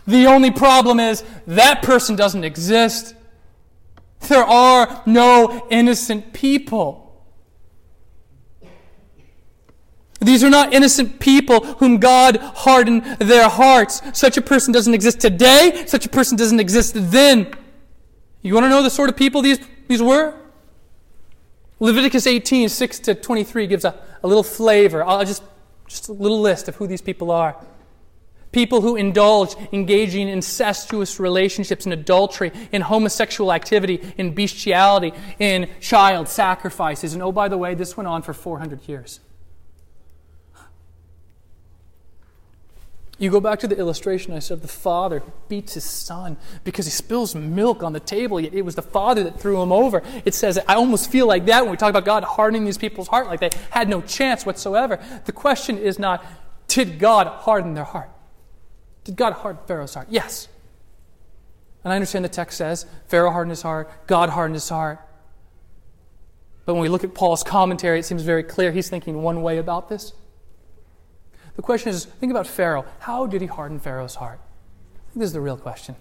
The 0.06 0.26
only 0.26 0.50
problem 0.50 1.00
is 1.00 1.24
that 1.46 1.82
person 1.82 2.14
doesn't 2.14 2.44
exist. 2.44 3.13
There 4.28 4.44
are 4.44 5.02
no 5.06 5.66
innocent 5.70 6.32
people. 6.32 7.04
These 10.20 10.42
are 10.42 10.50
not 10.50 10.72
innocent 10.72 11.20
people 11.20 11.64
whom 11.64 11.98
God 11.98 12.38
hardened 12.38 13.04
their 13.18 13.48
hearts. 13.48 14.00
Such 14.18 14.38
a 14.38 14.42
person 14.42 14.72
doesn't 14.72 14.94
exist 14.94 15.20
today. 15.20 15.84
Such 15.86 16.06
a 16.06 16.08
person 16.08 16.36
doesn't 16.38 16.60
exist 16.60 16.94
then. 16.96 17.52
You 18.40 18.54
want 18.54 18.64
to 18.64 18.70
know 18.70 18.82
the 18.82 18.90
sort 18.90 19.10
of 19.10 19.16
people 19.16 19.42
these, 19.42 19.58
these 19.88 20.02
were? 20.02 20.34
Leviticus 21.80 22.26
18, 22.26 22.68
6 22.68 22.98
to 23.00 23.14
23 23.14 23.66
gives 23.66 23.84
a, 23.84 23.98
a 24.22 24.26
little 24.26 24.42
flavor. 24.42 25.04
I'll 25.04 25.24
just, 25.24 25.42
just 25.86 26.08
a 26.08 26.12
little 26.12 26.40
list 26.40 26.68
of 26.68 26.76
who 26.76 26.86
these 26.86 27.02
people 27.02 27.30
are. 27.30 27.56
People 28.54 28.82
who 28.82 28.94
indulge, 28.94 29.56
engaging 29.72 30.28
in 30.28 30.34
incestuous 30.34 31.18
relationships, 31.18 31.86
in 31.86 31.92
adultery, 31.92 32.52
in 32.70 32.82
homosexual 32.82 33.52
activity, 33.52 34.00
in 34.16 34.32
bestiality, 34.32 35.12
in 35.40 35.68
child 35.80 36.28
sacrifices. 36.28 37.14
And 37.14 37.22
oh, 37.22 37.32
by 37.32 37.48
the 37.48 37.58
way, 37.58 37.74
this 37.74 37.96
went 37.96 38.06
on 38.06 38.22
for 38.22 38.32
400 38.32 38.88
years. 38.88 39.18
You 43.18 43.28
go 43.28 43.40
back 43.40 43.58
to 43.60 43.66
the 43.66 43.76
illustration 43.76 44.32
I 44.32 44.38
said 44.38 44.62
the 44.62 44.68
father 44.68 45.24
beats 45.48 45.74
his 45.74 45.84
son 45.84 46.36
because 46.62 46.86
he 46.86 46.92
spills 46.92 47.34
milk 47.34 47.82
on 47.82 47.92
the 47.92 47.98
table, 47.98 48.40
yet 48.40 48.54
it 48.54 48.62
was 48.62 48.76
the 48.76 48.82
father 48.82 49.24
that 49.24 49.40
threw 49.40 49.60
him 49.60 49.72
over. 49.72 50.00
It 50.24 50.34
says, 50.34 50.60
I 50.68 50.74
almost 50.74 51.10
feel 51.10 51.26
like 51.26 51.46
that 51.46 51.62
when 51.62 51.72
we 51.72 51.76
talk 51.76 51.90
about 51.90 52.04
God 52.04 52.22
hardening 52.22 52.64
these 52.64 52.78
people's 52.78 53.08
heart, 53.08 53.26
like 53.26 53.40
they 53.40 53.50
had 53.70 53.88
no 53.88 54.00
chance 54.00 54.46
whatsoever. 54.46 55.02
The 55.24 55.32
question 55.32 55.76
is 55.76 55.98
not, 55.98 56.24
did 56.68 57.00
God 57.00 57.26
harden 57.26 57.74
their 57.74 57.82
heart? 57.82 58.10
Did 59.04 59.16
God 59.16 59.34
harden 59.34 59.62
Pharaoh's 59.66 59.94
heart? 59.94 60.08
Yes. 60.10 60.48
And 61.84 61.92
I 61.92 61.96
understand 61.96 62.24
the 62.24 62.30
text 62.30 62.58
says 62.58 62.86
Pharaoh 63.06 63.30
hardened 63.30 63.50
his 63.50 63.62
heart, 63.62 64.06
God 64.06 64.30
hardened 64.30 64.54
his 64.54 64.68
heart. 64.68 64.98
But 66.64 66.74
when 66.74 66.82
we 66.82 66.88
look 66.88 67.04
at 67.04 67.14
Paul's 67.14 67.42
commentary, 67.42 67.98
it 67.98 68.04
seems 68.04 68.22
very 68.22 68.42
clear 68.42 68.72
he's 68.72 68.88
thinking 68.88 69.22
one 69.22 69.42
way 69.42 69.58
about 69.58 69.90
this. 69.90 70.14
The 71.56 71.62
question 71.62 71.90
is 71.90 72.06
think 72.06 72.30
about 72.30 72.46
Pharaoh. 72.46 72.86
How 73.00 73.26
did 73.26 73.42
he 73.42 73.46
harden 73.46 73.78
Pharaoh's 73.78 74.14
heart? 74.14 74.40
I 74.40 75.12
think 75.12 75.20
this 75.20 75.28
is 75.28 75.32
the 75.34 75.42
real 75.42 75.58
question. 75.58 75.94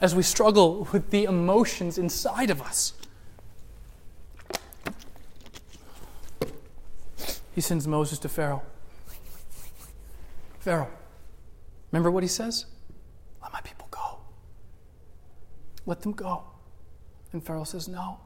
As 0.00 0.14
we 0.14 0.24
struggle 0.24 0.88
with 0.92 1.10
the 1.10 1.24
emotions 1.24 1.96
inside 1.96 2.50
of 2.50 2.60
us, 2.60 2.94
he 7.54 7.60
sends 7.60 7.86
Moses 7.86 8.18
to 8.18 8.28
Pharaoh. 8.28 8.62
Pharaoh, 10.58 10.88
Remember 11.94 12.10
what 12.10 12.24
he 12.24 12.28
says? 12.28 12.66
Let 13.40 13.52
my 13.52 13.60
people 13.60 13.86
go. 13.92 14.18
Let 15.86 16.02
them 16.02 16.10
go. 16.10 16.42
And 17.32 17.40
Pharaoh 17.40 17.62
says, 17.62 17.86
No, 17.86 18.18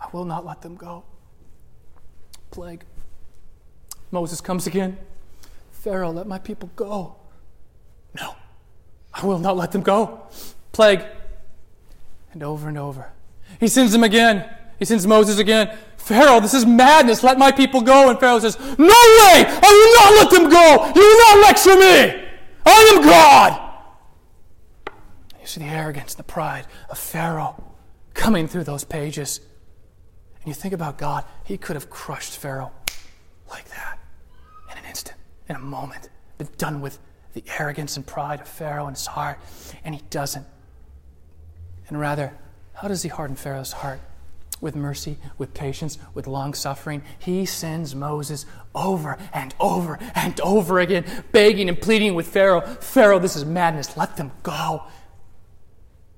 I 0.00 0.08
will 0.12 0.24
not 0.24 0.44
let 0.44 0.60
them 0.60 0.74
go. 0.74 1.04
Plague. 2.50 2.82
Moses 4.10 4.40
comes 4.40 4.66
again. 4.66 4.98
Pharaoh, 5.70 6.10
let 6.10 6.26
my 6.26 6.40
people 6.40 6.68
go. 6.74 7.14
No, 8.16 8.34
I 9.14 9.24
will 9.24 9.38
not 9.38 9.56
let 9.56 9.70
them 9.70 9.82
go. 9.82 10.22
Plague. 10.72 11.04
And 12.32 12.42
over 12.42 12.68
and 12.68 12.76
over. 12.76 13.12
He 13.60 13.68
sends 13.68 13.92
them 13.92 14.02
again. 14.02 14.52
He 14.80 14.84
sends 14.84 15.06
Moses 15.06 15.38
again. 15.38 15.78
Pharaoh, 15.96 16.40
this 16.40 16.54
is 16.54 16.66
madness. 16.66 17.22
Let 17.22 17.38
my 17.38 17.52
people 17.52 17.82
go. 17.82 18.10
And 18.10 18.18
Pharaoh 18.18 18.40
says, 18.40 18.58
No 18.58 18.84
way! 18.86 19.44
I 19.46 19.70
will 19.78 19.94
not 19.94 20.24
let 20.24 20.30
them 20.32 20.50
go! 20.50 21.00
You 21.00 21.06
will 21.06 21.36
not 21.36 21.46
lecture 21.46 21.76
me! 21.76 22.29
I 22.66 22.94
am 22.94 23.02
God. 23.02 23.70
You 25.40 25.46
see 25.46 25.60
the 25.60 25.66
arrogance 25.66 26.14
the 26.14 26.22
pride 26.22 26.66
of 26.88 26.98
Pharaoh 26.98 27.62
coming 28.14 28.48
through 28.48 28.64
those 28.64 28.84
pages. 28.84 29.40
And 30.40 30.48
you 30.48 30.54
think 30.54 30.74
about 30.74 30.98
God, 30.98 31.24
he 31.44 31.56
could 31.58 31.76
have 31.76 31.90
crushed 31.90 32.36
Pharaoh 32.36 32.72
like 33.48 33.68
that 33.70 33.98
in 34.70 34.78
an 34.78 34.84
instant, 34.84 35.16
in 35.48 35.56
a 35.56 35.60
moment, 35.60 36.08
been 36.38 36.48
done 36.56 36.80
with 36.80 36.98
the 37.32 37.44
arrogance 37.58 37.96
and 37.96 38.06
pride 38.06 38.40
of 38.40 38.48
Pharaoh 38.48 38.88
in 38.88 38.94
his 38.94 39.06
heart, 39.06 39.38
and 39.84 39.94
he 39.94 40.02
doesn't. 40.10 40.46
And 41.88 42.00
rather, 42.00 42.36
how 42.74 42.88
does 42.88 43.02
he 43.02 43.08
harden 43.08 43.36
Pharaoh's 43.36 43.72
heart? 43.72 44.00
With 44.60 44.76
mercy, 44.76 45.16
with 45.38 45.54
patience, 45.54 45.98
with 46.14 46.26
long 46.26 46.54
suffering. 46.54 47.02
He 47.18 47.46
sends 47.46 47.94
Moses 47.94 48.46
over 48.74 49.18
and 49.32 49.54
over 49.58 49.98
and 50.14 50.38
over 50.40 50.80
again, 50.80 51.04
begging 51.32 51.68
and 51.68 51.80
pleading 51.80 52.14
with 52.14 52.28
Pharaoh 52.28 52.60
Pharaoh, 52.60 53.18
this 53.18 53.36
is 53.36 53.44
madness. 53.44 53.96
Let 53.96 54.16
them 54.16 54.32
go. 54.42 54.84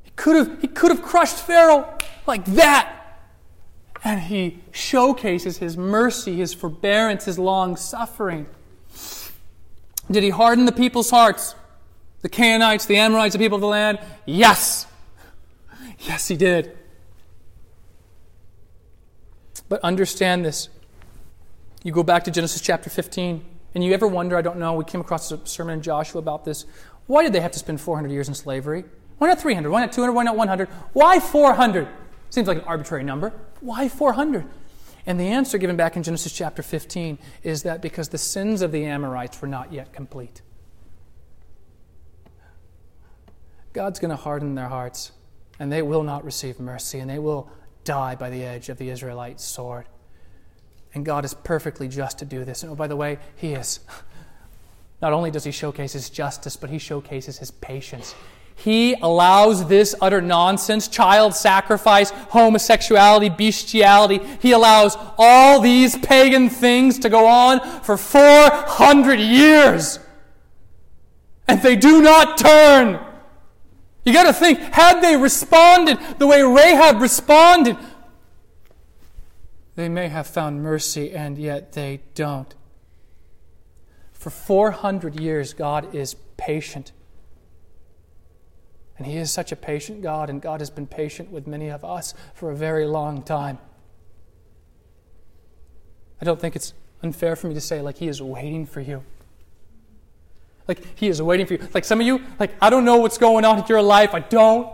He 0.02 0.10
could 0.16 0.36
have, 0.36 0.60
he 0.60 0.68
could 0.68 0.90
have 0.90 1.02
crushed 1.02 1.38
Pharaoh 1.38 1.96
like 2.26 2.44
that. 2.46 2.98
And 4.04 4.20
he 4.20 4.60
showcases 4.72 5.58
his 5.58 5.76
mercy, 5.76 6.36
his 6.36 6.52
forbearance, 6.52 7.24
his 7.26 7.38
long 7.38 7.76
suffering. 7.76 8.46
Did 10.10 10.24
he 10.24 10.30
harden 10.30 10.64
the 10.64 10.72
people's 10.72 11.10
hearts? 11.10 11.54
The 12.22 12.28
Canaanites, 12.28 12.86
the 12.86 12.96
Amorites, 12.96 13.34
the 13.34 13.38
people 13.38 13.56
of 13.56 13.60
the 13.62 13.68
land? 13.68 14.00
Yes. 14.26 14.86
Yes, 16.00 16.26
he 16.26 16.36
did. 16.36 16.76
But 19.72 19.82
understand 19.84 20.44
this. 20.44 20.68
You 21.82 21.92
go 21.92 22.02
back 22.02 22.24
to 22.24 22.30
Genesis 22.30 22.60
chapter 22.60 22.90
15. 22.90 23.42
And 23.74 23.82
you 23.82 23.94
ever 23.94 24.06
wonder, 24.06 24.36
I 24.36 24.42
don't 24.42 24.58
know, 24.58 24.74
we 24.74 24.84
came 24.84 25.00
across 25.00 25.32
a 25.32 25.40
sermon 25.46 25.76
in 25.76 25.80
Joshua 25.80 26.18
about 26.18 26.44
this. 26.44 26.66
Why 27.06 27.22
did 27.22 27.32
they 27.32 27.40
have 27.40 27.52
to 27.52 27.58
spend 27.58 27.80
400 27.80 28.12
years 28.12 28.28
in 28.28 28.34
slavery? 28.34 28.84
Why 29.16 29.28
not 29.28 29.40
300? 29.40 29.70
Why 29.70 29.80
not 29.80 29.90
200? 29.90 30.12
Why 30.12 30.24
not 30.24 30.36
100? 30.36 30.68
Why 30.92 31.18
400? 31.18 31.88
Seems 32.28 32.48
like 32.48 32.58
an 32.58 32.64
arbitrary 32.64 33.02
number. 33.02 33.32
Why 33.60 33.88
400? 33.88 34.44
And 35.06 35.18
the 35.18 35.28
answer 35.28 35.56
given 35.56 35.76
back 35.76 35.96
in 35.96 36.02
Genesis 36.02 36.34
chapter 36.34 36.62
15 36.62 37.16
is 37.42 37.62
that 37.62 37.80
because 37.80 38.10
the 38.10 38.18
sins 38.18 38.60
of 38.60 38.72
the 38.72 38.84
Amorites 38.84 39.40
were 39.40 39.48
not 39.48 39.72
yet 39.72 39.94
complete. 39.94 40.42
God's 43.72 43.98
going 43.98 44.10
to 44.10 44.16
harden 44.16 44.54
their 44.54 44.68
hearts, 44.68 45.12
and 45.58 45.72
they 45.72 45.80
will 45.80 46.02
not 46.02 46.26
receive 46.26 46.60
mercy, 46.60 46.98
and 46.98 47.08
they 47.08 47.18
will 47.18 47.50
die 47.84 48.14
by 48.14 48.30
the 48.30 48.44
edge 48.44 48.68
of 48.68 48.78
the 48.78 48.90
Israelite 48.90 49.40
sword. 49.40 49.86
And 50.94 51.04
God 51.04 51.24
is 51.24 51.34
perfectly 51.34 51.88
just 51.88 52.18
to 52.18 52.24
do 52.24 52.44
this. 52.44 52.62
And 52.62 52.72
oh, 52.72 52.74
by 52.74 52.86
the 52.86 52.96
way, 52.96 53.18
He 53.36 53.52
is. 53.52 53.80
Not 55.00 55.12
only 55.12 55.30
does 55.30 55.44
He 55.44 55.50
showcase 55.50 55.92
His 55.92 56.10
justice, 56.10 56.56
but 56.56 56.70
He 56.70 56.78
showcases 56.78 57.38
His 57.38 57.50
patience. 57.50 58.14
He 58.54 58.94
allows 58.94 59.66
this 59.66 59.94
utter 60.00 60.20
nonsense, 60.20 60.86
child 60.86 61.34
sacrifice, 61.34 62.10
homosexuality, 62.10 63.30
bestiality. 63.30 64.20
He 64.40 64.52
allows 64.52 64.96
all 65.18 65.60
these 65.60 65.96
pagan 65.98 66.48
things 66.48 66.98
to 67.00 67.08
go 67.08 67.26
on 67.26 67.60
for 67.82 67.96
400 67.96 69.18
years. 69.18 69.98
And 71.48 71.60
they 71.62 71.76
do 71.76 72.02
not 72.02 72.38
turn. 72.38 73.00
You 74.04 74.12
got 74.12 74.24
to 74.24 74.32
think, 74.32 74.58
had 74.58 75.00
they 75.00 75.16
responded 75.16 75.98
the 76.18 76.26
way 76.26 76.42
Rahab 76.42 77.00
responded, 77.00 77.76
they 79.74 79.88
may 79.88 80.08
have 80.08 80.26
found 80.26 80.62
mercy, 80.62 81.12
and 81.12 81.38
yet 81.38 81.72
they 81.72 82.00
don't. 82.14 82.54
For 84.12 84.30
400 84.30 85.18
years, 85.18 85.54
God 85.54 85.94
is 85.94 86.14
patient. 86.36 86.92
And 88.98 89.06
He 89.06 89.16
is 89.16 89.30
such 89.30 89.50
a 89.50 89.56
patient 89.56 90.02
God, 90.02 90.28
and 90.28 90.42
God 90.42 90.60
has 90.60 90.70
been 90.70 90.86
patient 90.86 91.30
with 91.30 91.46
many 91.46 91.68
of 91.68 91.84
us 91.84 92.12
for 92.34 92.50
a 92.50 92.56
very 92.56 92.86
long 92.86 93.22
time. 93.22 93.58
I 96.20 96.24
don't 96.24 96.40
think 96.40 96.54
it's 96.54 96.74
unfair 97.02 97.34
for 97.34 97.48
me 97.48 97.54
to 97.54 97.60
say, 97.60 97.80
like, 97.80 97.98
He 97.98 98.08
is 98.08 98.20
waiting 98.20 98.66
for 98.66 98.80
you. 98.80 99.04
Like, 100.68 100.98
He 100.98 101.08
is 101.08 101.20
waiting 101.20 101.46
for 101.46 101.54
you. 101.54 101.68
Like, 101.74 101.84
some 101.84 102.00
of 102.00 102.06
you, 102.06 102.22
like, 102.38 102.54
I 102.60 102.70
don't 102.70 102.84
know 102.84 102.96
what's 102.96 103.18
going 103.18 103.44
on 103.44 103.58
in 103.58 103.64
your 103.68 103.82
life. 103.82 104.14
I 104.14 104.20
don't. 104.20 104.66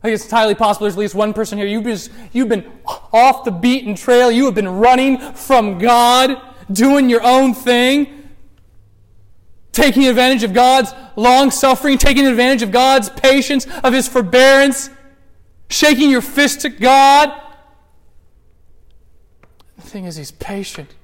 I 0.00 0.08
think 0.08 0.14
it's 0.14 0.24
entirely 0.24 0.54
possible 0.54 0.84
there's 0.84 0.94
at 0.94 1.00
least 1.00 1.14
one 1.14 1.32
person 1.32 1.58
here. 1.58 1.66
You've 1.66 1.84
just, 1.84 2.10
you've 2.32 2.48
been 2.48 2.70
off 3.12 3.44
the 3.44 3.50
beaten 3.50 3.94
trail. 3.94 4.30
You 4.30 4.44
have 4.44 4.54
been 4.54 4.68
running 4.68 5.18
from 5.32 5.78
God, 5.78 6.40
doing 6.70 7.08
your 7.08 7.22
own 7.22 7.54
thing, 7.54 8.30
taking 9.72 10.06
advantage 10.06 10.42
of 10.42 10.52
God's 10.52 10.92
long 11.16 11.50
suffering, 11.50 11.98
taking 11.98 12.26
advantage 12.26 12.62
of 12.62 12.70
God's 12.70 13.08
patience, 13.08 13.66
of 13.82 13.92
His 13.94 14.06
forbearance, 14.06 14.90
shaking 15.70 16.10
your 16.10 16.22
fist 16.22 16.64
at 16.64 16.78
God. 16.78 17.32
The 19.76 19.82
thing 19.82 20.04
is, 20.04 20.16
He's 20.16 20.30
patient. 20.30 20.94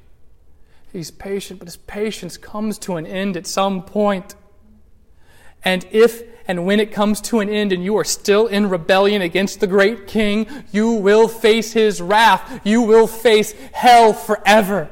He's 0.93 1.11
patient, 1.11 1.59
but 1.59 1.69
His 1.69 1.77
patience 1.77 2.37
comes 2.37 2.79
to 2.81 2.97
an 2.97 3.07
end 3.07 3.37
at 3.37 3.47
some 3.47 3.83
point. 3.83 4.35
And 5.65 5.87
if 5.91 6.23
and 6.49 6.67
when 6.67 6.81
it 6.81 6.93
comes 6.93 7.21
to 7.23 7.41
an 7.41 7.49
end 7.49 7.73
and 7.73 7.85
you 7.85 7.97
are 7.97 8.05
still 8.05 8.47
in 8.49 8.69
rebellion 8.69 9.23
against 9.23 9.61
the 9.61 9.67
great 9.67 10.07
king, 10.07 10.47
you 10.73 10.91
will 10.93 11.29
face 11.29 11.73
his 11.73 12.01
wrath. 12.01 12.61
You 12.65 12.83
will 12.83 13.07
face 13.07 13.55
hell 13.73 14.13
forever. 14.13 14.91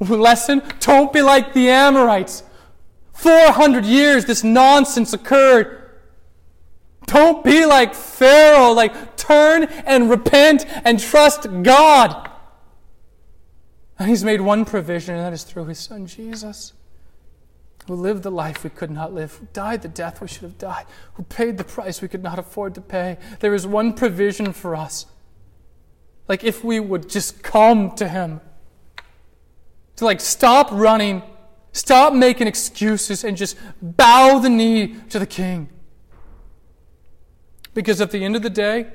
Lesson 0.00 0.60
don't 0.80 1.12
be 1.12 1.22
like 1.22 1.52
the 1.52 1.68
Amorites. 1.70 2.42
400 3.14 3.84
years 3.84 4.24
this 4.24 4.42
nonsense 4.42 5.12
occurred. 5.12 5.90
Don't 7.06 7.44
be 7.44 7.64
like 7.64 7.94
Pharaoh. 7.94 8.72
Like, 8.72 9.16
turn 9.16 9.64
and 9.64 10.10
repent 10.10 10.66
and 10.84 10.98
trust 10.98 11.46
God. 11.62 12.30
And 13.98 14.08
He's 14.08 14.24
made 14.24 14.40
one 14.40 14.64
provision, 14.64 15.14
and 15.14 15.24
that 15.24 15.32
is 15.32 15.42
through 15.42 15.66
His 15.66 15.78
Son 15.78 16.06
Jesus 16.06 16.72
who 17.86 17.94
lived 17.94 18.22
the 18.22 18.30
life 18.30 18.64
we 18.64 18.70
could 18.70 18.90
not 18.90 19.14
live, 19.14 19.34
who 19.36 19.46
died 19.52 19.82
the 19.82 19.88
death 19.88 20.20
we 20.20 20.26
should 20.26 20.42
have 20.42 20.58
died, 20.58 20.86
who 21.14 21.22
paid 21.24 21.56
the 21.56 21.64
price 21.64 22.02
we 22.02 22.08
could 22.08 22.22
not 22.22 22.38
afford 22.38 22.74
to 22.74 22.80
pay. 22.80 23.16
There 23.40 23.54
is 23.54 23.66
one 23.66 23.92
provision 23.92 24.52
for 24.52 24.74
us. 24.74 25.06
Like 26.26 26.42
if 26.42 26.64
we 26.64 26.80
would 26.80 27.08
just 27.08 27.42
come 27.42 27.92
to 27.92 28.08
Him, 28.08 28.40
to 29.96 30.04
like 30.04 30.20
stop 30.20 30.68
running, 30.72 31.22
stop 31.72 32.12
making 32.12 32.48
excuses, 32.48 33.22
and 33.22 33.36
just 33.36 33.56
bow 33.80 34.40
the 34.40 34.50
knee 34.50 34.96
to 35.10 35.20
the 35.20 35.26
King. 35.26 35.68
Because 37.72 38.00
at 38.00 38.10
the 38.10 38.24
end 38.24 38.34
of 38.34 38.42
the 38.42 38.50
day, 38.50 38.88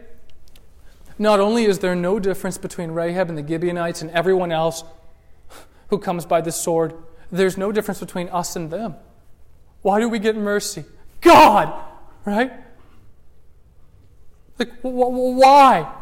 not 1.21 1.39
only 1.39 1.65
is 1.65 1.79
there 1.79 1.95
no 1.95 2.19
difference 2.19 2.57
between 2.57 2.91
Rahab 2.91 3.29
and 3.29 3.37
the 3.37 3.47
Gibeonites 3.47 4.01
and 4.01 4.09
everyone 4.11 4.51
else 4.51 4.83
who 5.89 5.99
comes 5.99 6.25
by 6.25 6.41
the 6.41 6.51
sword, 6.51 6.95
there's 7.31 7.57
no 7.57 7.71
difference 7.71 7.99
between 7.99 8.27
us 8.29 8.55
and 8.55 8.71
them. 8.71 8.95
Why 9.83 9.99
do 9.99 10.09
we 10.09 10.17
get 10.17 10.35
mercy? 10.35 10.83
God, 11.21 11.71
right? 12.25 12.51
Like, 14.57 14.71
why? 14.81 15.93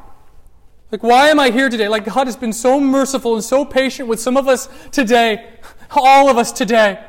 Like, 0.90 1.04
why 1.04 1.28
am 1.28 1.40
I 1.40 1.50
here 1.50 1.70
today? 1.70 1.90
Like, 1.90 2.06
God 2.06 2.28
has 2.28 2.38
been 2.38 2.54
so 2.54 2.80
merciful 2.80 3.36
and 3.36 3.44
so 3.44 3.66
patient 3.66 4.08
with 4.08 4.22
some 4.22 4.38
of 4.38 4.48
us 4.48 4.70
today, 4.92 5.60
all 5.92 6.30
of 6.30 6.38
us 6.38 6.54
today. 6.54 7.04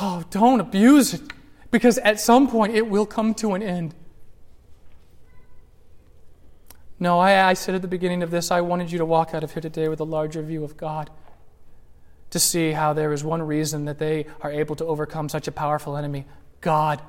Oh, 0.00 0.22
don't 0.30 0.60
abuse 0.60 1.12
it, 1.14 1.22
because 1.72 1.98
at 1.98 2.20
some 2.20 2.48
point 2.48 2.74
it 2.74 2.86
will 2.86 3.06
come 3.06 3.34
to 3.34 3.54
an 3.54 3.62
end. 3.62 3.96
No, 7.02 7.18
I, 7.18 7.48
I 7.48 7.54
said 7.54 7.74
at 7.74 7.80
the 7.80 7.88
beginning 7.88 8.22
of 8.22 8.30
this, 8.30 8.50
I 8.50 8.60
wanted 8.60 8.92
you 8.92 8.98
to 8.98 9.06
walk 9.06 9.34
out 9.34 9.42
of 9.42 9.54
here 9.54 9.62
today 9.62 9.88
with 9.88 10.00
a 10.00 10.04
larger 10.04 10.42
view 10.42 10.62
of 10.62 10.76
God 10.76 11.08
to 12.28 12.38
see 12.38 12.72
how 12.72 12.92
there 12.92 13.12
is 13.12 13.24
one 13.24 13.42
reason 13.42 13.86
that 13.86 13.98
they 13.98 14.26
are 14.42 14.52
able 14.52 14.76
to 14.76 14.84
overcome 14.84 15.28
such 15.28 15.48
a 15.48 15.52
powerful 15.52 15.96
enemy 15.96 16.26
God. 16.60 17.00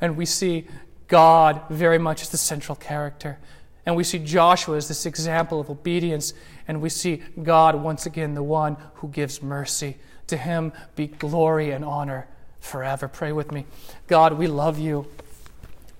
And 0.00 0.16
we 0.16 0.26
see 0.26 0.66
God 1.08 1.62
very 1.70 1.98
much 1.98 2.22
as 2.22 2.28
the 2.28 2.36
central 2.36 2.76
character. 2.76 3.38
And 3.86 3.96
we 3.96 4.04
see 4.04 4.18
Joshua 4.18 4.76
as 4.76 4.88
this 4.88 5.06
example 5.06 5.58
of 5.58 5.70
obedience. 5.70 6.34
And 6.68 6.82
we 6.82 6.88
see 6.88 7.22
God 7.42 7.74
once 7.76 8.04
again, 8.04 8.34
the 8.34 8.42
one 8.42 8.76
who 8.94 9.08
gives 9.08 9.42
mercy. 9.42 9.96
To 10.26 10.36
him 10.36 10.72
be 10.96 11.06
glory 11.06 11.70
and 11.70 11.84
honor 11.84 12.28
forever. 12.60 13.08
Pray 13.08 13.32
with 13.32 13.50
me. 13.50 13.64
God, 14.06 14.34
we 14.34 14.46
love 14.46 14.78
you. 14.78 15.06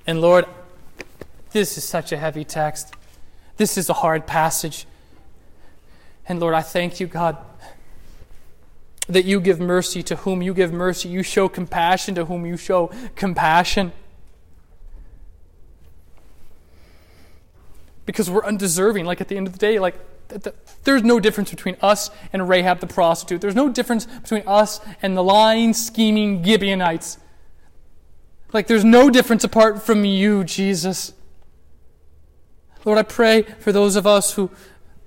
And 0.07 0.20
Lord, 0.20 0.45
this 1.53 1.76
is 1.78 1.84
such 1.84 2.12
a 2.12 2.16
heavy 2.16 2.44
text. 2.44 2.94
This 3.57 3.76
is 3.76 3.88
a 3.88 3.94
hard 3.94 4.26
passage. 4.26 4.86
And 6.28 6.40
Lord, 6.40 6.55
I 6.55 6.62
thank 6.62 7.00
you, 7.00 7.07
God, 7.07 7.36
that 9.09 9.24
you 9.24 9.40
give 9.40 9.61
mercy 9.61 10.03
to 10.05 10.16
whom 10.16 10.42
you 10.42 10.55
give 10.55 10.72
mercy. 10.72 11.09
You 11.09 11.22
show 11.22 11.48
compassion 11.48 12.14
to 12.14 12.24
whom 12.24 12.46
you 12.46 12.57
show 12.57 12.90
compassion. 13.16 13.92
Because 18.07 18.30
we're 18.30 18.44
undeserving. 18.44 19.05
Like 19.05 19.20
at 19.20 19.28
the 19.28 19.36
end 19.36 19.46
of 19.46 19.53
the 19.53 19.59
day, 19.59 19.78
like 19.78 19.96
there's 20.84 21.03
no 21.03 21.20
difference 21.20 21.50
between 21.50 21.76
us 21.82 22.11
and 22.32 22.48
Rahab 22.48 22.80
the 22.80 22.86
prostitute. 22.86 23.40
There's 23.40 23.55
no 23.55 23.68
difference 23.68 24.07
between 24.07 24.44
us 24.46 24.80
and 25.03 25.16
the 25.16 25.22
lying, 25.22 25.74
scheming 25.74 26.42
Gibeonites. 26.42 27.18
Like 28.53 28.66
there's 28.66 28.84
no 28.84 29.11
difference 29.11 29.44
apart 29.44 29.82
from 29.82 30.05
you, 30.05 30.44
Jesus. 30.44 31.12
Lord, 32.85 32.99
I 32.99 33.03
pray 33.03 33.43
for 33.43 33.72
those 33.72 33.97
of 33.97 34.07
us 34.07 34.35
who, 34.35 34.51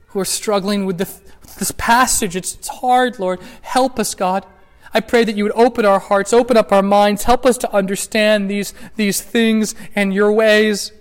who 0.08 0.20
are 0.20 0.26
struggling 0.26 0.86
with 0.86 0.98
the 0.98 1.10
this 1.58 1.72
passage. 1.72 2.36
It's, 2.36 2.56
it's 2.56 2.68
hard, 2.68 3.20
Lord. 3.20 3.40
Help 3.62 4.00
us, 4.00 4.16
God. 4.16 4.46
I 4.94 5.02
pray 5.02 5.24
that 5.26 5.36
you 5.36 5.44
would 5.44 5.54
open 5.56 5.86
our 5.86 6.00
hearts, 6.00 6.32
open 6.32 6.56
up 6.56 6.72
our 6.72 6.84
minds, 6.84 7.24
help 7.24 7.46
us 7.46 7.58
to 7.60 7.74
understand 7.74 8.50
these, 8.50 8.74
these 8.96 9.22
things 9.22 9.76
and 9.94 10.14
your 10.14 10.32
ways. 10.32 10.94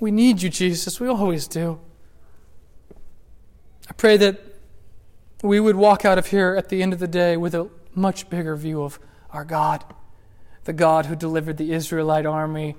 We 0.00 0.10
need 0.10 0.42
you, 0.42 0.50
Jesus. 0.50 0.98
We 0.98 1.08
always 1.08 1.46
do. 1.46 1.78
I 3.88 3.92
pray 3.92 4.16
that 4.16 4.40
we 5.42 5.60
would 5.60 5.76
walk 5.76 6.04
out 6.04 6.18
of 6.18 6.28
here 6.28 6.56
at 6.56 6.70
the 6.70 6.82
end 6.82 6.92
of 6.92 6.98
the 6.98 7.06
day 7.06 7.36
with 7.36 7.54
a 7.54 7.68
much 7.94 8.28
bigger 8.28 8.56
view 8.56 8.82
of 8.82 8.98
our 9.30 9.44
God, 9.44 9.84
the 10.64 10.72
God 10.72 11.06
who 11.06 11.14
delivered 11.14 11.56
the 11.56 11.72
Israelite 11.72 12.26
army 12.26 12.74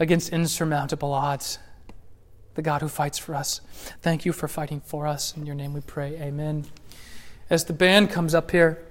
against 0.00 0.30
insurmountable 0.30 1.12
odds 1.12 1.58
the 2.54 2.62
God 2.62 2.80
who 2.80 2.88
fights 2.88 3.16
for 3.16 3.34
us. 3.34 3.60
Thank 4.02 4.24
you 4.24 4.32
for 4.32 4.48
fighting 4.48 4.80
for 4.80 5.06
us. 5.06 5.36
In 5.36 5.46
your 5.46 5.54
name 5.54 5.72
we 5.72 5.80
pray. 5.80 6.16
Amen. 6.20 6.66
As 7.48 7.64
the 7.64 7.72
band 7.72 8.10
comes 8.10 8.34
up 8.34 8.50
here, 8.50 8.84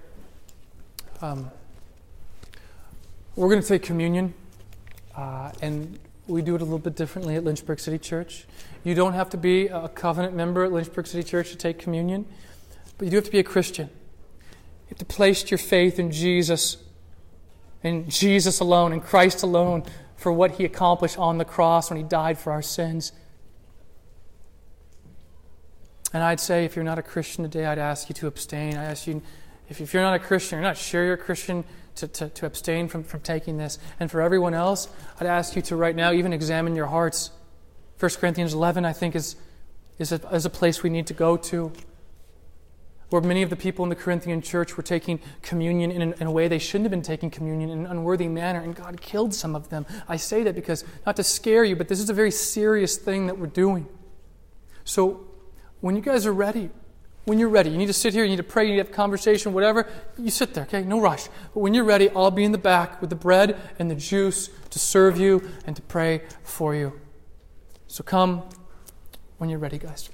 um, 1.21 1.51
we're 3.35 3.49
going 3.49 3.61
to 3.61 3.67
take 3.67 3.83
communion. 3.83 4.33
Uh, 5.15 5.51
and 5.61 5.99
we 6.27 6.41
do 6.41 6.55
it 6.55 6.61
a 6.61 6.63
little 6.63 6.79
bit 6.79 6.95
differently 6.95 7.35
at 7.35 7.43
Lynchburg 7.43 7.79
City 7.79 7.97
Church. 7.97 8.45
You 8.83 8.95
don't 8.95 9.13
have 9.13 9.29
to 9.31 9.37
be 9.37 9.67
a 9.67 9.89
covenant 9.89 10.33
member 10.33 10.63
at 10.63 10.71
Lynchburg 10.71 11.07
City 11.07 11.23
Church 11.23 11.49
to 11.49 11.57
take 11.57 11.79
communion, 11.79 12.25
but 12.97 13.05
you 13.05 13.11
do 13.11 13.17
have 13.17 13.25
to 13.25 13.31
be 13.31 13.39
a 13.39 13.43
Christian. 13.43 13.87
You 13.87 14.89
have 14.89 14.99
to 14.99 15.05
place 15.05 15.51
your 15.51 15.57
faith 15.57 15.99
in 15.99 16.11
Jesus, 16.11 16.77
in 17.83 18.09
Jesus 18.09 18.59
alone, 18.59 18.93
in 18.93 19.01
Christ 19.01 19.43
alone, 19.43 19.83
for 20.19 20.31
what 20.33 20.51
he 20.51 20.65
accomplished 20.65 21.17
on 21.17 21.37
the 21.37 21.45
cross 21.45 21.89
when 21.89 21.97
he 21.97 22.03
died 22.03 22.37
for 22.37 22.51
our 22.51 22.61
sins. 22.61 23.13
And 26.13 26.21
I'd 26.21 26.39
say 26.39 26.65
if 26.65 26.75
you're 26.75 26.85
not 26.85 26.99
a 26.99 27.03
Christian 27.03 27.43
today, 27.43 27.65
I'd 27.65 27.79
ask 27.79 28.09
you 28.09 28.15
to 28.15 28.27
abstain. 28.27 28.75
I 28.75 28.85
ask 28.85 29.07
you, 29.07 29.21
if, 29.69 29.79
if 29.79 29.93
you're 29.93 30.03
not 30.03 30.15
a 30.15 30.19
Christian, 30.19 30.57
you're 30.57 30.67
not 30.67 30.77
sure 30.77 31.05
you're 31.05 31.13
a 31.13 31.17
Christian, 31.17 31.63
to, 31.95 32.07
to, 32.07 32.29
to 32.29 32.45
abstain 32.45 32.87
from, 32.87 33.03
from 33.03 33.21
taking 33.21 33.57
this. 33.57 33.79
And 33.99 34.09
for 34.09 34.21
everyone 34.21 34.53
else, 34.53 34.89
I'd 35.19 35.27
ask 35.27 35.55
you 35.55 35.61
to 35.63 35.75
right 35.75 35.95
now 35.95 36.11
even 36.11 36.33
examine 36.33 36.75
your 36.75 36.87
hearts. 36.87 37.31
1 37.99 38.11
Corinthians 38.19 38.53
11, 38.53 38.85
I 38.85 38.93
think, 38.93 39.15
is, 39.15 39.35
is, 39.99 40.11
a, 40.11 40.15
is 40.33 40.45
a 40.45 40.49
place 40.49 40.83
we 40.83 40.89
need 40.89 41.07
to 41.07 41.13
go 41.13 41.37
to. 41.37 41.71
Where 43.09 43.21
many 43.21 43.41
of 43.41 43.49
the 43.49 43.55
people 43.55 43.83
in 43.83 43.89
the 43.89 43.95
Corinthian 43.95 44.41
church 44.41 44.77
were 44.77 44.83
taking 44.83 45.19
communion 45.41 45.91
in, 45.91 46.13
in 46.13 46.27
a 46.27 46.31
way 46.31 46.47
they 46.47 46.59
shouldn't 46.59 46.85
have 46.85 46.91
been 46.91 47.01
taking 47.01 47.31
communion 47.31 47.69
in 47.69 47.79
an 47.79 47.85
unworthy 47.87 48.27
manner, 48.27 48.59
and 48.59 48.75
God 48.75 49.01
killed 49.01 49.33
some 49.33 49.55
of 49.55 49.69
them. 49.69 49.85
I 50.07 50.17
say 50.17 50.43
that 50.43 50.53
because, 50.53 50.83
not 51.05 51.15
to 51.15 51.23
scare 51.23 51.63
you, 51.63 51.75
but 51.75 51.87
this 51.87 51.99
is 51.99 52.09
a 52.09 52.13
very 52.13 52.31
serious 52.31 52.97
thing 52.97 53.25
that 53.27 53.39
we're 53.39 53.47
doing. 53.47 53.87
So, 54.83 55.25
when 55.81 55.95
you 55.95 56.01
guys 56.01 56.25
are 56.25 56.33
ready, 56.33 56.69
when 57.25 57.39
you're 57.39 57.49
ready, 57.49 57.69
you 57.69 57.77
need 57.77 57.87
to 57.87 57.93
sit 57.93 58.13
here, 58.13 58.23
you 58.23 58.31
need 58.31 58.37
to 58.37 58.43
pray, 58.43 58.65
you 58.65 58.71
need 58.71 58.77
to 58.77 58.83
have 58.85 58.91
conversation, 58.91 59.53
whatever, 59.53 59.87
you 60.17 60.31
sit 60.31 60.53
there, 60.53 60.63
okay? 60.63 60.83
No 60.83 60.99
rush. 60.99 61.27
But 61.53 61.59
when 61.59 61.73
you're 61.73 61.83
ready, 61.83 62.09
I'll 62.09 62.31
be 62.31 62.43
in 62.43 62.51
the 62.51 62.57
back 62.57 63.01
with 63.01 63.09
the 63.09 63.15
bread 63.15 63.55
and 63.77 63.89
the 63.89 63.95
juice 63.95 64.49
to 64.71 64.79
serve 64.79 65.19
you 65.19 65.49
and 65.65 65.75
to 65.75 65.81
pray 65.81 66.21
for 66.43 66.75
you. 66.75 66.99
So 67.87 68.03
come 68.03 68.43
when 69.37 69.49
you're 69.49 69.59
ready, 69.59 69.77
guys. 69.77 70.09